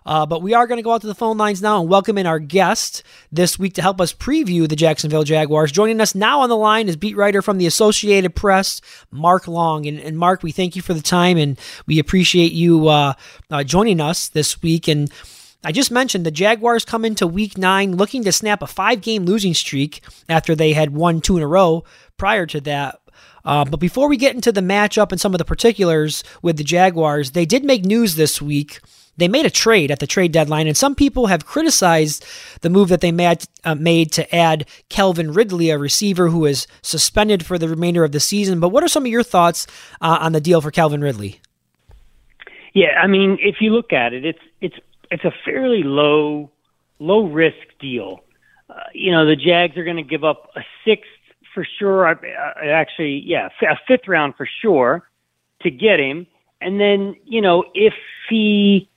Uh, 0.09 0.25
but 0.25 0.41
we 0.41 0.55
are 0.55 0.67
going 0.67 0.79
to 0.79 0.83
go 0.83 0.93
out 0.93 1.03
to 1.03 1.07
the 1.07 1.15
phone 1.15 1.37
lines 1.37 1.61
now 1.61 1.81
and 1.81 1.91
welcome 1.91 2.17
in 2.17 2.25
our 2.27 2.39
guest 2.39 3.03
this 3.31 3.59
week 3.59 3.75
to 3.75 3.83
help 3.83 4.01
us 4.01 4.11
preview 4.11 4.67
the 4.67 4.75
Jacksonville 4.75 5.23
Jaguars. 5.23 5.71
Joining 5.71 6.01
us 6.01 6.15
now 6.15 6.41
on 6.41 6.49
the 6.49 6.57
line 6.57 6.89
is 6.89 6.97
beat 6.97 7.15
writer 7.15 7.43
from 7.43 7.59
the 7.59 7.67
Associated 7.67 8.35
Press, 8.35 8.81
Mark 9.11 9.47
Long. 9.47 9.87
And, 9.87 10.01
and 10.01 10.17
Mark, 10.17 10.43
we 10.43 10.51
thank 10.51 10.77
you 10.77 10.81
for 10.81 10.95
the 10.95 11.03
time 11.03 11.37
and 11.37 11.59
we 11.87 11.99
appreciate 11.99 12.53
you 12.53 12.89
uh, 12.89 13.13
uh, 13.51 13.65
joining 13.65 14.01
us 14.01 14.29
this 14.31 14.63
week. 14.63 14.89
And 14.89 15.13
I 15.65 15.73
just 15.73 15.91
mentioned 15.91 16.25
the 16.25 16.31
Jaguars 16.31 16.85
come 16.85 17.05
into 17.05 17.27
week 17.27 17.59
nine 17.59 17.97
looking 17.97 18.25
to 18.25 18.33
snap 18.33 18.63
a 18.63 18.67
five 18.67 19.01
game 19.01 19.25
losing 19.25 19.55
streak 19.55 20.03
after 20.29 20.55
they 20.55 20.73
had 20.73 20.95
won 20.95 21.21
two 21.21 21.37
in 21.37 21.43
a 21.43 21.49
row 21.49 21.85
prior 22.17 22.47
to 22.47 22.61
that. 22.63 23.01
Uh, 23.45 23.65
but 23.65 23.81
before 23.81 24.09
we 24.09 24.17
get 24.17 24.35
into 24.35 24.53
the 24.53 24.61
matchup 24.61 25.11
and 25.11 25.21
some 25.21 25.35
of 25.35 25.39
the 25.39 25.45
particulars 25.45 26.23
with 26.43 26.57
the 26.57 26.65
Jaguars, 26.65 27.33
they 27.33 27.47
did 27.47 27.65
make 27.65 27.85
news 27.85 28.15
this 28.15 28.41
week 28.43 28.81
they 29.19 29.29
made 29.29 29.47
a 29.47 29.51
trade 29.51 29.91
at 29.91 29.99
the 29.99 30.07
trade 30.07 30.33
deadline, 30.33 30.69
and 30.69 30.77
some 30.77 30.95
people 30.95 31.27
have 31.27 31.45
criticized 31.45 32.25
the 32.61 32.71
move 32.71 32.89
that 32.89 33.01
they 33.01 33.13
made, 33.13 33.45
uh, 33.65 33.75
made 33.75 34.13
to 34.13 34.35
add 34.35 34.67
Calvin 34.89 35.33
Ridley, 35.33 35.71
a 35.71 35.79
receiver 35.79 36.29
who 36.29 36.47
is 36.47 36.67
suspended 36.83 37.45
for 37.45 37.59
the 37.59 37.69
remainder 37.69 38.05
of 38.05 38.13
the 38.13 38.21
season. 38.21 38.61
But 38.61 38.69
what 38.69 38.85
are 38.85 38.89
some 38.89 39.05
of 39.05 39.11
your 39.11 39.25
thoughts 39.25 39.67
uh, 40.01 40.19
on 40.21 40.33
the 40.33 40.41
deal 40.41 40.61
for 40.61 40.71
Calvin 40.71 41.01
Ridley? 41.01 41.41
Yeah, 42.75 43.01
I 43.03 43.09
mean, 43.09 43.39
if 43.41 43.57
you 43.61 43.73
look 43.73 43.93
at 43.93 44.13
it, 44.13 44.25
it's 44.25 44.39
it's 45.11 45.25
a 45.25 45.33
fairly 45.45 45.83
low 45.83 46.51
low 46.99 47.27
risk 47.27 47.57
deal. 47.81 48.25
Uh, 48.69 48.75
you 48.93 49.13
know, 49.13 49.25
the 49.25 49.37
Jags 49.37 49.77
are 49.77 49.85
going 49.85 49.97
to 49.97 50.03
give 50.03 50.25
up 50.25 50.51
a 50.57 50.63
sixth 50.85 51.11
for 51.55 51.67
sure. 51.79 52.07
I, 52.07 52.13
I 52.61 52.67
actually, 52.69 53.23
yeah, 53.25 53.49
a 53.63 53.77
fifth 53.87 54.07
round 54.07 54.35
for 54.37 54.49
sure 54.61 55.09
to 55.63 55.71
get 55.71 55.99
him. 55.99 56.27
And 56.61 56.81
then, 56.81 57.17
you 57.25 57.41
know, 57.41 57.65
if 57.75 57.95
he 58.29 58.89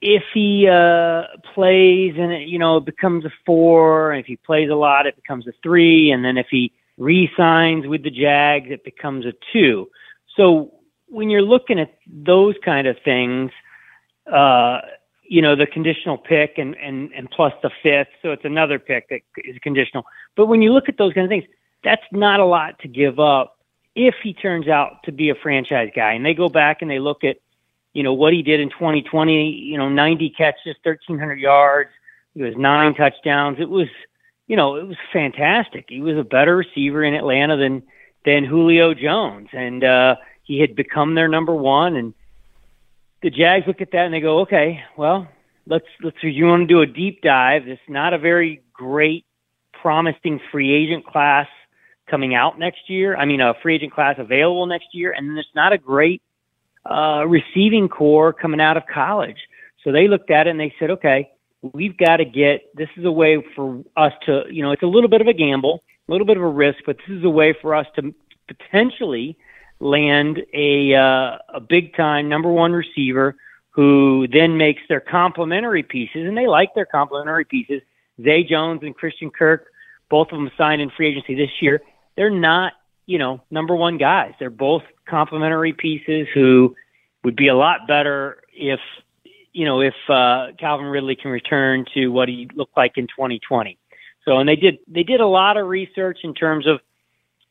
if 0.00 0.22
he 0.32 0.66
uh, 0.66 1.24
plays 1.54 2.14
and 2.18 2.32
it, 2.32 2.48
you 2.48 2.58
know 2.58 2.78
it 2.78 2.84
becomes 2.86 3.24
a 3.24 3.32
four, 3.44 4.12
and 4.12 4.20
if 4.20 4.26
he 4.26 4.36
plays 4.36 4.70
a 4.70 4.74
lot, 4.74 5.06
it 5.06 5.16
becomes 5.16 5.46
a 5.46 5.52
three, 5.62 6.10
and 6.10 6.24
then 6.24 6.38
if 6.38 6.46
he 6.50 6.72
re-signs 6.96 7.86
with 7.86 8.02
the 8.02 8.10
Jags, 8.10 8.70
it 8.70 8.84
becomes 8.84 9.26
a 9.26 9.32
two. 9.52 9.90
So 10.36 10.74
when 11.08 11.28
you're 11.28 11.42
looking 11.42 11.78
at 11.78 11.98
those 12.06 12.54
kind 12.64 12.86
of 12.86 12.96
things, 13.04 13.50
uh, 14.30 14.80
you 15.30 15.40
know, 15.40 15.54
the 15.54 15.64
conditional 15.64 16.18
pick 16.18 16.58
and, 16.58 16.74
and, 16.74 17.12
and 17.12 17.30
plus 17.30 17.52
the 17.62 17.70
fifth, 17.84 18.08
so 18.20 18.32
it's 18.32 18.44
another 18.44 18.80
pick 18.80 19.08
that 19.10 19.20
is 19.36 19.56
conditional. 19.62 20.04
But 20.34 20.46
when 20.46 20.60
you 20.60 20.72
look 20.72 20.88
at 20.88 20.98
those 20.98 21.12
kind 21.12 21.24
of 21.24 21.30
things, 21.30 21.44
that's 21.84 22.02
not 22.10 22.40
a 22.40 22.44
lot 22.44 22.80
to 22.80 22.88
give 22.88 23.20
up 23.20 23.56
if 23.94 24.16
he 24.24 24.34
turns 24.34 24.66
out 24.66 25.04
to 25.04 25.12
be 25.12 25.30
a 25.30 25.36
franchise 25.36 25.90
guy. 25.94 26.14
And 26.14 26.26
they 26.26 26.34
go 26.34 26.48
back 26.48 26.82
and 26.82 26.90
they 26.90 26.98
look 26.98 27.22
at, 27.22 27.36
you 27.92 28.02
know, 28.02 28.12
what 28.12 28.32
he 28.32 28.42
did 28.42 28.58
in 28.58 28.70
2020, 28.70 29.50
you 29.50 29.78
know, 29.78 29.88
90 29.88 30.30
catches, 30.30 30.74
1,300 30.82 31.38
yards. 31.38 31.90
He 32.34 32.42
was 32.42 32.56
nine 32.56 32.94
touchdowns. 32.94 33.60
It 33.60 33.70
was, 33.70 33.86
you 34.48 34.56
know, 34.56 34.74
it 34.74 34.86
was 34.88 34.96
fantastic. 35.12 35.86
He 35.88 36.00
was 36.00 36.18
a 36.18 36.24
better 36.24 36.56
receiver 36.56 37.04
in 37.04 37.14
Atlanta 37.14 37.56
than, 37.56 37.84
than 38.24 38.44
Julio 38.44 38.94
Jones. 38.94 39.48
And, 39.52 39.84
uh, 39.84 40.16
he 40.42 40.58
had 40.58 40.74
become 40.74 41.14
their 41.14 41.28
number 41.28 41.54
one. 41.54 41.94
And 41.94 42.14
the 43.22 43.30
Jags 43.30 43.66
look 43.66 43.80
at 43.80 43.90
that 43.92 44.06
and 44.06 44.14
they 44.14 44.20
go, 44.20 44.40
okay, 44.40 44.80
well, 44.96 45.28
let's, 45.66 45.86
let's, 46.02 46.16
you 46.22 46.46
want 46.46 46.68
to 46.68 46.74
do 46.74 46.80
a 46.80 46.86
deep 46.86 47.22
dive. 47.22 47.68
It's 47.68 47.80
not 47.88 48.14
a 48.14 48.18
very 48.18 48.62
great, 48.72 49.24
promising 49.80 50.40
free 50.50 50.72
agent 50.74 51.06
class 51.06 51.46
coming 52.10 52.34
out 52.34 52.58
next 52.58 52.88
year. 52.88 53.16
I 53.16 53.24
mean, 53.24 53.40
a 53.40 53.54
free 53.62 53.76
agent 53.76 53.92
class 53.92 54.16
available 54.18 54.66
next 54.66 54.88
year. 54.92 55.12
And 55.16 55.38
it's 55.38 55.48
not 55.54 55.72
a 55.72 55.78
great, 55.78 56.22
uh, 56.84 57.24
receiving 57.26 57.88
corps 57.88 58.32
coming 58.32 58.60
out 58.60 58.76
of 58.76 58.84
college. 58.92 59.38
So 59.84 59.92
they 59.92 60.08
looked 60.08 60.30
at 60.30 60.46
it 60.46 60.50
and 60.50 60.60
they 60.60 60.74
said, 60.78 60.90
okay, 60.90 61.30
we've 61.62 61.96
got 61.96 62.16
to 62.16 62.24
get, 62.24 62.74
this 62.74 62.88
is 62.96 63.04
a 63.04 63.12
way 63.12 63.42
for 63.54 63.82
us 63.96 64.12
to, 64.26 64.44
you 64.50 64.62
know, 64.62 64.72
it's 64.72 64.82
a 64.82 64.86
little 64.86 65.08
bit 65.08 65.20
of 65.20 65.26
a 65.26 65.32
gamble, 65.32 65.82
a 66.08 66.12
little 66.12 66.26
bit 66.26 66.36
of 66.36 66.42
a 66.42 66.48
risk, 66.48 66.78
but 66.86 66.96
this 67.06 67.16
is 67.16 67.24
a 67.24 67.30
way 67.30 67.54
for 67.60 67.74
us 67.74 67.86
to 67.96 68.14
potentially 68.48 69.36
land 69.80 70.38
a 70.52 70.94
uh, 70.94 71.38
a 71.54 71.60
big 71.60 71.96
time 71.96 72.28
number 72.28 72.50
one 72.50 72.72
receiver 72.72 73.36
who 73.70 74.26
then 74.28 74.56
makes 74.56 74.82
their 74.88 75.00
complementary 75.00 75.82
pieces, 75.82 76.26
and 76.26 76.36
they 76.36 76.46
like 76.46 76.74
their 76.74 76.86
complementary 76.86 77.44
pieces. 77.44 77.80
Zay 78.22 78.44
Jones 78.44 78.80
and 78.82 78.94
Christian 78.94 79.30
Kirk, 79.30 79.68
both 80.10 80.28
of 80.32 80.38
them 80.38 80.50
signed 80.58 80.82
in 80.82 80.90
free 80.90 81.08
agency 81.08 81.34
this 81.34 81.50
year. 81.60 81.80
They're 82.16 82.28
not, 82.28 82.74
you 83.06 83.18
know, 83.18 83.40
number 83.50 83.74
one 83.74 83.96
guys. 83.96 84.34
They're 84.38 84.50
both 84.50 84.82
complementary 85.08 85.72
pieces 85.72 86.26
who 86.34 86.76
would 87.24 87.36
be 87.36 87.48
a 87.48 87.54
lot 87.54 87.86
better 87.88 88.42
if, 88.52 88.80
you 89.52 89.64
know, 89.64 89.80
if 89.80 89.94
uh, 90.08 90.48
Calvin 90.58 90.86
Ridley 90.86 91.16
can 91.16 91.30
return 91.30 91.86
to 91.94 92.08
what 92.08 92.28
he 92.28 92.48
looked 92.54 92.76
like 92.76 92.92
in 92.96 93.06
2020. 93.06 93.78
So, 94.26 94.38
and 94.38 94.48
they 94.48 94.56
did 94.56 94.78
they 94.86 95.02
did 95.02 95.20
a 95.20 95.26
lot 95.26 95.56
of 95.56 95.66
research 95.66 96.18
in 96.24 96.34
terms 96.34 96.66
of 96.66 96.80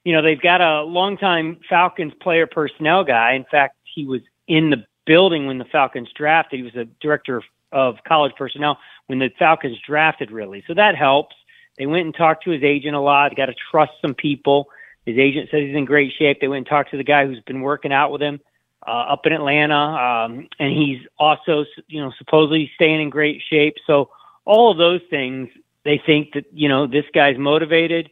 you 0.03 0.13
know, 0.13 0.21
they've 0.21 0.41
got 0.41 0.61
a 0.61 0.83
longtime 0.83 1.57
Falcons 1.69 2.13
player 2.21 2.47
personnel 2.47 3.03
guy. 3.03 3.33
In 3.33 3.45
fact, 3.45 3.75
he 3.83 4.05
was 4.05 4.21
in 4.47 4.69
the 4.69 4.85
building 5.05 5.47
when 5.47 5.57
the 5.57 5.65
Falcons 5.65 6.09
drafted. 6.15 6.59
He 6.59 6.63
was 6.63 6.75
a 6.75 6.85
director 7.01 7.43
of 7.71 7.97
college 8.07 8.33
personnel 8.37 8.77
when 9.07 9.19
the 9.19 9.29
Falcons 9.37 9.77
drafted 9.85 10.31
Ridley. 10.31 10.63
So 10.67 10.73
that 10.73 10.95
helps. 10.95 11.35
They 11.77 11.85
went 11.85 12.05
and 12.05 12.15
talked 12.15 12.43
to 12.45 12.51
his 12.51 12.63
agent 12.63 12.95
a 12.95 12.99
lot. 12.99 13.35
Got 13.35 13.47
to 13.47 13.55
trust 13.71 13.93
some 14.01 14.13
people. 14.13 14.69
His 15.05 15.17
agent 15.17 15.49
says 15.49 15.61
he's 15.61 15.75
in 15.75 15.85
great 15.85 16.13
shape. 16.17 16.39
They 16.41 16.47
went 16.47 16.59
and 16.59 16.67
talked 16.67 16.91
to 16.91 16.97
the 16.97 17.03
guy 17.03 17.25
who's 17.25 17.41
been 17.41 17.61
working 17.61 17.93
out 17.93 18.11
with 18.11 18.21
him 18.21 18.39
uh, 18.85 18.91
up 18.91 19.25
in 19.25 19.33
Atlanta, 19.33 19.75
um, 19.75 20.47
and 20.59 20.71
he's 20.71 20.99
also, 21.17 21.65
you 21.87 22.01
know, 22.01 22.11
supposedly 22.17 22.71
staying 22.75 23.01
in 23.01 23.09
great 23.09 23.41
shape. 23.49 23.75
So 23.85 24.09
all 24.45 24.71
of 24.71 24.77
those 24.77 25.01
things, 25.09 25.49
they 25.83 26.01
think 26.05 26.33
that 26.33 26.45
you 26.53 26.69
know 26.69 26.87
this 26.87 27.05
guy's 27.13 27.37
motivated 27.37 28.09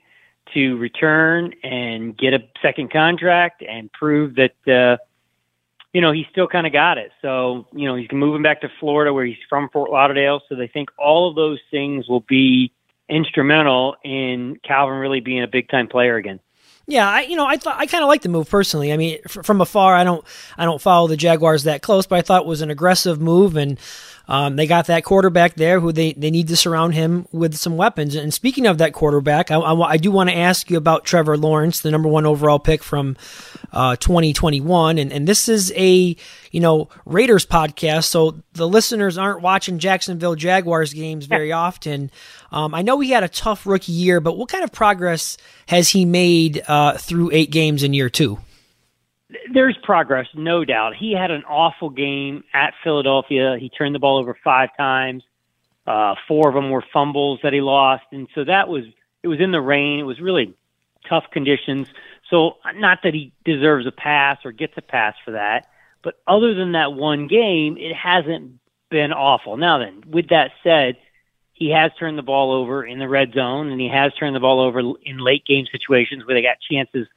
to 0.53 0.77
return 0.77 1.53
and 1.63 2.17
get 2.17 2.33
a 2.33 2.39
second 2.62 2.91
contract 2.91 3.63
and 3.67 3.91
prove 3.91 4.36
that 4.36 4.67
uh, 4.67 4.97
you 5.93 6.01
know 6.01 6.12
he's 6.12 6.25
still 6.31 6.47
kind 6.47 6.67
of 6.67 6.73
got 6.73 6.97
it. 6.97 7.12
So 7.21 7.67
you 7.73 7.86
know 7.88 7.95
he's 7.95 8.12
moving 8.12 8.41
back 8.41 8.62
to 8.62 8.69
Florida 8.79 9.13
where 9.13 9.25
he's 9.25 9.38
from 9.49 9.69
Fort 9.69 9.91
Lauderdale. 9.91 10.41
So 10.49 10.55
they 10.55 10.67
think 10.67 10.89
all 10.97 11.29
of 11.29 11.36
those 11.36 11.60
things 11.71 12.07
will 12.07 12.21
be 12.21 12.71
instrumental 13.10 13.95
in 14.03 14.60
Calvin 14.63 14.97
Ridley 14.97 15.21
being 15.21 15.43
a 15.43 15.47
big 15.47 15.69
time 15.69 15.88
player 15.88 16.15
again. 16.15 16.39
Yeah, 16.89 17.08
I 17.10 17.21
you 17.21 17.36
know 17.36 17.45
I 17.45 17.58
thought 17.58 17.78
I 17.78 17.86
kind 17.86 18.04
of 18.04 18.08
like 18.08 18.21
the 18.21 18.30
move 18.30 18.50
personally. 18.50 18.93
I 18.93 18.97
mean, 18.97 19.19
from 19.28 19.60
afar, 19.60 19.93
I 19.93 20.06
don't 20.06 20.26
I 20.58 20.63
don't 20.63 20.82
follow 20.82 21.08
the 21.08 21.17
Jaguars 21.17 21.63
that 21.63 21.82
close, 21.82 22.08
but 22.08 22.17
I 22.17 22.21
thought 22.21 22.43
it 22.43 22.47
was 22.47 22.62
an 22.62 22.71
aggressive 22.71 23.19
move, 23.19 23.58
and 23.58 23.78
um, 24.30 24.58
they 24.58 24.67
got 24.67 24.88
that 24.88 25.06
quarterback 25.06 25.56
there 25.56 25.80
who 25.80 25.91
they, 25.93 26.12
they 26.13 26.32
need 26.32 26.50
to 26.50 26.58
surround 26.58 26.93
him 26.93 27.28
with 27.32 27.56
some 27.56 27.78
weapons. 27.78 28.13
And 28.15 28.34
speaking 28.34 28.67
of 28.67 28.78
that 28.80 28.93
quarterback, 28.93 29.52
I, 29.52 29.56
I, 29.56 29.91
I 29.91 29.97
do 29.97 30.12
want 30.12 30.30
to 30.30 30.36
ask 30.36 30.69
you 30.69 30.78
about 30.78 31.06
Trevor 31.06 31.38
Lawrence, 31.38 31.80
the 31.80 31.91
number 31.91 32.10
one 32.10 32.26
overall 32.26 32.60
pick 32.60 32.84
from 32.84 33.15
uh, 33.71 33.95
2021. 33.95 34.97
And, 34.97 35.13
and 35.13 35.28
this 35.28 35.47
is 35.47 35.71
a, 35.78 36.17
you 36.51 36.60
know, 36.60 36.89
Raiders 37.05 37.45
podcast. 37.45 38.05
So 38.05 38.41
the 38.53 38.67
listeners 38.67 39.17
aren't 39.17 39.41
watching 39.41 39.79
Jacksonville 39.79 40.36
Jaguars 40.36 40.93
games 40.93 41.25
very 41.25 41.51
often. 41.51 42.12
Um, 42.51 42.73
I 42.73 42.81
know 42.81 42.99
he 42.99 43.12
had 43.12 43.23
a 43.23 43.29
tough 43.29 43.65
rookie 43.65 43.91
year, 43.91 44.19
but 44.19 44.38
what 44.38 44.49
kind 44.49 44.63
of 44.63 44.71
progress 44.71 45.38
has 45.67 45.89
he 45.89 46.05
made 46.05 46.63
uh, 46.67 46.97
through 46.97 47.31
eight 47.33 47.51
games 47.51 47.83
in 47.83 47.93
year 47.93 48.10
two? 48.10 48.39
there's 49.53 49.77
progress, 49.83 50.27
no 50.33 50.63
doubt. 50.63 50.95
He 50.95 51.13
had 51.13 51.31
an 51.31 51.43
awful 51.43 51.89
game 51.89 52.43
at 52.53 52.73
Philadelphia. 52.83 53.57
He 53.60 53.69
turned 53.69 53.93
the 53.93 53.99
ball 53.99 54.17
over 54.17 54.38
five 54.43 54.69
times. 54.77 55.23
Uh, 55.86 56.15
four 56.27 56.49
of 56.49 56.55
them 56.55 56.69
were 56.69 56.83
fumbles 56.93 57.39
that 57.43 57.53
he 57.53 57.62
lost, 57.62 58.03
and 58.12 58.27
so 58.36 58.43
that 58.43 58.67
was 58.67 58.83
it 59.23 59.27
was 59.27 59.39
in 59.39 59.51
the 59.51 59.62
rain. 59.62 59.99
It 59.99 60.03
was 60.03 60.19
really 60.19 60.53
tough 61.07 61.25
conditions. 61.31 61.88
So 62.29 62.57
not 62.75 62.99
that 63.03 63.13
he 63.13 63.31
deserves 63.45 63.88
a 63.88 63.91
pass 63.91 64.39
or 64.43 64.51
gets 64.51 64.73
a 64.77 64.81
pass 64.81 65.15
for 65.23 65.31
that, 65.31 65.67
but 66.03 66.15
other 66.27 66.53
than 66.53 66.73
that 66.73 66.93
one 66.93 67.27
game, 67.27 67.77
it 67.77 67.95
hasn't 67.95 68.60
been 68.89 69.12
awful. 69.12 69.57
Now 69.57 69.79
then, 69.79 70.03
with 70.07 70.29
that 70.29 70.51
said, 70.63 70.97
he 71.53 71.71
has 71.71 71.91
turned 71.99 72.17
the 72.17 72.23
ball 72.23 72.51
over 72.51 72.86
in 72.86 72.99
the 72.99 73.10
red 73.10 73.33
zone, 73.33 73.69
and 73.71 73.81
he 73.81 73.89
has 73.89 74.13
turned 74.13 74.36
the 74.36 74.39
ball 74.39 74.60
over 74.60 74.79
in 74.79 75.17
late 75.17 75.45
game 75.45 75.65
situations 75.71 76.25
where 76.25 76.36
they 76.36 76.41
got 76.41 76.57
chances 76.60 77.07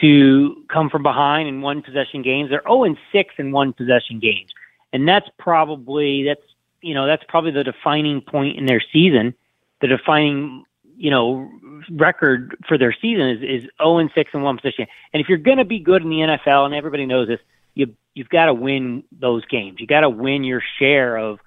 to 0.00 0.64
come 0.72 0.88
from 0.88 1.02
behind 1.02 1.48
in 1.48 1.60
one 1.60 1.82
possession 1.82 2.22
games. 2.22 2.50
They're 2.50 2.62
0 2.62 2.84
and 2.84 2.96
6 3.12 3.34
in 3.38 3.52
one 3.52 3.72
possession 3.72 4.20
games. 4.20 4.50
And 4.92 5.06
that's 5.08 5.28
probably 5.38 6.24
that's 6.24 6.42
you 6.82 6.94
know, 6.94 7.06
that's 7.06 7.22
probably 7.28 7.52
the 7.52 7.64
defining 7.64 8.20
point 8.20 8.58
in 8.58 8.66
their 8.66 8.82
season. 8.92 9.34
The 9.80 9.86
defining, 9.86 10.64
you 10.96 11.10
know, 11.10 11.48
record 11.90 12.56
for 12.68 12.76
their 12.76 12.92
season 12.92 13.28
is, 13.30 13.62
is 13.64 13.70
0 13.80 13.98
and 13.98 14.10
6 14.14 14.30
in 14.34 14.42
one 14.42 14.58
possession. 14.58 14.86
And 15.12 15.20
if 15.20 15.28
you're 15.28 15.38
going 15.38 15.58
to 15.58 15.64
be 15.64 15.78
good 15.78 16.02
in 16.02 16.10
the 16.10 16.16
NFL 16.16 16.66
and 16.66 16.74
everybody 16.74 17.06
knows 17.06 17.28
this, 17.28 17.40
you 17.74 17.94
you've 18.14 18.28
got 18.28 18.46
to 18.46 18.54
win 18.54 19.04
those 19.12 19.44
games. 19.46 19.80
You 19.80 19.86
got 19.86 20.00
to 20.00 20.10
win 20.10 20.44
your 20.44 20.62
share 20.78 21.16
of, 21.16 21.38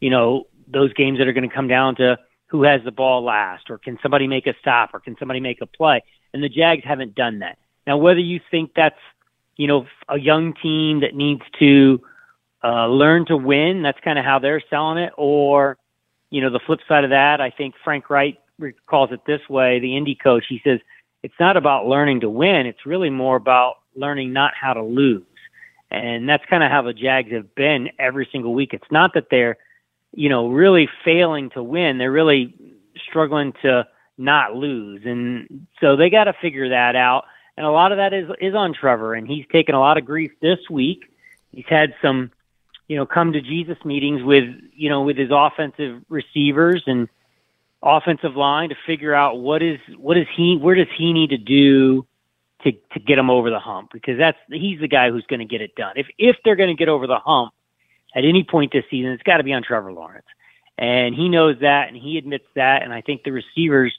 you 0.00 0.10
know, 0.10 0.46
those 0.66 0.92
games 0.94 1.18
that 1.18 1.28
are 1.28 1.32
going 1.32 1.48
to 1.48 1.54
come 1.54 1.68
down 1.68 1.96
to 1.96 2.18
who 2.46 2.62
has 2.62 2.82
the 2.84 2.90
ball 2.90 3.22
last 3.24 3.70
or 3.70 3.78
can 3.78 3.98
somebody 4.02 4.26
make 4.26 4.46
a 4.46 4.54
stop 4.60 4.90
or 4.94 5.00
can 5.00 5.16
somebody 5.18 5.40
make 5.40 5.60
a 5.60 5.66
play. 5.66 6.02
And 6.32 6.42
the 6.42 6.48
Jags 6.48 6.84
haven't 6.84 7.14
done 7.14 7.40
that. 7.40 7.58
Now, 7.86 7.98
whether 7.98 8.20
you 8.20 8.40
think 8.50 8.72
that's, 8.74 8.98
you 9.56 9.66
know, 9.66 9.86
a 10.08 10.18
young 10.18 10.54
team 10.54 11.00
that 11.00 11.14
needs 11.14 11.42
to 11.58 12.00
uh, 12.64 12.86
learn 12.88 13.26
to 13.26 13.36
win, 13.36 13.82
that's 13.82 13.98
kind 14.00 14.18
of 14.18 14.24
how 14.24 14.38
they're 14.38 14.62
selling 14.68 14.98
it, 14.98 15.12
or, 15.16 15.76
you 16.30 16.40
know, 16.40 16.50
the 16.50 16.60
flip 16.66 16.80
side 16.88 17.04
of 17.04 17.10
that, 17.10 17.40
I 17.40 17.50
think 17.50 17.74
Frank 17.84 18.10
Reich 18.10 18.38
calls 18.86 19.12
it 19.12 19.20
this 19.26 19.40
way, 19.48 19.78
the 19.78 19.96
Indy 19.96 20.14
coach, 20.14 20.44
he 20.48 20.60
says, 20.64 20.80
it's 21.22 21.34
not 21.38 21.56
about 21.56 21.86
learning 21.86 22.20
to 22.20 22.30
win. 22.30 22.66
It's 22.66 22.86
really 22.86 23.10
more 23.10 23.36
about 23.36 23.76
learning 23.94 24.32
not 24.32 24.52
how 24.54 24.72
to 24.74 24.82
lose. 24.82 25.24
And 25.90 26.28
that's 26.28 26.44
kind 26.46 26.64
of 26.64 26.70
how 26.70 26.82
the 26.82 26.92
Jags 26.92 27.32
have 27.32 27.54
been 27.54 27.90
every 27.98 28.28
single 28.32 28.52
week. 28.54 28.74
It's 28.74 28.90
not 28.90 29.14
that 29.14 29.28
they're, 29.30 29.56
you 30.12 30.28
know, 30.28 30.48
really 30.48 30.88
failing 31.04 31.50
to 31.50 31.62
win. 31.62 31.98
They're 31.98 32.10
really 32.10 32.54
struggling 33.08 33.52
to 33.62 33.86
not 34.18 34.54
lose. 34.54 35.02
And 35.04 35.66
so 35.80 35.96
they 35.96 36.10
got 36.10 36.24
to 36.24 36.32
figure 36.40 36.70
that 36.70 36.96
out 36.96 37.24
and 37.56 37.64
a 37.64 37.70
lot 37.70 37.92
of 37.92 37.98
that 37.98 38.12
is 38.12 38.28
is 38.40 38.54
on 38.54 38.74
Trevor, 38.74 39.14
and 39.14 39.26
he's 39.26 39.46
taken 39.50 39.74
a 39.74 39.80
lot 39.80 39.96
of 39.96 40.04
grief 40.04 40.32
this 40.40 40.58
week. 40.70 41.10
He's 41.52 41.64
had 41.68 41.94
some, 42.02 42.30
you 42.86 42.96
know, 42.96 43.06
come 43.06 43.32
to 43.32 43.40
Jesus 43.40 43.78
meetings 43.84 44.22
with 44.22 44.44
you 44.74 44.90
know 44.90 45.02
with 45.02 45.16
his 45.16 45.30
offensive 45.32 46.02
receivers 46.08 46.82
and 46.86 47.08
offensive 47.82 48.36
line 48.36 48.70
to 48.70 48.74
figure 48.86 49.14
out 49.14 49.38
what 49.38 49.62
is 49.62 49.78
what 49.96 50.18
is 50.18 50.26
he 50.36 50.56
where 50.56 50.74
does 50.74 50.88
he 50.96 51.12
need 51.12 51.30
to 51.30 51.38
do 51.38 52.06
to 52.66 52.72
to 52.92 53.00
get 53.00 53.18
him 53.18 53.30
over 53.30 53.50
the 53.50 53.60
hump 53.60 53.90
because 53.92 54.18
that's 54.18 54.38
he's 54.50 54.80
the 54.80 54.88
guy 54.88 55.10
who's 55.10 55.24
going 55.26 55.40
to 55.40 55.46
get 55.46 55.60
it 55.60 55.74
done. 55.74 55.94
If 55.96 56.06
if 56.18 56.36
they're 56.44 56.56
going 56.56 56.74
to 56.74 56.78
get 56.78 56.88
over 56.88 57.06
the 57.06 57.18
hump 57.18 57.52
at 58.14 58.24
any 58.24 58.44
point 58.44 58.72
this 58.72 58.84
season, 58.90 59.12
it's 59.12 59.22
got 59.22 59.38
to 59.38 59.44
be 59.44 59.52
on 59.52 59.62
Trevor 59.62 59.92
Lawrence, 59.92 60.26
and 60.76 61.14
he 61.14 61.28
knows 61.28 61.60
that 61.60 61.88
and 61.88 61.96
he 61.96 62.18
admits 62.18 62.46
that, 62.54 62.82
and 62.82 62.92
I 62.92 63.00
think 63.00 63.22
the 63.22 63.32
receivers 63.32 63.96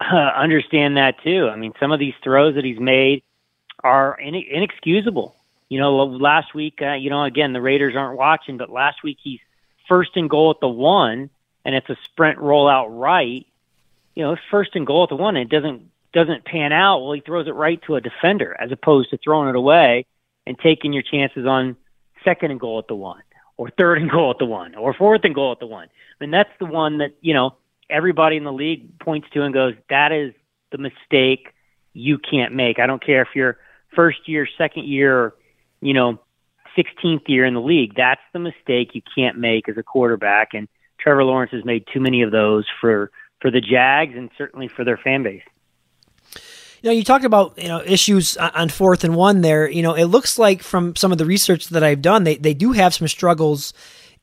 uh, 0.00 0.14
understand 0.14 0.96
that 0.96 1.22
too. 1.22 1.48
I 1.48 1.56
mean, 1.56 1.72
some 1.78 1.92
of 1.92 2.00
these 2.00 2.14
throws 2.24 2.54
that 2.54 2.64
he's 2.64 2.80
made 2.80 3.22
are 3.84 4.18
in- 4.18 4.34
inexcusable. 4.34 5.36
You 5.68 5.78
know, 5.78 5.96
last 5.96 6.54
week, 6.54 6.80
uh, 6.82 6.94
you 6.94 7.10
know, 7.10 7.22
again, 7.22 7.52
the 7.52 7.60
Raiders 7.60 7.94
aren't 7.94 8.18
watching, 8.18 8.56
but 8.56 8.70
last 8.70 9.04
week 9.04 9.18
he's 9.22 9.38
first 9.88 10.16
and 10.16 10.28
goal 10.28 10.50
at 10.50 10.60
the 10.60 10.68
one, 10.68 11.30
and 11.64 11.74
it's 11.74 11.88
a 11.88 11.96
sprint 12.04 12.38
rollout 12.38 12.86
right. 12.88 13.46
You 14.16 14.24
know, 14.24 14.36
first 14.50 14.74
and 14.74 14.86
goal 14.86 15.04
at 15.04 15.10
the 15.10 15.16
one, 15.16 15.36
and 15.36 15.50
it 15.50 15.54
doesn't 15.54 15.90
doesn't 16.12 16.44
pan 16.44 16.72
out. 16.72 17.00
Well, 17.00 17.12
he 17.12 17.20
throws 17.20 17.46
it 17.46 17.54
right 17.54 17.80
to 17.86 17.96
a 17.96 18.00
defender 18.00 18.56
as 18.58 18.72
opposed 18.72 19.10
to 19.10 19.18
throwing 19.18 19.48
it 19.48 19.56
away, 19.56 20.06
and 20.46 20.58
taking 20.58 20.92
your 20.92 21.02
chances 21.02 21.46
on 21.46 21.76
second 22.24 22.50
and 22.50 22.60
goal 22.60 22.78
at 22.78 22.88
the 22.88 22.94
one, 22.94 23.22
or 23.56 23.70
third 23.70 23.98
and 23.98 24.10
goal 24.10 24.30
at 24.30 24.38
the 24.38 24.46
one, 24.46 24.74
or 24.74 24.94
fourth 24.94 25.22
and 25.24 25.34
goal 25.34 25.52
at 25.52 25.60
the 25.60 25.66
one. 25.66 25.88
I 25.88 26.24
mean, 26.24 26.30
that's 26.30 26.50
the 26.58 26.66
one 26.66 26.98
that 26.98 27.14
you 27.20 27.34
know 27.34 27.56
everybody 27.88 28.36
in 28.36 28.44
the 28.44 28.52
league 28.52 28.98
points 29.00 29.28
to 29.32 29.42
and 29.42 29.54
goes, 29.54 29.74
"That 29.88 30.12
is 30.12 30.32
the 30.70 30.78
mistake 30.78 31.54
you 31.92 32.18
can't 32.18 32.54
make." 32.54 32.78
I 32.78 32.86
don't 32.86 33.04
care 33.04 33.22
if 33.22 33.28
you're 33.34 33.58
first 33.94 34.28
year, 34.28 34.46
second 34.58 34.86
year, 34.86 35.34
you 35.80 35.94
know, 35.94 36.20
16th 36.76 37.28
year 37.28 37.44
in 37.44 37.54
the 37.54 37.60
league. 37.60 37.94
That's 37.96 38.20
the 38.32 38.38
mistake 38.38 38.94
you 38.94 39.02
can't 39.14 39.38
make 39.38 39.68
as 39.68 39.76
a 39.76 39.82
quarterback. 39.82 40.54
And 40.54 40.68
Trevor 40.98 41.24
Lawrence 41.24 41.52
has 41.52 41.64
made 41.64 41.86
too 41.92 42.00
many 42.00 42.22
of 42.22 42.30
those 42.30 42.64
for 42.80 43.10
for 43.40 43.50
the 43.50 43.60
Jags 43.60 44.14
and 44.16 44.30
certainly 44.36 44.68
for 44.68 44.84
their 44.84 44.98
fan 44.98 45.22
base. 45.22 45.42
You 46.82 46.90
know, 46.90 46.94
you 46.94 47.04
talked 47.04 47.24
about 47.24 47.54
you 47.56 47.68
know 47.68 47.82
issues 47.84 48.36
on 48.36 48.68
fourth 48.68 49.04
and 49.04 49.14
one 49.14 49.42
there. 49.42 49.68
You 49.70 49.82
know, 49.82 49.94
it 49.94 50.06
looks 50.06 50.38
like 50.38 50.62
from 50.62 50.96
some 50.96 51.12
of 51.12 51.18
the 51.18 51.26
research 51.26 51.68
that 51.68 51.84
I've 51.84 52.02
done, 52.02 52.24
they 52.24 52.36
they 52.36 52.54
do 52.54 52.72
have 52.72 52.94
some 52.94 53.08
struggles 53.08 53.72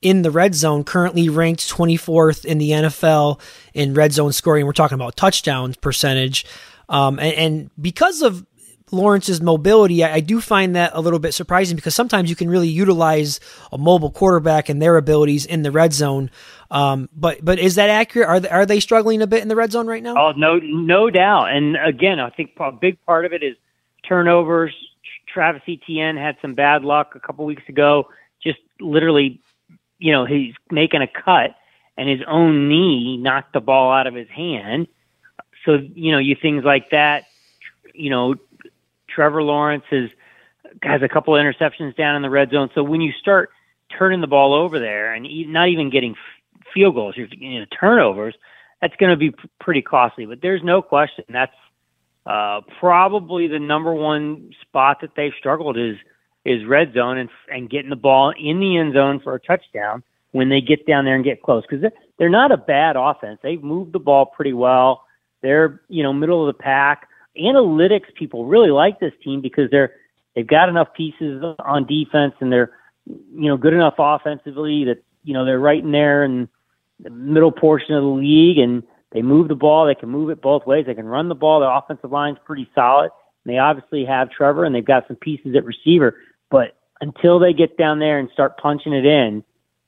in 0.01 0.21
the 0.23 0.31
red 0.31 0.55
zone. 0.55 0.83
Currently 0.83 1.29
ranked 1.29 1.69
24th 1.69 2.45
in 2.45 2.57
the 2.57 2.71
NFL 2.71 3.39
in 3.73 3.93
red 3.93 4.13
zone 4.13 4.33
scoring. 4.33 4.65
We're 4.65 4.73
talking 4.73 4.95
about 4.95 5.15
touchdowns 5.15 5.77
percentage, 5.77 6.45
um, 6.89 7.19
and, 7.19 7.33
and 7.33 7.71
because 7.79 8.21
of 8.21 8.45
Lawrence's 8.91 9.41
mobility, 9.41 10.03
I, 10.03 10.15
I, 10.15 10.19
do 10.21 10.39
find 10.39 10.75
that 10.75 10.91
a 10.93 11.01
little 11.01 11.19
bit 11.19 11.33
surprising 11.33 11.75
because 11.75 11.93
sometimes 11.93 12.29
you 12.29 12.37
can 12.37 12.49
really 12.49 12.69
utilize 12.69 13.41
a 13.71 13.77
mobile 13.77 14.11
quarterback 14.11 14.69
and 14.69 14.81
their 14.81 14.95
abilities 14.95 15.45
in 15.45 15.61
the 15.61 15.71
red 15.71 15.91
zone. 15.91 16.31
Um, 16.71 17.09
but 17.13 17.43
but 17.43 17.59
is 17.59 17.75
that 17.75 17.89
accurate? 17.89 18.27
Are 18.27 18.39
they, 18.39 18.49
are 18.49 18.65
they 18.65 18.79
struggling 18.79 19.21
a 19.21 19.27
bit 19.27 19.41
in 19.41 19.49
the 19.49 19.55
red 19.55 19.71
zone 19.71 19.87
right 19.87 20.01
now? 20.01 20.15
Oh 20.17 20.31
no, 20.31 20.57
no 20.57 21.09
doubt. 21.09 21.53
And 21.53 21.75
again, 21.75 22.19
I 22.19 22.29
think 22.29 22.51
a 22.59 22.71
big 22.71 23.03
part 23.05 23.25
of 23.25 23.33
it 23.33 23.43
is 23.43 23.55
turnovers. 24.07 24.73
Travis 25.33 25.61
Etienne 25.67 26.15
had 26.17 26.37
some 26.41 26.55
bad 26.55 26.83
luck 26.83 27.13
a 27.15 27.19
couple 27.19 27.45
weeks 27.45 27.63
ago. 27.67 28.09
Just 28.41 28.59
literally, 28.79 29.41
you 29.99 30.11
know, 30.11 30.25
he's 30.25 30.53
making 30.71 31.01
a 31.01 31.07
cut 31.07 31.55
and 31.97 32.07
his 32.07 32.21
own 32.27 32.69
knee 32.69 33.17
knocked 33.17 33.53
the 33.53 33.59
ball 33.59 33.91
out 33.91 34.07
of 34.07 34.13
his 34.13 34.29
hand. 34.29 34.87
So 35.65 35.79
you 35.93 36.11
know, 36.11 36.19
you 36.19 36.35
things 36.41 36.63
like 36.63 36.91
that. 36.91 37.25
You 37.93 38.09
know, 38.09 38.35
Trevor 39.17 39.41
Lawrence 39.41 39.85
is, 39.91 40.11
has 40.83 41.01
a 41.01 41.09
couple 41.09 41.35
of 41.35 41.41
interceptions 41.41 41.95
down 41.97 42.15
in 42.15 42.21
the 42.21 42.29
red 42.29 42.51
zone. 42.51 42.69
So 42.75 42.83
when 42.83 43.01
you 43.01 43.11
start 43.19 43.49
turning 43.97 44.21
the 44.21 44.27
ball 44.27 44.53
over 44.53 44.77
there 44.77 45.11
and 45.11 45.27
not 45.51 45.69
even 45.69 45.89
getting 45.89 46.15
field 46.71 46.93
goals, 46.93 47.17
you're 47.17 47.27
you 47.31 47.59
know, 47.59 47.65
turnovers, 47.79 48.35
that's 48.79 48.95
going 48.97 49.09
to 49.09 49.17
be 49.17 49.33
pretty 49.59 49.81
costly. 49.81 50.27
But 50.27 50.43
there's 50.43 50.61
no 50.63 50.83
question 50.83 51.25
that's 51.29 51.55
uh, 52.27 52.61
probably 52.79 53.47
the 53.47 53.57
number 53.57 53.91
one 53.91 54.51
spot 54.61 55.01
that 55.01 55.15
they've 55.15 55.33
struggled 55.39 55.79
is 55.79 55.95
is 56.45 56.63
red 56.65 56.93
zone 56.93 57.17
and 57.17 57.29
and 57.51 57.71
getting 57.71 57.89
the 57.89 57.95
ball 57.95 58.31
in 58.37 58.59
the 58.59 58.77
end 58.77 58.93
zone 58.93 59.19
for 59.19 59.33
a 59.33 59.39
touchdown 59.39 60.03
when 60.31 60.49
they 60.49 60.61
get 60.61 60.85
down 60.85 61.05
there 61.05 61.15
and 61.15 61.23
get 61.23 61.41
close 61.41 61.63
because 61.63 61.81
they're, 61.81 61.93
they're 62.19 62.29
not 62.29 62.51
a 62.51 62.57
bad 62.57 62.95
offense. 62.95 63.39
They've 63.41 63.63
moved 63.63 63.93
the 63.93 63.99
ball 63.99 64.27
pretty 64.27 64.53
well. 64.53 65.05
They're 65.41 65.81
you 65.89 66.03
know 66.03 66.13
middle 66.13 66.47
of 66.47 66.55
the 66.55 66.61
pack 66.61 67.07
analytics 67.37 68.13
people 68.15 68.45
really 68.45 68.71
like 68.71 68.99
this 68.99 69.13
team 69.23 69.41
because 69.41 69.69
they're 69.71 69.93
they've 70.35 70.47
got 70.47 70.69
enough 70.69 70.93
pieces 70.93 71.43
on 71.59 71.85
defense 71.85 72.33
and 72.39 72.51
they're 72.51 72.71
you 73.05 73.47
know 73.47 73.57
good 73.57 73.73
enough 73.73 73.95
offensively 73.97 74.85
that 74.85 75.03
you 75.23 75.33
know 75.33 75.45
they're 75.45 75.59
right 75.59 75.83
in 75.83 75.91
there 75.91 76.23
in 76.23 76.49
the 76.99 77.09
middle 77.09 77.51
portion 77.51 77.93
of 77.95 78.03
the 78.03 78.09
league 78.09 78.57
and 78.57 78.83
they 79.11 79.21
move 79.21 79.47
the 79.47 79.55
ball. 79.55 79.85
They 79.85 79.95
can 79.95 80.09
move 80.09 80.29
it 80.29 80.41
both 80.41 80.65
ways. 80.65 80.85
They 80.85 80.93
can 80.93 81.05
run 81.05 81.29
the 81.29 81.35
ball. 81.35 81.59
Their 81.59 81.71
offensive 81.71 82.11
line's 82.11 82.37
pretty 82.45 82.69
solid. 82.75 83.11
And 83.45 83.53
they 83.53 83.57
obviously 83.57 84.05
have 84.05 84.29
Trevor 84.29 84.65
and 84.65 84.75
they've 84.75 84.85
got 84.85 85.07
some 85.07 85.15
pieces 85.15 85.55
at 85.55 85.65
receiver. 85.65 86.17
But 86.49 86.75
until 87.01 87.39
they 87.39 87.53
get 87.53 87.77
down 87.77 87.99
there 87.99 88.19
and 88.19 88.29
start 88.31 88.57
punching 88.57 88.93
it 88.93 89.05
in, 89.05 89.43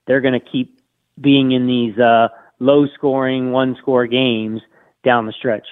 they're 0.07 0.21
going 0.21 0.39
to 0.39 0.45
keep 0.45 0.81
being 1.19 1.51
in 1.51 1.67
these 1.67 1.97
uh, 1.97 2.29
low 2.59 2.87
scoring, 2.87 3.51
one 3.51 3.75
score 3.79 4.07
games 4.07 4.61
down 5.03 5.25
the 5.25 5.33
stretch. 5.33 5.67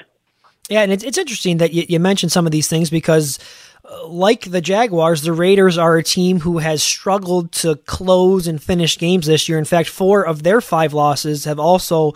Yeah, 0.69 0.81
and 0.81 0.91
it's, 0.91 1.03
it's 1.03 1.17
interesting 1.17 1.57
that 1.57 1.73
you, 1.73 1.85
you 1.87 1.99
mentioned 1.99 2.31
some 2.31 2.45
of 2.45 2.51
these 2.51 2.67
things 2.67 2.89
because 2.89 3.39
uh, 3.85 4.07
like 4.07 4.51
the 4.51 4.61
Jaguars, 4.61 5.21
the 5.21 5.31
Raiders 5.31 5.77
are 5.77 5.97
a 5.97 6.03
team 6.03 6.41
who 6.41 6.57
has 6.57 6.83
struggled 6.83 7.51
to 7.53 7.75
close 7.75 8.47
and 8.47 8.61
finish 8.61 8.97
games 8.97 9.27
this 9.27 9.47
year. 9.47 9.57
In 9.57 9.65
fact, 9.65 9.87
four 9.87 10.25
of 10.25 10.43
their 10.43 10.59
five 10.59 10.93
losses 10.93 11.45
have 11.45 11.59
also 11.59 12.13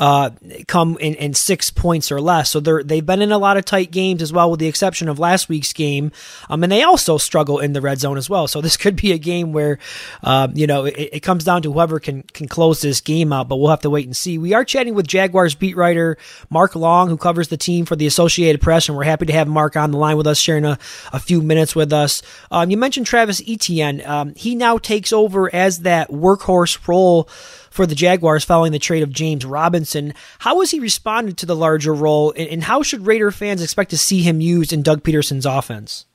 uh, 0.00 0.30
come 0.66 0.96
in, 0.98 1.14
in 1.16 1.34
six 1.34 1.68
points 1.68 2.10
or 2.10 2.22
less. 2.22 2.50
So 2.50 2.58
they're, 2.58 2.82
they've 2.82 3.04
been 3.04 3.20
in 3.20 3.32
a 3.32 3.38
lot 3.38 3.58
of 3.58 3.66
tight 3.66 3.90
games 3.90 4.22
as 4.22 4.32
well, 4.32 4.50
with 4.50 4.58
the 4.58 4.66
exception 4.66 5.10
of 5.10 5.18
last 5.18 5.50
week's 5.50 5.74
game. 5.74 6.10
Um, 6.48 6.62
and 6.62 6.72
they 6.72 6.82
also 6.82 7.18
struggle 7.18 7.58
in 7.58 7.74
the 7.74 7.82
red 7.82 8.00
zone 8.00 8.16
as 8.16 8.30
well. 8.30 8.48
So 8.48 8.62
this 8.62 8.76
could 8.78 8.96
be 8.96 9.12
a 9.12 9.18
game 9.18 9.52
where, 9.52 9.78
uh, 10.24 10.48
you 10.54 10.66
know, 10.66 10.86
it, 10.86 11.10
it, 11.12 11.20
comes 11.20 11.44
down 11.44 11.60
to 11.62 11.72
whoever 11.72 12.00
can, 12.00 12.22
can 12.22 12.48
close 12.48 12.80
this 12.80 13.02
game 13.02 13.30
out, 13.30 13.46
but 13.46 13.56
we'll 13.56 13.68
have 13.68 13.82
to 13.82 13.90
wait 13.90 14.06
and 14.06 14.16
see. 14.16 14.38
We 14.38 14.54
are 14.54 14.64
chatting 14.64 14.94
with 14.94 15.06
Jaguars 15.06 15.54
beat 15.54 15.76
writer 15.76 16.16
Mark 16.48 16.74
Long, 16.74 17.10
who 17.10 17.18
covers 17.18 17.48
the 17.48 17.58
team 17.58 17.84
for 17.84 17.94
the 17.94 18.06
Associated 18.06 18.62
Press, 18.62 18.88
and 18.88 18.96
we're 18.96 19.04
happy 19.04 19.26
to 19.26 19.34
have 19.34 19.48
Mark 19.48 19.76
on 19.76 19.90
the 19.90 19.98
line 19.98 20.16
with 20.16 20.26
us, 20.26 20.38
sharing 20.38 20.64
a, 20.64 20.78
a 21.12 21.20
few 21.20 21.42
minutes 21.42 21.76
with 21.76 21.92
us. 21.92 22.22
Um, 22.50 22.70
you 22.70 22.78
mentioned 22.78 23.06
Travis 23.06 23.42
Etienne. 23.46 24.02
Um, 24.06 24.34
he 24.34 24.54
now 24.54 24.78
takes 24.78 25.12
over 25.12 25.54
as 25.54 25.80
that 25.80 26.08
workhorse 26.08 26.88
role 26.88 27.28
for 27.70 27.86
the 27.86 27.94
Jaguars 27.94 28.44
following 28.44 28.72
the 28.72 28.78
trade 28.78 29.02
of 29.02 29.10
James 29.10 29.44
Robinson. 29.44 30.12
How 30.40 30.60
has 30.60 30.70
he 30.70 30.80
responded 30.80 31.38
to 31.38 31.46
the 31.46 31.56
larger 31.56 31.94
role, 31.94 32.34
and 32.36 32.62
how 32.62 32.82
should 32.82 33.06
Raider 33.06 33.30
fans 33.30 33.62
expect 33.62 33.90
to 33.90 33.98
see 33.98 34.22
him 34.22 34.40
used 34.40 34.72
in 34.72 34.82
Doug 34.82 35.02
Pederson's 35.02 35.46
offense? 35.46 36.06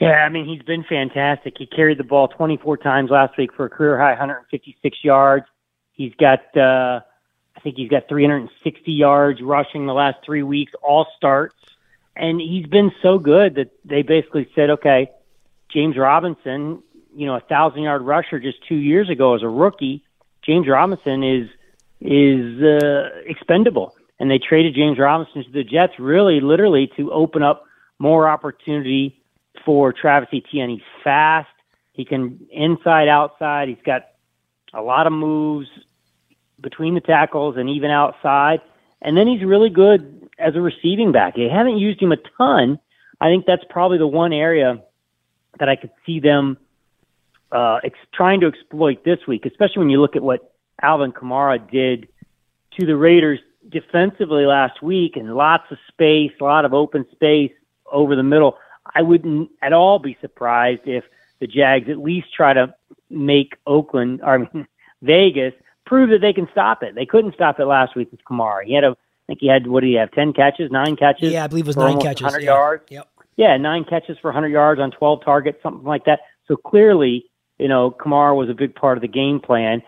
Yeah, 0.00 0.08
I 0.08 0.28
mean, 0.28 0.46
he's 0.46 0.62
been 0.62 0.84
fantastic. 0.88 1.54
He 1.56 1.66
carried 1.66 1.98
the 1.98 2.04
ball 2.04 2.28
24 2.28 2.78
times 2.78 3.10
last 3.10 3.36
week 3.38 3.50
for 3.54 3.66
a 3.66 3.70
career 3.70 3.98
high 3.98 4.10
156 4.10 4.98
yards. 5.02 5.46
He's 5.92 6.12
got, 6.14 6.40
uh, 6.56 7.00
I 7.56 7.60
think 7.62 7.76
he's 7.76 7.90
got 7.90 8.08
360 8.08 8.90
yards 8.90 9.40
rushing 9.40 9.86
the 9.86 9.92
last 9.92 10.18
three 10.24 10.42
weeks, 10.42 10.72
all 10.82 11.06
starts. 11.16 11.54
And 12.16 12.40
he's 12.40 12.66
been 12.66 12.90
so 13.02 13.18
good 13.18 13.56
that 13.56 13.70
they 13.84 14.02
basically 14.02 14.48
said, 14.54 14.70
okay, 14.70 15.10
James 15.72 15.96
Robinson, 15.96 16.82
you 17.14 17.26
know, 17.26 17.36
a 17.36 17.40
thousand 17.40 17.82
yard 17.82 18.02
rusher 18.02 18.40
just 18.40 18.58
two 18.68 18.76
years 18.76 19.08
ago 19.08 19.34
as 19.34 19.42
a 19.42 19.48
rookie, 19.48 20.04
James 20.46 20.66
Robinson 20.68 21.22
is 21.22 21.48
is 22.00 22.62
uh, 22.62 23.08
expendable, 23.24 23.96
and 24.18 24.30
they 24.30 24.38
traded 24.38 24.74
James 24.74 24.98
Robinson 24.98 25.44
to 25.44 25.50
the 25.50 25.64
Jets 25.64 25.94
really, 25.98 26.40
literally, 26.40 26.90
to 26.96 27.10
open 27.12 27.42
up 27.42 27.64
more 27.98 28.28
opportunity 28.28 29.22
for 29.64 29.92
Travis 29.92 30.28
Etienne. 30.32 30.70
He's 30.70 30.80
fast. 31.02 31.48
He 31.92 32.04
can 32.04 32.46
inside, 32.50 33.08
outside. 33.08 33.68
He's 33.68 33.78
got 33.86 34.02
a 34.74 34.82
lot 34.82 35.06
of 35.06 35.12
moves 35.12 35.68
between 36.60 36.94
the 36.94 37.00
tackles 37.00 37.56
and 37.56 37.70
even 37.70 37.90
outside. 37.90 38.60
And 39.00 39.16
then 39.16 39.26
he's 39.26 39.44
really 39.44 39.70
good 39.70 40.28
as 40.38 40.56
a 40.56 40.60
receiving 40.60 41.12
back. 41.12 41.36
They 41.36 41.48
haven't 41.48 41.78
used 41.78 42.02
him 42.02 42.12
a 42.12 42.16
ton. 42.36 42.78
I 43.20 43.26
think 43.28 43.46
that's 43.46 43.62
probably 43.70 43.98
the 43.98 44.06
one 44.06 44.32
area 44.32 44.82
that 45.58 45.68
I 45.68 45.76
could 45.76 45.90
see 46.04 46.20
them 46.20 46.58
uh, 47.54 47.78
ex- 47.84 47.98
trying 48.12 48.40
to 48.40 48.48
exploit 48.48 49.04
this 49.04 49.20
week, 49.28 49.46
especially 49.46 49.78
when 49.78 49.90
you 49.90 50.00
look 50.00 50.16
at 50.16 50.22
what 50.22 50.52
Alvin 50.82 51.12
Kamara 51.12 51.58
did 51.70 52.08
to 52.78 52.84
the 52.84 52.96
Raiders 52.96 53.38
defensively 53.68 54.44
last 54.44 54.82
week 54.82 55.16
and 55.16 55.34
lots 55.34 55.64
of 55.70 55.78
space, 55.88 56.32
a 56.40 56.44
lot 56.44 56.64
of 56.64 56.74
open 56.74 57.06
space 57.12 57.52
over 57.90 58.16
the 58.16 58.22
middle. 58.24 58.58
I 58.94 59.02
wouldn't 59.02 59.50
at 59.62 59.72
all 59.72 59.98
be 59.98 60.18
surprised 60.20 60.82
if 60.84 61.04
the 61.40 61.46
Jags 61.46 61.88
at 61.88 61.98
least 61.98 62.26
try 62.36 62.52
to 62.52 62.74
make 63.08 63.56
Oakland, 63.66 64.20
or 64.22 64.34
I 64.34 64.38
mean, 64.38 64.66
Vegas, 65.00 65.54
prove 65.86 66.10
that 66.10 66.20
they 66.20 66.32
can 66.32 66.48
stop 66.50 66.82
it. 66.82 66.94
They 66.94 67.06
couldn't 67.06 67.34
stop 67.34 67.60
it 67.60 67.66
last 67.66 67.94
week 67.94 68.10
with 68.10 68.24
Kamara. 68.24 68.64
He 68.64 68.74
had 68.74 68.84
a, 68.84 68.90
I 68.90 69.26
think 69.28 69.38
he 69.40 69.46
had, 69.46 69.68
what 69.68 69.80
did 69.80 69.88
he 69.88 69.94
have, 69.94 70.10
10 70.10 70.32
catches, 70.32 70.72
nine 70.72 70.96
catches? 70.96 71.32
Yeah, 71.32 71.44
I 71.44 71.46
believe 71.46 71.66
it 71.66 71.68
was 71.68 71.76
nine 71.76 72.00
catches. 72.00 72.22
100 72.22 72.42
yeah. 72.42 72.50
yards. 72.50 72.84
Yep. 72.90 73.08
Yeah, 73.36 73.56
nine 73.56 73.84
catches 73.84 74.18
for 74.18 74.28
100 74.28 74.48
yards 74.48 74.80
on 74.80 74.90
12 74.90 75.24
targets, 75.24 75.62
something 75.62 75.84
like 75.84 76.04
that. 76.04 76.20
So 76.46 76.56
clearly, 76.56 77.26
you 77.64 77.68
know, 77.68 77.90
Kamara 77.90 78.36
was 78.36 78.50
a 78.50 78.54
big 78.54 78.74
part 78.74 78.98
of 78.98 79.00
the 79.00 79.08
game 79.08 79.40
plan, 79.40 79.82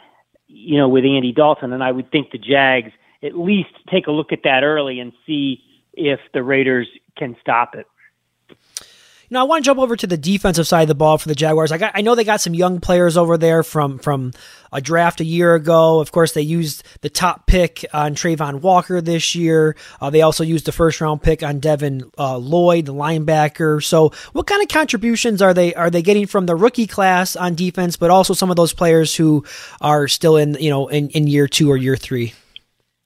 you 0.46 0.78
know, 0.78 0.88
with 0.88 1.04
Andy 1.04 1.30
Dalton. 1.30 1.74
And 1.74 1.84
I 1.84 1.92
would 1.92 2.10
think 2.10 2.30
the 2.30 2.38
Jags 2.38 2.90
at 3.22 3.38
least 3.38 3.68
take 3.90 4.06
a 4.06 4.10
look 4.10 4.32
at 4.32 4.44
that 4.44 4.62
early 4.62 4.98
and 4.98 5.12
see 5.26 5.62
if 5.92 6.18
the 6.32 6.42
Raiders 6.42 6.88
can 7.18 7.36
stop 7.38 7.74
it. 7.74 7.86
You 9.28 9.34
know, 9.34 9.40
I 9.40 9.42
want 9.44 9.64
to 9.64 9.66
jump 9.66 9.80
over 9.80 9.96
to 9.96 10.06
the 10.06 10.16
defensive 10.16 10.68
side 10.68 10.82
of 10.82 10.88
the 10.88 10.94
ball 10.94 11.18
for 11.18 11.26
the 11.26 11.34
Jaguars. 11.34 11.72
I 11.72 11.78
got, 11.78 11.90
I 11.96 12.00
know 12.00 12.14
they 12.14 12.22
got 12.22 12.40
some 12.40 12.54
young 12.54 12.78
players 12.78 13.16
over 13.16 13.36
there 13.36 13.64
from 13.64 13.98
from 13.98 14.32
a 14.72 14.80
draft 14.80 15.20
a 15.20 15.24
year 15.24 15.56
ago. 15.56 15.98
Of 15.98 16.12
course, 16.12 16.32
they 16.32 16.42
used 16.42 16.84
the 17.00 17.10
top 17.10 17.48
pick 17.48 17.84
on 17.92 18.14
Travon 18.14 18.60
Walker 18.60 19.00
this 19.00 19.34
year. 19.34 19.74
Uh, 20.00 20.10
they 20.10 20.22
also 20.22 20.44
used 20.44 20.64
the 20.64 20.70
first 20.70 21.00
round 21.00 21.22
pick 21.22 21.42
on 21.42 21.58
Devin 21.58 22.08
uh, 22.16 22.36
Lloyd, 22.36 22.86
the 22.86 22.94
linebacker. 22.94 23.82
So, 23.82 24.12
what 24.32 24.46
kind 24.46 24.62
of 24.62 24.68
contributions 24.68 25.42
are 25.42 25.52
they 25.52 25.74
are 25.74 25.90
they 25.90 26.02
getting 26.02 26.28
from 26.28 26.46
the 26.46 26.54
rookie 26.54 26.86
class 26.86 27.34
on 27.34 27.56
defense, 27.56 27.96
but 27.96 28.10
also 28.10 28.32
some 28.32 28.50
of 28.50 28.56
those 28.56 28.72
players 28.72 29.16
who 29.16 29.44
are 29.80 30.06
still 30.06 30.36
in 30.36 30.54
you 30.60 30.70
know 30.70 30.86
in, 30.86 31.08
in 31.10 31.26
year 31.26 31.48
two 31.48 31.68
or 31.68 31.76
year 31.76 31.96
three? 31.96 32.32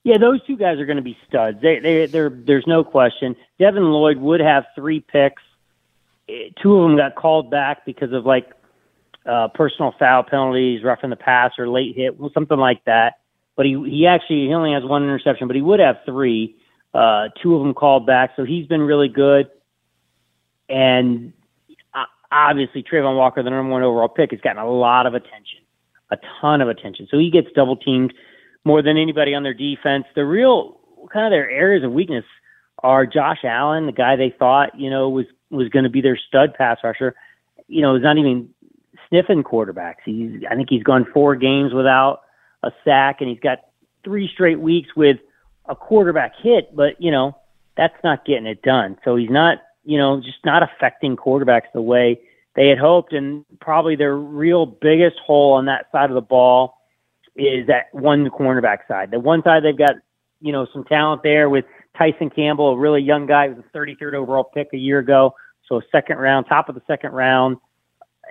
Yeah, 0.03 0.17
those 0.19 0.43
two 0.45 0.57
guys 0.57 0.79
are 0.79 0.85
going 0.85 0.97
to 0.97 1.03
be 1.03 1.17
studs. 1.27 1.61
They, 1.61 1.79
they, 1.79 2.05
there's 2.07 2.65
no 2.65 2.83
question. 2.83 3.35
Devin 3.59 3.83
Lloyd 3.83 4.17
would 4.17 4.39
have 4.39 4.65
three 4.75 4.99
picks 4.99 5.43
two 6.61 6.75
of 6.75 6.89
them 6.89 6.97
got 6.97 7.15
called 7.15 7.49
back 7.49 7.85
because 7.85 8.13
of 8.13 8.25
like 8.25 8.51
uh, 9.25 9.47
personal 9.49 9.93
foul 9.99 10.23
penalties, 10.23 10.83
roughing 10.83 11.09
the 11.09 11.15
pass, 11.15 11.51
or 11.57 11.67
late 11.67 11.95
hit, 11.95 12.17
something 12.33 12.57
like 12.57 12.83
that. 12.85 13.19
But 13.55 13.65
he 13.65 13.81
he 13.89 14.07
actually 14.07 14.47
he 14.47 14.53
only 14.53 14.73
has 14.73 14.83
one 14.83 15.03
interception, 15.03 15.47
but 15.47 15.55
he 15.55 15.61
would 15.61 15.79
have 15.79 15.97
three. 16.05 16.55
Uh, 16.93 17.29
two 17.41 17.55
of 17.55 17.61
them 17.61 17.73
called 17.73 18.05
back, 18.05 18.31
so 18.35 18.43
he's 18.43 18.67
been 18.67 18.81
really 18.81 19.07
good. 19.07 19.49
And 20.67 21.31
uh, 21.93 22.03
obviously, 22.31 22.83
Travon 22.83 23.15
Walker, 23.15 23.41
the 23.41 23.49
number 23.49 23.71
one 23.71 23.81
overall 23.81 24.09
pick, 24.09 24.31
has 24.31 24.41
gotten 24.41 24.61
a 24.61 24.69
lot 24.69 25.05
of 25.05 25.13
attention, 25.13 25.59
a 26.11 26.17
ton 26.41 26.59
of 26.59 26.67
attention. 26.67 27.07
So 27.09 27.17
he 27.17 27.31
gets 27.31 27.47
double 27.55 27.77
teamed 27.77 28.13
more 28.65 28.81
than 28.81 28.97
anybody 28.97 29.33
on 29.33 29.43
their 29.43 29.53
defense. 29.53 30.03
The 30.15 30.25
real 30.25 30.81
kind 31.13 31.25
of 31.25 31.31
their 31.31 31.49
areas 31.49 31.85
of 31.85 31.93
weakness 31.93 32.25
are 32.83 33.05
Josh 33.05 33.39
Allen, 33.45 33.85
the 33.85 33.91
guy 33.93 34.15
they 34.17 34.33
thought 34.37 34.77
you 34.77 34.89
know 34.89 35.09
was 35.09 35.25
was 35.51 35.69
going 35.69 35.83
to 35.83 35.89
be 35.89 36.01
their 36.01 36.17
stud 36.17 36.53
pass 36.53 36.77
rusher. 36.83 37.15
You 37.67 37.81
know, 37.81 37.95
is 37.95 38.03
not 38.03 38.17
even 38.17 38.49
sniffing 39.09 39.43
quarterbacks. 39.43 40.01
He's 40.05 40.41
I 40.49 40.55
think 40.55 40.69
he's 40.69 40.83
gone 40.83 41.05
four 41.13 41.35
games 41.35 41.73
without 41.73 42.21
a 42.63 42.71
sack, 42.83 43.17
and 43.19 43.29
he's 43.29 43.39
got 43.39 43.59
three 44.03 44.29
straight 44.33 44.59
weeks 44.59 44.89
with 44.95 45.17
a 45.67 45.75
quarterback 45.75 46.33
hit. 46.41 46.75
But 46.75 46.99
you 46.99 47.11
know, 47.11 47.37
that's 47.77 47.95
not 48.03 48.25
getting 48.25 48.45
it 48.45 48.61
done. 48.61 48.97
So 49.03 49.15
he's 49.15 49.29
not 49.29 49.59
you 49.83 49.97
know 49.97 50.21
just 50.21 50.43
not 50.45 50.63
affecting 50.63 51.15
quarterbacks 51.15 51.71
the 51.73 51.81
way 51.81 52.19
they 52.55 52.67
had 52.67 52.77
hoped. 52.77 53.13
And 53.13 53.45
probably 53.59 53.95
their 53.95 54.15
real 54.15 54.65
biggest 54.65 55.17
hole 55.19 55.53
on 55.53 55.65
that 55.65 55.85
side 55.91 56.09
of 56.09 56.15
the 56.15 56.21
ball 56.21 56.77
is 57.35 57.67
that 57.67 57.85
one 57.93 58.29
cornerback 58.29 58.79
side. 58.87 59.11
The 59.11 59.19
one 59.19 59.43
side 59.43 59.63
they've 59.63 59.77
got 59.77 59.95
you 60.39 60.51
know 60.51 60.67
some 60.73 60.83
talent 60.83 61.23
there 61.23 61.49
with 61.49 61.65
Tyson 61.97 62.29
Campbell, 62.29 62.73
a 62.73 62.77
really 62.77 63.01
young 63.01 63.25
guy, 63.25 63.47
was 63.49 63.57
a 63.57 63.77
33rd 63.77 64.13
overall 64.13 64.43
pick 64.43 64.69
a 64.73 64.77
year 64.77 64.99
ago, 64.99 65.35
so 65.71 65.81
second 65.91 66.17
round, 66.17 66.45
top 66.47 66.67
of 66.67 66.75
the 66.75 66.81
second 66.85 67.13
round, 67.13 67.57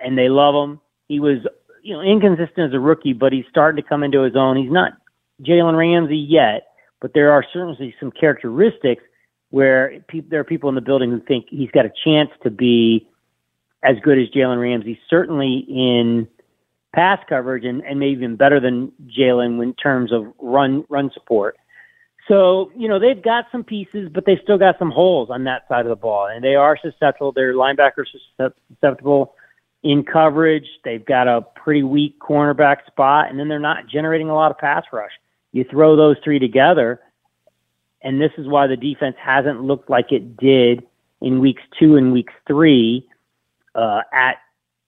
and 0.03 0.17
they 0.17 0.29
love 0.29 0.53
him. 0.53 0.79
He 1.07 1.19
was, 1.19 1.39
you 1.81 1.93
know, 1.93 2.01
inconsistent 2.01 2.69
as 2.69 2.73
a 2.73 2.79
rookie, 2.79 3.13
but 3.13 3.33
he's 3.33 3.45
starting 3.49 3.81
to 3.81 3.87
come 3.87 4.03
into 4.03 4.21
his 4.21 4.35
own. 4.35 4.57
He's 4.57 4.71
not 4.71 4.93
Jalen 5.41 5.75
Ramsey 5.75 6.17
yet, 6.17 6.67
but 7.01 7.13
there 7.13 7.31
are 7.31 7.43
certainly 7.51 7.95
some 7.99 8.11
characteristics 8.11 9.03
where 9.49 9.99
pe- 10.07 10.21
there 10.21 10.39
are 10.39 10.45
people 10.45 10.69
in 10.69 10.75
the 10.75 10.81
building 10.81 11.09
who 11.09 11.19
think 11.19 11.47
he's 11.49 11.71
got 11.71 11.85
a 11.85 11.91
chance 12.05 12.29
to 12.43 12.51
be 12.51 13.07
as 13.83 13.97
good 14.03 14.19
as 14.19 14.29
Jalen 14.29 14.61
Ramsey, 14.61 14.99
certainly 15.09 15.65
in 15.67 16.27
pass 16.93 17.19
coverage 17.27 17.65
and, 17.65 17.83
and 17.83 17.99
maybe 17.99 18.11
even 18.11 18.35
better 18.35 18.59
than 18.59 18.91
Jalen 19.07 19.61
in 19.63 19.73
terms 19.73 20.11
of 20.11 20.27
run 20.39 20.85
run 20.89 21.09
support. 21.13 21.57
So, 22.27 22.71
you 22.75 22.87
know, 22.87 22.99
they've 22.99 23.21
got 23.21 23.45
some 23.51 23.63
pieces, 23.63 24.09
but 24.13 24.25
they 24.25 24.39
still 24.43 24.57
got 24.57 24.77
some 24.77 24.91
holes 24.91 25.29
on 25.29 25.43
that 25.45 25.67
side 25.67 25.85
of 25.85 25.89
the 25.89 25.95
ball. 25.95 26.27
And 26.27 26.43
they 26.43 26.55
are 26.55 26.77
susceptible. 26.81 27.31
Their 27.31 27.53
linebackers 27.53 28.05
are 28.39 28.51
susceptible 28.69 29.35
in 29.83 30.03
coverage. 30.03 30.67
They've 30.83 31.03
got 31.03 31.27
a 31.27 31.41
pretty 31.41 31.83
weak 31.83 32.19
cornerback 32.19 32.85
spot, 32.85 33.29
and 33.29 33.39
then 33.39 33.47
they're 33.47 33.59
not 33.59 33.87
generating 33.87 34.29
a 34.29 34.35
lot 34.35 34.51
of 34.51 34.57
pass 34.57 34.83
rush. 34.93 35.11
You 35.51 35.65
throw 35.69 35.95
those 35.95 36.17
three 36.23 36.39
together, 36.39 37.01
and 38.01 38.21
this 38.21 38.31
is 38.37 38.47
why 38.47 38.67
the 38.67 38.77
defense 38.77 39.15
hasn't 39.19 39.61
looked 39.61 39.89
like 39.89 40.11
it 40.11 40.37
did 40.37 40.83
in 41.21 41.39
weeks 41.39 41.61
two 41.79 41.95
and 41.97 42.13
weeks 42.13 42.33
three 42.47 43.07
uh, 43.75 44.01
at 44.13 44.37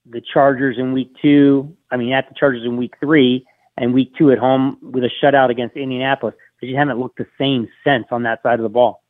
the 0.05 0.21
Chargers 0.21 0.77
in 0.77 0.93
week 0.93 1.13
two. 1.21 1.75
I 1.91 1.97
mean, 1.97 2.13
at 2.13 2.29
the 2.29 2.35
Chargers 2.35 2.63
in 2.63 2.77
week 2.77 2.93
three, 2.99 3.45
and 3.77 3.93
week 3.93 4.13
two 4.17 4.31
at 4.31 4.37
home 4.37 4.77
with 4.81 5.03
a 5.03 5.09
shutout 5.21 5.49
against 5.49 5.75
Indianapolis 5.75 6.35
because 6.63 6.71
you 6.71 6.77
haven't 6.77 6.99
looked 6.99 7.17
the 7.17 7.27
same 7.37 7.67
since 7.83 8.05
on 8.11 8.23
that 8.23 8.41
side 8.41 8.59
of 8.59 8.63
the 8.63 8.69
ball. 8.69 9.01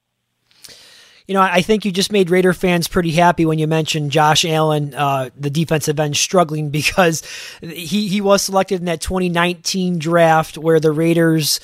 You 1.28 1.36
know, 1.36 1.42
I 1.42 1.62
think 1.62 1.86
you 1.86 1.92
just 1.92 2.12
made 2.12 2.30
Raider 2.30 2.52
fans 2.52 2.90
pretty 2.90 3.12
happy 3.12 3.46
when 3.46 3.58
you 3.58 3.66
mentioned 3.66 4.12
Josh 4.12 4.44
Allen, 4.44 4.94
uh, 4.94 5.30
the 5.38 5.50
defensive 5.50 5.98
end, 6.00 6.18
struggling 6.18 6.70
because 6.72 7.24
he, 7.62 8.08
he 8.08 8.20
was 8.22 8.42
selected 8.42 8.80
in 8.80 8.86
that 8.86 9.02
2019 9.02 10.00
draft 10.00 10.58
where 10.58 10.80
the 10.80 10.92
Raiders 10.92 11.60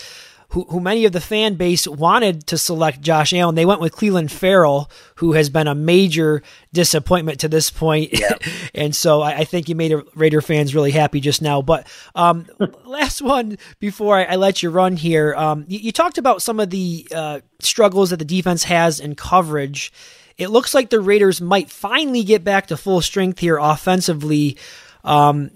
who, 0.49 0.63
who 0.63 0.79
many 0.79 1.05
of 1.05 1.11
the 1.11 1.21
fan 1.21 1.55
base 1.55 1.87
wanted 1.87 2.47
to 2.47 2.57
select 2.57 3.01
Josh 3.01 3.33
Allen. 3.33 3.53
They 3.53 3.65
went 3.65 3.81
with 3.81 3.95
Clelin 3.95 4.31
Ferrell, 4.31 4.89
who 5.15 5.33
has 5.33 5.49
been 5.49 5.67
a 5.67 5.75
major 5.75 6.41
disappointment 6.73 7.39
to 7.41 7.47
this 7.47 7.69
point. 7.69 8.17
Yep. 8.19 8.43
and 8.73 8.95
so 8.95 9.21
I, 9.21 9.37
I, 9.37 9.43
think 9.43 9.69
you 9.69 9.75
made 9.75 9.93
Raider 10.15 10.41
fans 10.41 10.73
really 10.73 10.91
happy 10.91 11.19
just 11.19 11.41
now. 11.41 11.61
But 11.61 11.87
um, 12.15 12.47
last 12.83 13.21
one 13.21 13.57
before 13.79 14.17
I, 14.17 14.23
I, 14.23 14.35
let 14.37 14.63
you 14.63 14.71
run 14.71 14.95
here. 14.95 15.35
Um, 15.35 15.65
you, 15.67 15.79
you, 15.79 15.91
talked 15.91 16.17
about 16.17 16.41
some 16.41 16.59
of 16.59 16.71
the 16.71 17.07
uh, 17.13 17.41
struggles 17.59 18.09
that 18.09 18.17
the 18.17 18.25
defense 18.25 18.63
has 18.63 18.99
in 18.99 19.15
coverage. 19.15 19.93
It 20.37 20.49
looks 20.49 20.73
like 20.73 20.89
the 20.89 20.99
Raiders 20.99 21.41
might 21.41 21.69
finally 21.69 22.23
get 22.23 22.43
back 22.43 22.67
to 22.67 22.77
full 22.77 23.01
strength 23.01 23.39
here 23.39 23.57
offensively. 23.57 24.57
Um, 25.03 25.51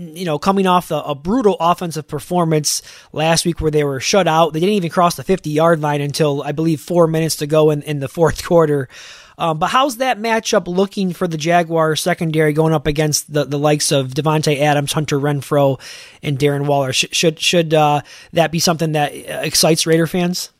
you 0.00 0.24
know, 0.24 0.38
coming 0.38 0.66
off 0.66 0.90
a, 0.90 0.96
a, 0.96 1.14
brutal 1.14 1.56
offensive 1.60 2.08
performance 2.08 2.82
last 3.12 3.44
week 3.44 3.60
where 3.60 3.70
they 3.70 3.84
were 3.84 4.00
shut 4.00 4.26
out. 4.26 4.54
They 4.54 4.60
didn't 4.60 4.76
even 4.76 4.90
cross 4.90 5.16
the 5.16 5.24
50 5.24 5.50
yard 5.50 5.80
line 5.80 6.00
until 6.00 6.42
I 6.42 6.52
believe 6.52 6.80
four 6.80 7.06
minutes 7.06 7.36
to 7.36 7.46
go 7.46 7.70
in, 7.70 7.82
in 7.82 8.00
the 8.00 8.08
fourth 8.08 8.42
quarter. 8.46 8.88
Um, 9.36 9.58
but 9.58 9.68
how's 9.68 9.98
that 9.98 10.18
matchup 10.18 10.66
looking 10.66 11.12
for 11.12 11.26
the 11.26 11.38
Jaguars 11.38 12.02
secondary 12.02 12.52
going 12.52 12.74
up 12.74 12.86
against 12.86 13.32
the, 13.32 13.44
the 13.44 13.58
likes 13.58 13.90
of 13.90 14.08
Davante 14.08 14.58
Adams, 14.60 14.92
Hunter 14.92 15.18
Renfrow, 15.18 15.80
and 16.22 16.38
Darren 16.38 16.66
Waller? 16.66 16.92
Should 16.92 17.14
should, 17.14 17.40
should 17.40 17.72
uh, 17.72 18.02
that 18.32 18.52
be 18.52 18.58
something 18.58 18.92
that 18.92 19.12
excites 19.14 19.86
Raider 19.86 20.06
fans? 20.06 20.50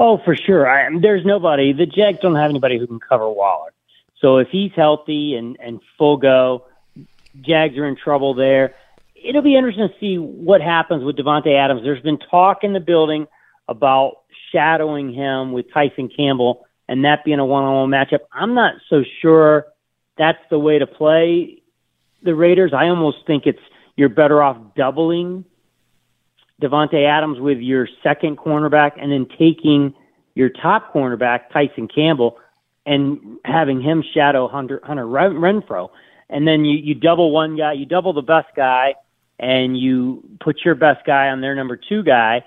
Oh, 0.00 0.18
for 0.24 0.34
sure. 0.34 0.68
I, 0.68 0.88
there's 1.00 1.24
nobody. 1.24 1.72
The 1.72 1.86
Jags 1.86 2.18
don't 2.20 2.34
have 2.34 2.50
anybody 2.50 2.78
who 2.78 2.86
can 2.86 2.98
cover 2.98 3.28
Waller. 3.30 3.72
So 4.20 4.38
if 4.38 4.48
he's 4.48 4.72
healthy 4.74 5.34
and, 5.34 5.56
and 5.60 5.80
full 5.96 6.16
go, 6.16 6.64
Jags 7.40 7.76
are 7.76 7.86
in 7.86 7.96
trouble 7.96 8.34
there. 8.34 8.74
It'll 9.14 9.42
be 9.42 9.56
interesting 9.56 9.88
to 9.88 9.94
see 10.00 10.16
what 10.18 10.60
happens 10.60 11.04
with 11.04 11.16
Davante 11.16 11.54
Adams. 11.54 11.82
There's 11.82 12.02
been 12.02 12.18
talk 12.18 12.64
in 12.64 12.72
the 12.72 12.80
building 12.80 13.26
about 13.68 14.22
shadowing 14.52 15.12
him 15.12 15.52
with 15.52 15.72
Tyson 15.72 16.08
Campbell 16.08 16.66
and 16.88 17.04
that 17.04 17.24
being 17.24 17.38
a 17.38 17.44
one-on-one 17.44 17.90
matchup. 17.90 18.20
I'm 18.32 18.54
not 18.54 18.74
so 18.88 19.04
sure 19.20 19.66
that's 20.18 20.40
the 20.50 20.58
way 20.58 20.78
to 20.78 20.86
play 20.86 21.62
the 22.22 22.34
Raiders. 22.34 22.72
I 22.74 22.88
almost 22.88 23.18
think 23.26 23.46
it's 23.46 23.60
you're 23.96 24.08
better 24.08 24.42
off 24.42 24.56
doubling 24.74 25.44
Davante 26.60 27.06
Adams 27.06 27.38
with 27.38 27.58
your 27.58 27.88
second 28.02 28.38
cornerback 28.38 28.92
and 29.00 29.12
then 29.12 29.26
taking 29.38 29.94
your 30.34 30.48
top 30.48 30.92
cornerback 30.92 31.50
Tyson 31.52 31.88
Campbell 31.88 32.38
and 32.86 33.38
having 33.44 33.80
him 33.80 34.02
shadow 34.14 34.48
Hunter, 34.48 34.80
Hunter 34.82 35.04
Renfrow 35.04 35.90
and 36.30 36.46
then 36.46 36.64
you 36.64 36.78
you 36.78 36.94
double 36.94 37.30
one 37.32 37.56
guy, 37.56 37.72
you 37.72 37.84
double 37.84 38.12
the 38.12 38.22
best 38.22 38.48
guy, 38.56 38.94
and 39.38 39.78
you 39.78 40.22
put 40.40 40.60
your 40.64 40.76
best 40.76 41.04
guy 41.04 41.28
on 41.28 41.40
their 41.40 41.54
number 41.54 41.76
two 41.76 42.02
guy. 42.02 42.44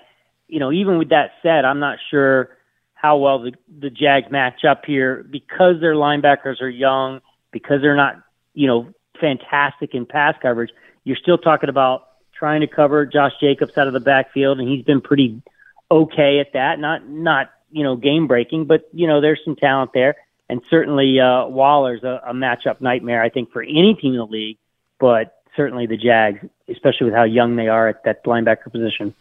You 0.48 0.58
know, 0.58 0.72
even 0.72 0.98
with 0.98 1.10
that 1.10 1.32
said, 1.42 1.64
I'm 1.64 1.78
not 1.78 1.98
sure 2.10 2.56
how 2.94 3.18
well 3.18 3.40
the 3.40 3.52
the 3.80 3.90
Jags 3.90 4.30
match 4.30 4.64
up 4.64 4.84
here 4.86 5.24
because 5.28 5.80
their 5.80 5.94
linebackers 5.94 6.62
are 6.62 6.68
young, 6.68 7.20
because 7.52 7.82
they're 7.82 7.94
not 7.94 8.16
you 8.54 8.66
know 8.66 8.88
fantastic 9.20 9.94
in 9.94 10.06
pass 10.06 10.34
coverage. 10.40 10.70
You're 11.04 11.16
still 11.16 11.38
talking 11.38 11.68
about 11.68 12.08
trying 12.32 12.62
to 12.62 12.66
cover 12.66 13.04
Josh 13.04 13.32
Jacobs 13.38 13.76
out 13.76 13.86
of 13.86 13.92
the 13.92 14.00
backfield, 14.00 14.58
and 14.58 14.68
he's 14.68 14.84
been 14.84 15.02
pretty 15.02 15.42
okay 15.90 16.40
at 16.40 16.54
that. 16.54 16.78
Not 16.78 17.06
not 17.06 17.50
you 17.70 17.82
know 17.82 17.96
game 17.96 18.26
breaking, 18.26 18.64
but 18.64 18.88
you 18.94 19.06
know 19.06 19.20
there's 19.20 19.40
some 19.44 19.56
talent 19.56 19.90
there 19.92 20.16
and 20.48 20.60
certainly 20.70 21.18
uh, 21.20 21.46
Waller's 21.46 22.02
a, 22.02 22.20
a 22.26 22.32
matchup 22.32 22.80
nightmare, 22.80 23.22
I 23.22 23.30
think, 23.30 23.52
for 23.52 23.62
any 23.62 23.96
team 24.00 24.12
in 24.12 24.18
the 24.18 24.26
league, 24.26 24.58
but 25.00 25.42
certainly 25.56 25.86
the 25.86 25.96
Jags, 25.96 26.40
especially 26.68 27.06
with 27.06 27.14
how 27.14 27.24
young 27.24 27.56
they 27.56 27.68
are 27.68 27.88
at 27.88 28.04
that 28.04 28.24
linebacker 28.24 28.70
position. 28.70 29.14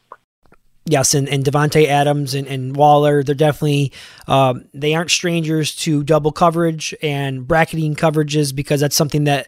Yes, 0.85 1.13
and, 1.13 1.29
and 1.29 1.47
Adams 1.55 2.33
and, 2.33 2.45
and 2.45 2.75
Waller, 2.75 3.23
they're 3.23 3.35
definitely 3.35 3.93
um, 4.27 4.65
they 4.73 4.93
aren't 4.93 5.11
strangers 5.11 5.73
to 5.77 6.03
double 6.03 6.33
coverage 6.33 6.93
and 7.01 7.47
bracketing 7.47 7.95
coverages 7.95 8.53
because 8.53 8.81
that's 8.81 8.95
something 8.95 9.23
that 9.23 9.47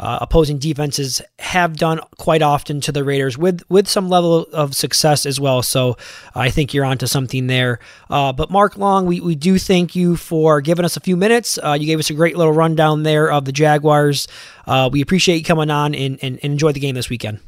uh, 0.00 0.18
opposing 0.22 0.58
defenses 0.58 1.20
have 1.38 1.76
done 1.76 2.00
quite 2.16 2.40
often 2.40 2.80
to 2.80 2.90
the 2.90 3.04
Raiders 3.04 3.36
with 3.36 3.62
with 3.68 3.86
some 3.86 4.08
level 4.08 4.46
of 4.52 4.74
success 4.74 5.26
as 5.26 5.38
well. 5.38 5.62
So 5.62 5.98
I 6.34 6.48
think 6.48 6.72
you're 6.72 6.86
onto 6.86 7.06
something 7.06 7.48
there. 7.48 7.80
Uh, 8.08 8.32
but 8.32 8.50
Mark 8.50 8.78
Long, 8.78 9.04
we, 9.04 9.20
we 9.20 9.34
do 9.34 9.58
thank 9.58 9.94
you 9.94 10.16
for 10.16 10.62
giving 10.62 10.86
us 10.86 10.96
a 10.96 11.00
few 11.00 11.18
minutes. 11.18 11.58
Uh, 11.62 11.76
you 11.78 11.86
gave 11.86 11.98
us 11.98 12.08
a 12.08 12.14
great 12.14 12.34
little 12.34 12.54
rundown 12.54 13.02
there 13.02 13.30
of 13.30 13.44
the 13.44 13.52
Jaguars. 13.52 14.26
Uh, 14.66 14.88
we 14.90 15.02
appreciate 15.02 15.36
you 15.36 15.44
coming 15.44 15.70
on 15.70 15.94
and, 15.94 16.18
and, 16.22 16.38
and 16.42 16.52
enjoy 16.52 16.72
the 16.72 16.80
game 16.80 16.94
this 16.94 17.10
weekend. 17.10 17.38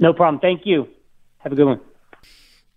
No 0.00 0.12
problem. 0.12 0.40
Thank 0.40 0.66
you. 0.66 0.88
Have 1.38 1.52
a 1.52 1.54
good 1.54 1.66
one. 1.66 1.80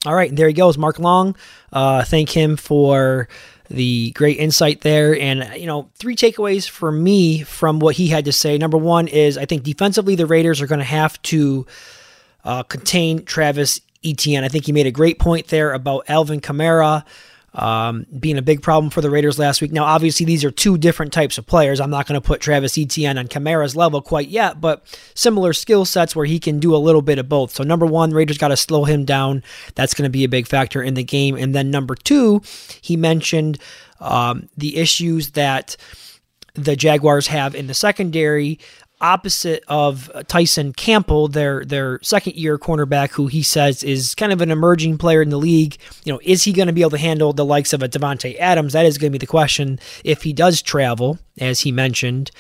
All 0.06 0.16
right, 0.16 0.36
there 0.36 0.48
he 0.48 0.54
goes, 0.54 0.78
Mark 0.78 1.00
Long. 1.00 1.36
Uh, 1.74 2.04
thank 2.04 2.30
him 2.30 2.58
for 2.58 3.28
the 3.72 4.12
great 4.12 4.38
insight 4.38 4.82
there. 4.82 5.18
And, 5.18 5.60
you 5.60 5.68
know, 5.68 5.90
three 5.96 6.16
takeaways 6.16 6.70
for 6.70 6.92
me 6.92 7.44
from 7.44 7.80
what 7.80 7.96
he 7.96 8.08
had 8.08 8.26
to 8.26 8.32
say. 8.32 8.58
Number 8.58 8.78
one 8.78 9.08
is 9.08 9.38
I 9.38 9.46
think 9.46 9.64
defensively, 9.64 10.16
the 10.16 10.26
Raiders 10.26 10.62
are 10.62 10.68
going 10.68 10.80
to 10.80 10.86
have 10.86 11.22
to 11.24 11.66
uh, 12.44 12.64
contain 12.64 13.24
Travis 13.24 13.82
Etienne. 14.04 14.44
I 14.44 14.50
think 14.50 14.66
he 14.66 14.72
made 14.72 14.88
a 14.88 14.92
great 14.92 15.20
point 15.20 15.48
there 15.48 15.74
about 15.74 16.10
Alvin 16.10 16.42
Kamara. 16.42 17.06
Um, 17.54 18.06
being 18.18 18.38
a 18.38 18.42
big 18.42 18.62
problem 18.62 18.90
for 18.90 19.02
the 19.02 19.10
Raiders 19.10 19.38
last 19.38 19.62
week. 19.62 19.72
Now, 19.72 19.84
obviously, 19.84 20.26
these 20.26 20.46
are 20.46 20.52
two 20.52 20.78
different 20.78 21.12
types 21.12 21.38
of 21.38 21.46
players. 21.46 21.80
I'm 21.80 21.90
not 21.90 22.08
going 22.08 22.20
to 22.20 22.26
put 22.26 22.40
Travis 22.40 22.78
Etienne 22.78 23.18
on 23.18 23.28
Kamara's 23.28 23.76
level 23.76 24.02
quite 24.02 24.30
yet, 24.30 24.62
but 24.62 24.84
similar 25.14 25.52
skill 25.54 25.84
sets 25.84 26.16
where 26.16 26.26
he 26.26 26.40
can 26.40 26.60
do 26.60 26.76
a 26.76 26.78
little 26.78 27.02
bit 27.02 27.20
of 27.20 27.28
both. 27.28 27.52
So, 27.52 27.64
number 27.64 27.86
one, 27.86 28.12
Raiders 28.12 28.38
got 28.38 28.50
to 28.50 28.58
slow 28.58 28.86
him 28.86 29.04
down. 29.04 29.44
That's 29.76 29.94
going 29.94 30.08
to 30.08 30.10
be 30.10 30.24
a 30.24 30.30
big 30.30 30.48
factor 30.48 30.82
in 30.82 30.94
the 30.94 31.04
game. 31.04 31.36
And 31.36 31.54
then 31.54 31.72
number 31.72 31.96
two, 31.96 32.42
he 32.82 32.96
mentioned 32.96 33.60
um, 34.00 34.50
the 34.56 34.78
issues 34.78 35.32
that 35.32 35.76
the 36.54 36.76
Jaguars 36.76 37.28
have 37.28 37.56
in 37.56 37.68
the 37.68 37.74
secondary 37.74 38.60
opposite 39.02 39.64
of 39.68 40.10
Tyson 40.28 40.74
Campbell, 40.74 41.28
their 41.28 41.66
their 41.66 42.00
second 42.02 42.36
year 42.36 42.58
cornerback, 42.58 43.12
who 43.12 43.28
he 43.28 43.44
says 43.44 43.84
is 43.84 44.16
kind 44.16 44.32
of 44.32 44.42
an 44.42 44.52
emerging 44.52 44.98
player 44.98 45.22
in 45.22 45.30
the 45.30 45.38
league. 45.38 45.78
You 46.06 46.14
know, 46.14 46.20
is 46.24 46.44
he 46.44 46.54
going 46.54 46.68
to 46.68 46.74
be 46.74 46.82
able 46.82 46.92
to 46.92 46.98
handle 46.98 47.34
the 47.34 47.46
likes 47.46 47.74
of 47.74 47.84
a 47.84 47.90
Davante 47.90 48.40
Adams? 48.40 48.74
That 48.74 48.86
is 48.86 48.98
going 48.98 49.12
to 49.12 49.18
be 49.18 49.24
the 49.24 49.28
question 49.28 49.80
if 50.04 50.24
he 50.24 50.34
does 50.34 50.62
travel, 50.62 51.20
as 51.40 51.62
he 51.62 51.72
mentioned. 51.72 52.32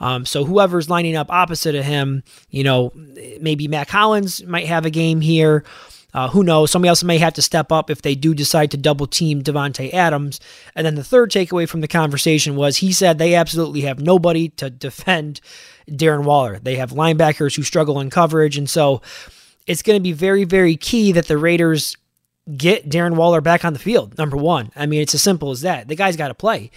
Um, 0.00 0.24
so 0.24 0.44
whoever's 0.44 0.88
lining 0.88 1.16
up 1.16 1.30
opposite 1.30 1.74
of 1.74 1.84
him, 1.84 2.22
you 2.50 2.62
know, 2.62 2.92
maybe 3.40 3.68
Mack 3.68 3.88
Hollins 3.88 4.44
might 4.44 4.66
have 4.66 4.86
a 4.86 4.90
game 4.90 5.20
here. 5.20 5.64
Uh, 6.14 6.28
who 6.28 6.42
knows? 6.42 6.70
Somebody 6.70 6.88
else 6.88 7.04
may 7.04 7.18
have 7.18 7.34
to 7.34 7.42
step 7.42 7.70
up 7.70 7.90
if 7.90 8.00
they 8.00 8.14
do 8.14 8.32
decide 8.32 8.70
to 8.70 8.76
double 8.76 9.06
team 9.06 9.42
Davante 9.42 9.92
Adams. 9.92 10.40
And 10.74 10.86
then 10.86 10.94
the 10.94 11.04
third 11.04 11.30
takeaway 11.30 11.68
from 11.68 11.82
the 11.82 11.88
conversation 11.88 12.56
was 12.56 12.78
he 12.78 12.92
said 12.92 13.18
they 13.18 13.34
absolutely 13.34 13.82
have 13.82 14.00
nobody 14.00 14.48
to 14.50 14.70
defend 14.70 15.40
Darren 15.88 16.24
Waller. 16.24 16.58
They 16.58 16.76
have 16.76 16.90
linebackers 16.90 17.56
who 17.56 17.62
struggle 17.62 18.00
in 18.00 18.10
coverage, 18.10 18.56
and 18.56 18.68
so 18.68 19.02
it's 19.66 19.82
going 19.82 19.98
to 19.98 20.02
be 20.02 20.12
very, 20.12 20.44
very 20.44 20.76
key 20.76 21.12
that 21.12 21.26
the 21.26 21.36
Raiders 21.36 21.96
get 22.56 22.88
Darren 22.88 23.14
Waller 23.14 23.42
back 23.42 23.64
on 23.64 23.74
the 23.74 23.78
field. 23.78 24.16
Number 24.16 24.36
one, 24.36 24.70
I 24.74 24.86
mean, 24.86 25.02
it's 25.02 25.14
as 25.14 25.22
simple 25.22 25.50
as 25.50 25.60
that. 25.60 25.88
The 25.88 25.94
guy's 25.94 26.16
got 26.16 26.28
to 26.28 26.34
play. 26.34 26.70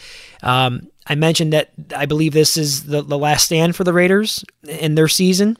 Um, 0.43 0.89
I 1.07 1.15
mentioned 1.15 1.53
that 1.53 1.71
I 1.95 2.05
believe 2.05 2.33
this 2.33 2.57
is 2.57 2.83
the, 2.83 3.01
the 3.01 3.17
last 3.17 3.45
stand 3.45 3.75
for 3.75 3.85
the 3.85 3.93
Raiders 3.93 4.43
in 4.67 4.95
their 4.95 5.07
season. 5.07 5.57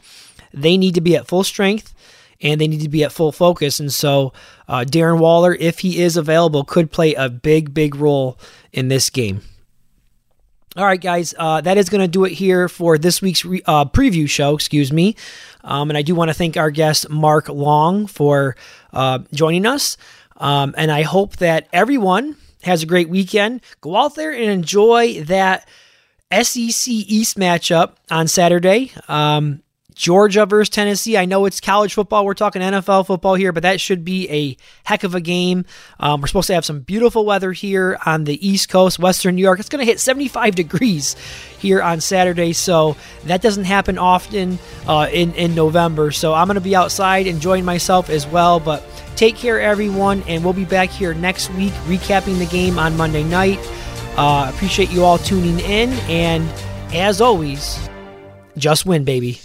They 0.53 0.77
need 0.77 0.95
to 0.95 1.01
be 1.01 1.15
at 1.15 1.27
full 1.27 1.45
strength 1.45 1.93
and 2.41 2.59
they 2.59 2.67
need 2.67 2.81
to 2.81 2.89
be 2.89 3.03
at 3.03 3.11
full 3.11 3.31
focus. 3.31 3.79
And 3.79 3.91
so, 3.91 4.33
uh, 4.67 4.85
Darren 4.87 5.19
Waller, 5.19 5.53
if 5.53 5.79
he 5.79 6.01
is 6.01 6.17
available, 6.17 6.63
could 6.63 6.91
play 6.91 7.13
a 7.13 7.29
big, 7.29 7.73
big 7.73 7.95
role 7.95 8.37
in 8.71 8.87
this 8.87 9.09
game. 9.09 9.41
All 10.77 10.85
right, 10.85 11.01
guys, 11.01 11.33
uh, 11.37 11.59
that 11.61 11.77
is 11.77 11.89
going 11.89 11.99
to 11.99 12.07
do 12.07 12.23
it 12.23 12.31
here 12.31 12.69
for 12.69 12.97
this 12.97 13.21
week's 13.21 13.43
re- 13.43 13.61
uh, 13.65 13.83
preview 13.85 14.29
show. 14.29 14.55
Excuse 14.55 14.91
me, 14.93 15.17
um, 15.65 15.89
and 15.89 15.97
I 15.97 16.01
do 16.01 16.15
want 16.15 16.29
to 16.29 16.33
thank 16.33 16.55
our 16.55 16.71
guest 16.71 17.09
Mark 17.09 17.49
Long 17.49 18.07
for 18.07 18.55
uh, 18.93 19.19
joining 19.33 19.65
us. 19.65 19.97
Um, 20.37 20.73
and 20.77 20.89
I 20.89 21.01
hope 21.01 21.35
that 21.37 21.67
everyone 21.73 22.37
has 22.63 22.83
a 22.83 22.85
great 22.85 23.09
weekend. 23.09 23.61
Go 23.81 23.97
out 23.97 24.15
there 24.15 24.31
and 24.31 24.49
enjoy 24.49 25.23
that 25.23 25.67
SEC 26.31 26.87
East 26.87 27.37
matchup 27.37 27.95
on 28.09 28.29
Saturday. 28.29 28.93
Um, 29.09 29.61
Georgia 30.01 30.47
versus 30.47 30.67
Tennessee. 30.71 31.15
I 31.15 31.25
know 31.25 31.45
it's 31.45 31.59
college 31.59 31.93
football. 31.93 32.25
We're 32.25 32.33
talking 32.33 32.59
NFL 32.59 33.05
football 33.05 33.35
here, 33.35 33.51
but 33.51 33.61
that 33.61 33.79
should 33.79 34.03
be 34.03 34.27
a 34.31 34.57
heck 34.83 35.03
of 35.03 35.13
a 35.13 35.21
game. 35.21 35.63
Um, 35.99 36.21
we're 36.21 36.27
supposed 36.27 36.47
to 36.47 36.55
have 36.55 36.65
some 36.65 36.79
beautiful 36.79 37.23
weather 37.23 37.51
here 37.51 37.99
on 38.03 38.23
the 38.23 38.45
East 38.45 38.67
Coast, 38.67 38.97
Western 38.97 39.35
New 39.35 39.43
York. 39.43 39.59
It's 39.59 39.69
going 39.69 39.85
to 39.85 39.85
hit 39.85 39.99
75 39.99 40.55
degrees 40.55 41.15
here 41.59 41.83
on 41.83 42.01
Saturday, 42.01 42.51
so 42.53 42.97
that 43.25 43.43
doesn't 43.43 43.65
happen 43.65 43.99
often 43.99 44.57
uh, 44.87 45.07
in 45.13 45.35
in 45.35 45.53
November. 45.53 46.09
So 46.09 46.33
I'm 46.33 46.47
going 46.47 46.55
to 46.55 46.61
be 46.61 46.75
outside 46.75 47.27
enjoying 47.27 47.63
myself 47.63 48.09
as 48.09 48.25
well. 48.25 48.59
But 48.59 48.83
take 49.15 49.35
care, 49.35 49.61
everyone, 49.61 50.23
and 50.27 50.43
we'll 50.43 50.53
be 50.53 50.65
back 50.65 50.89
here 50.89 51.13
next 51.13 51.53
week 51.53 51.73
recapping 51.85 52.39
the 52.39 52.47
game 52.47 52.79
on 52.79 52.97
Monday 52.97 53.23
night. 53.23 53.59
Uh, 54.17 54.51
appreciate 54.51 54.89
you 54.89 55.03
all 55.03 55.19
tuning 55.19 55.59
in, 55.59 55.91
and 56.09 56.49
as 56.91 57.21
always, 57.21 57.77
just 58.57 58.87
win, 58.87 59.03
baby. 59.03 59.39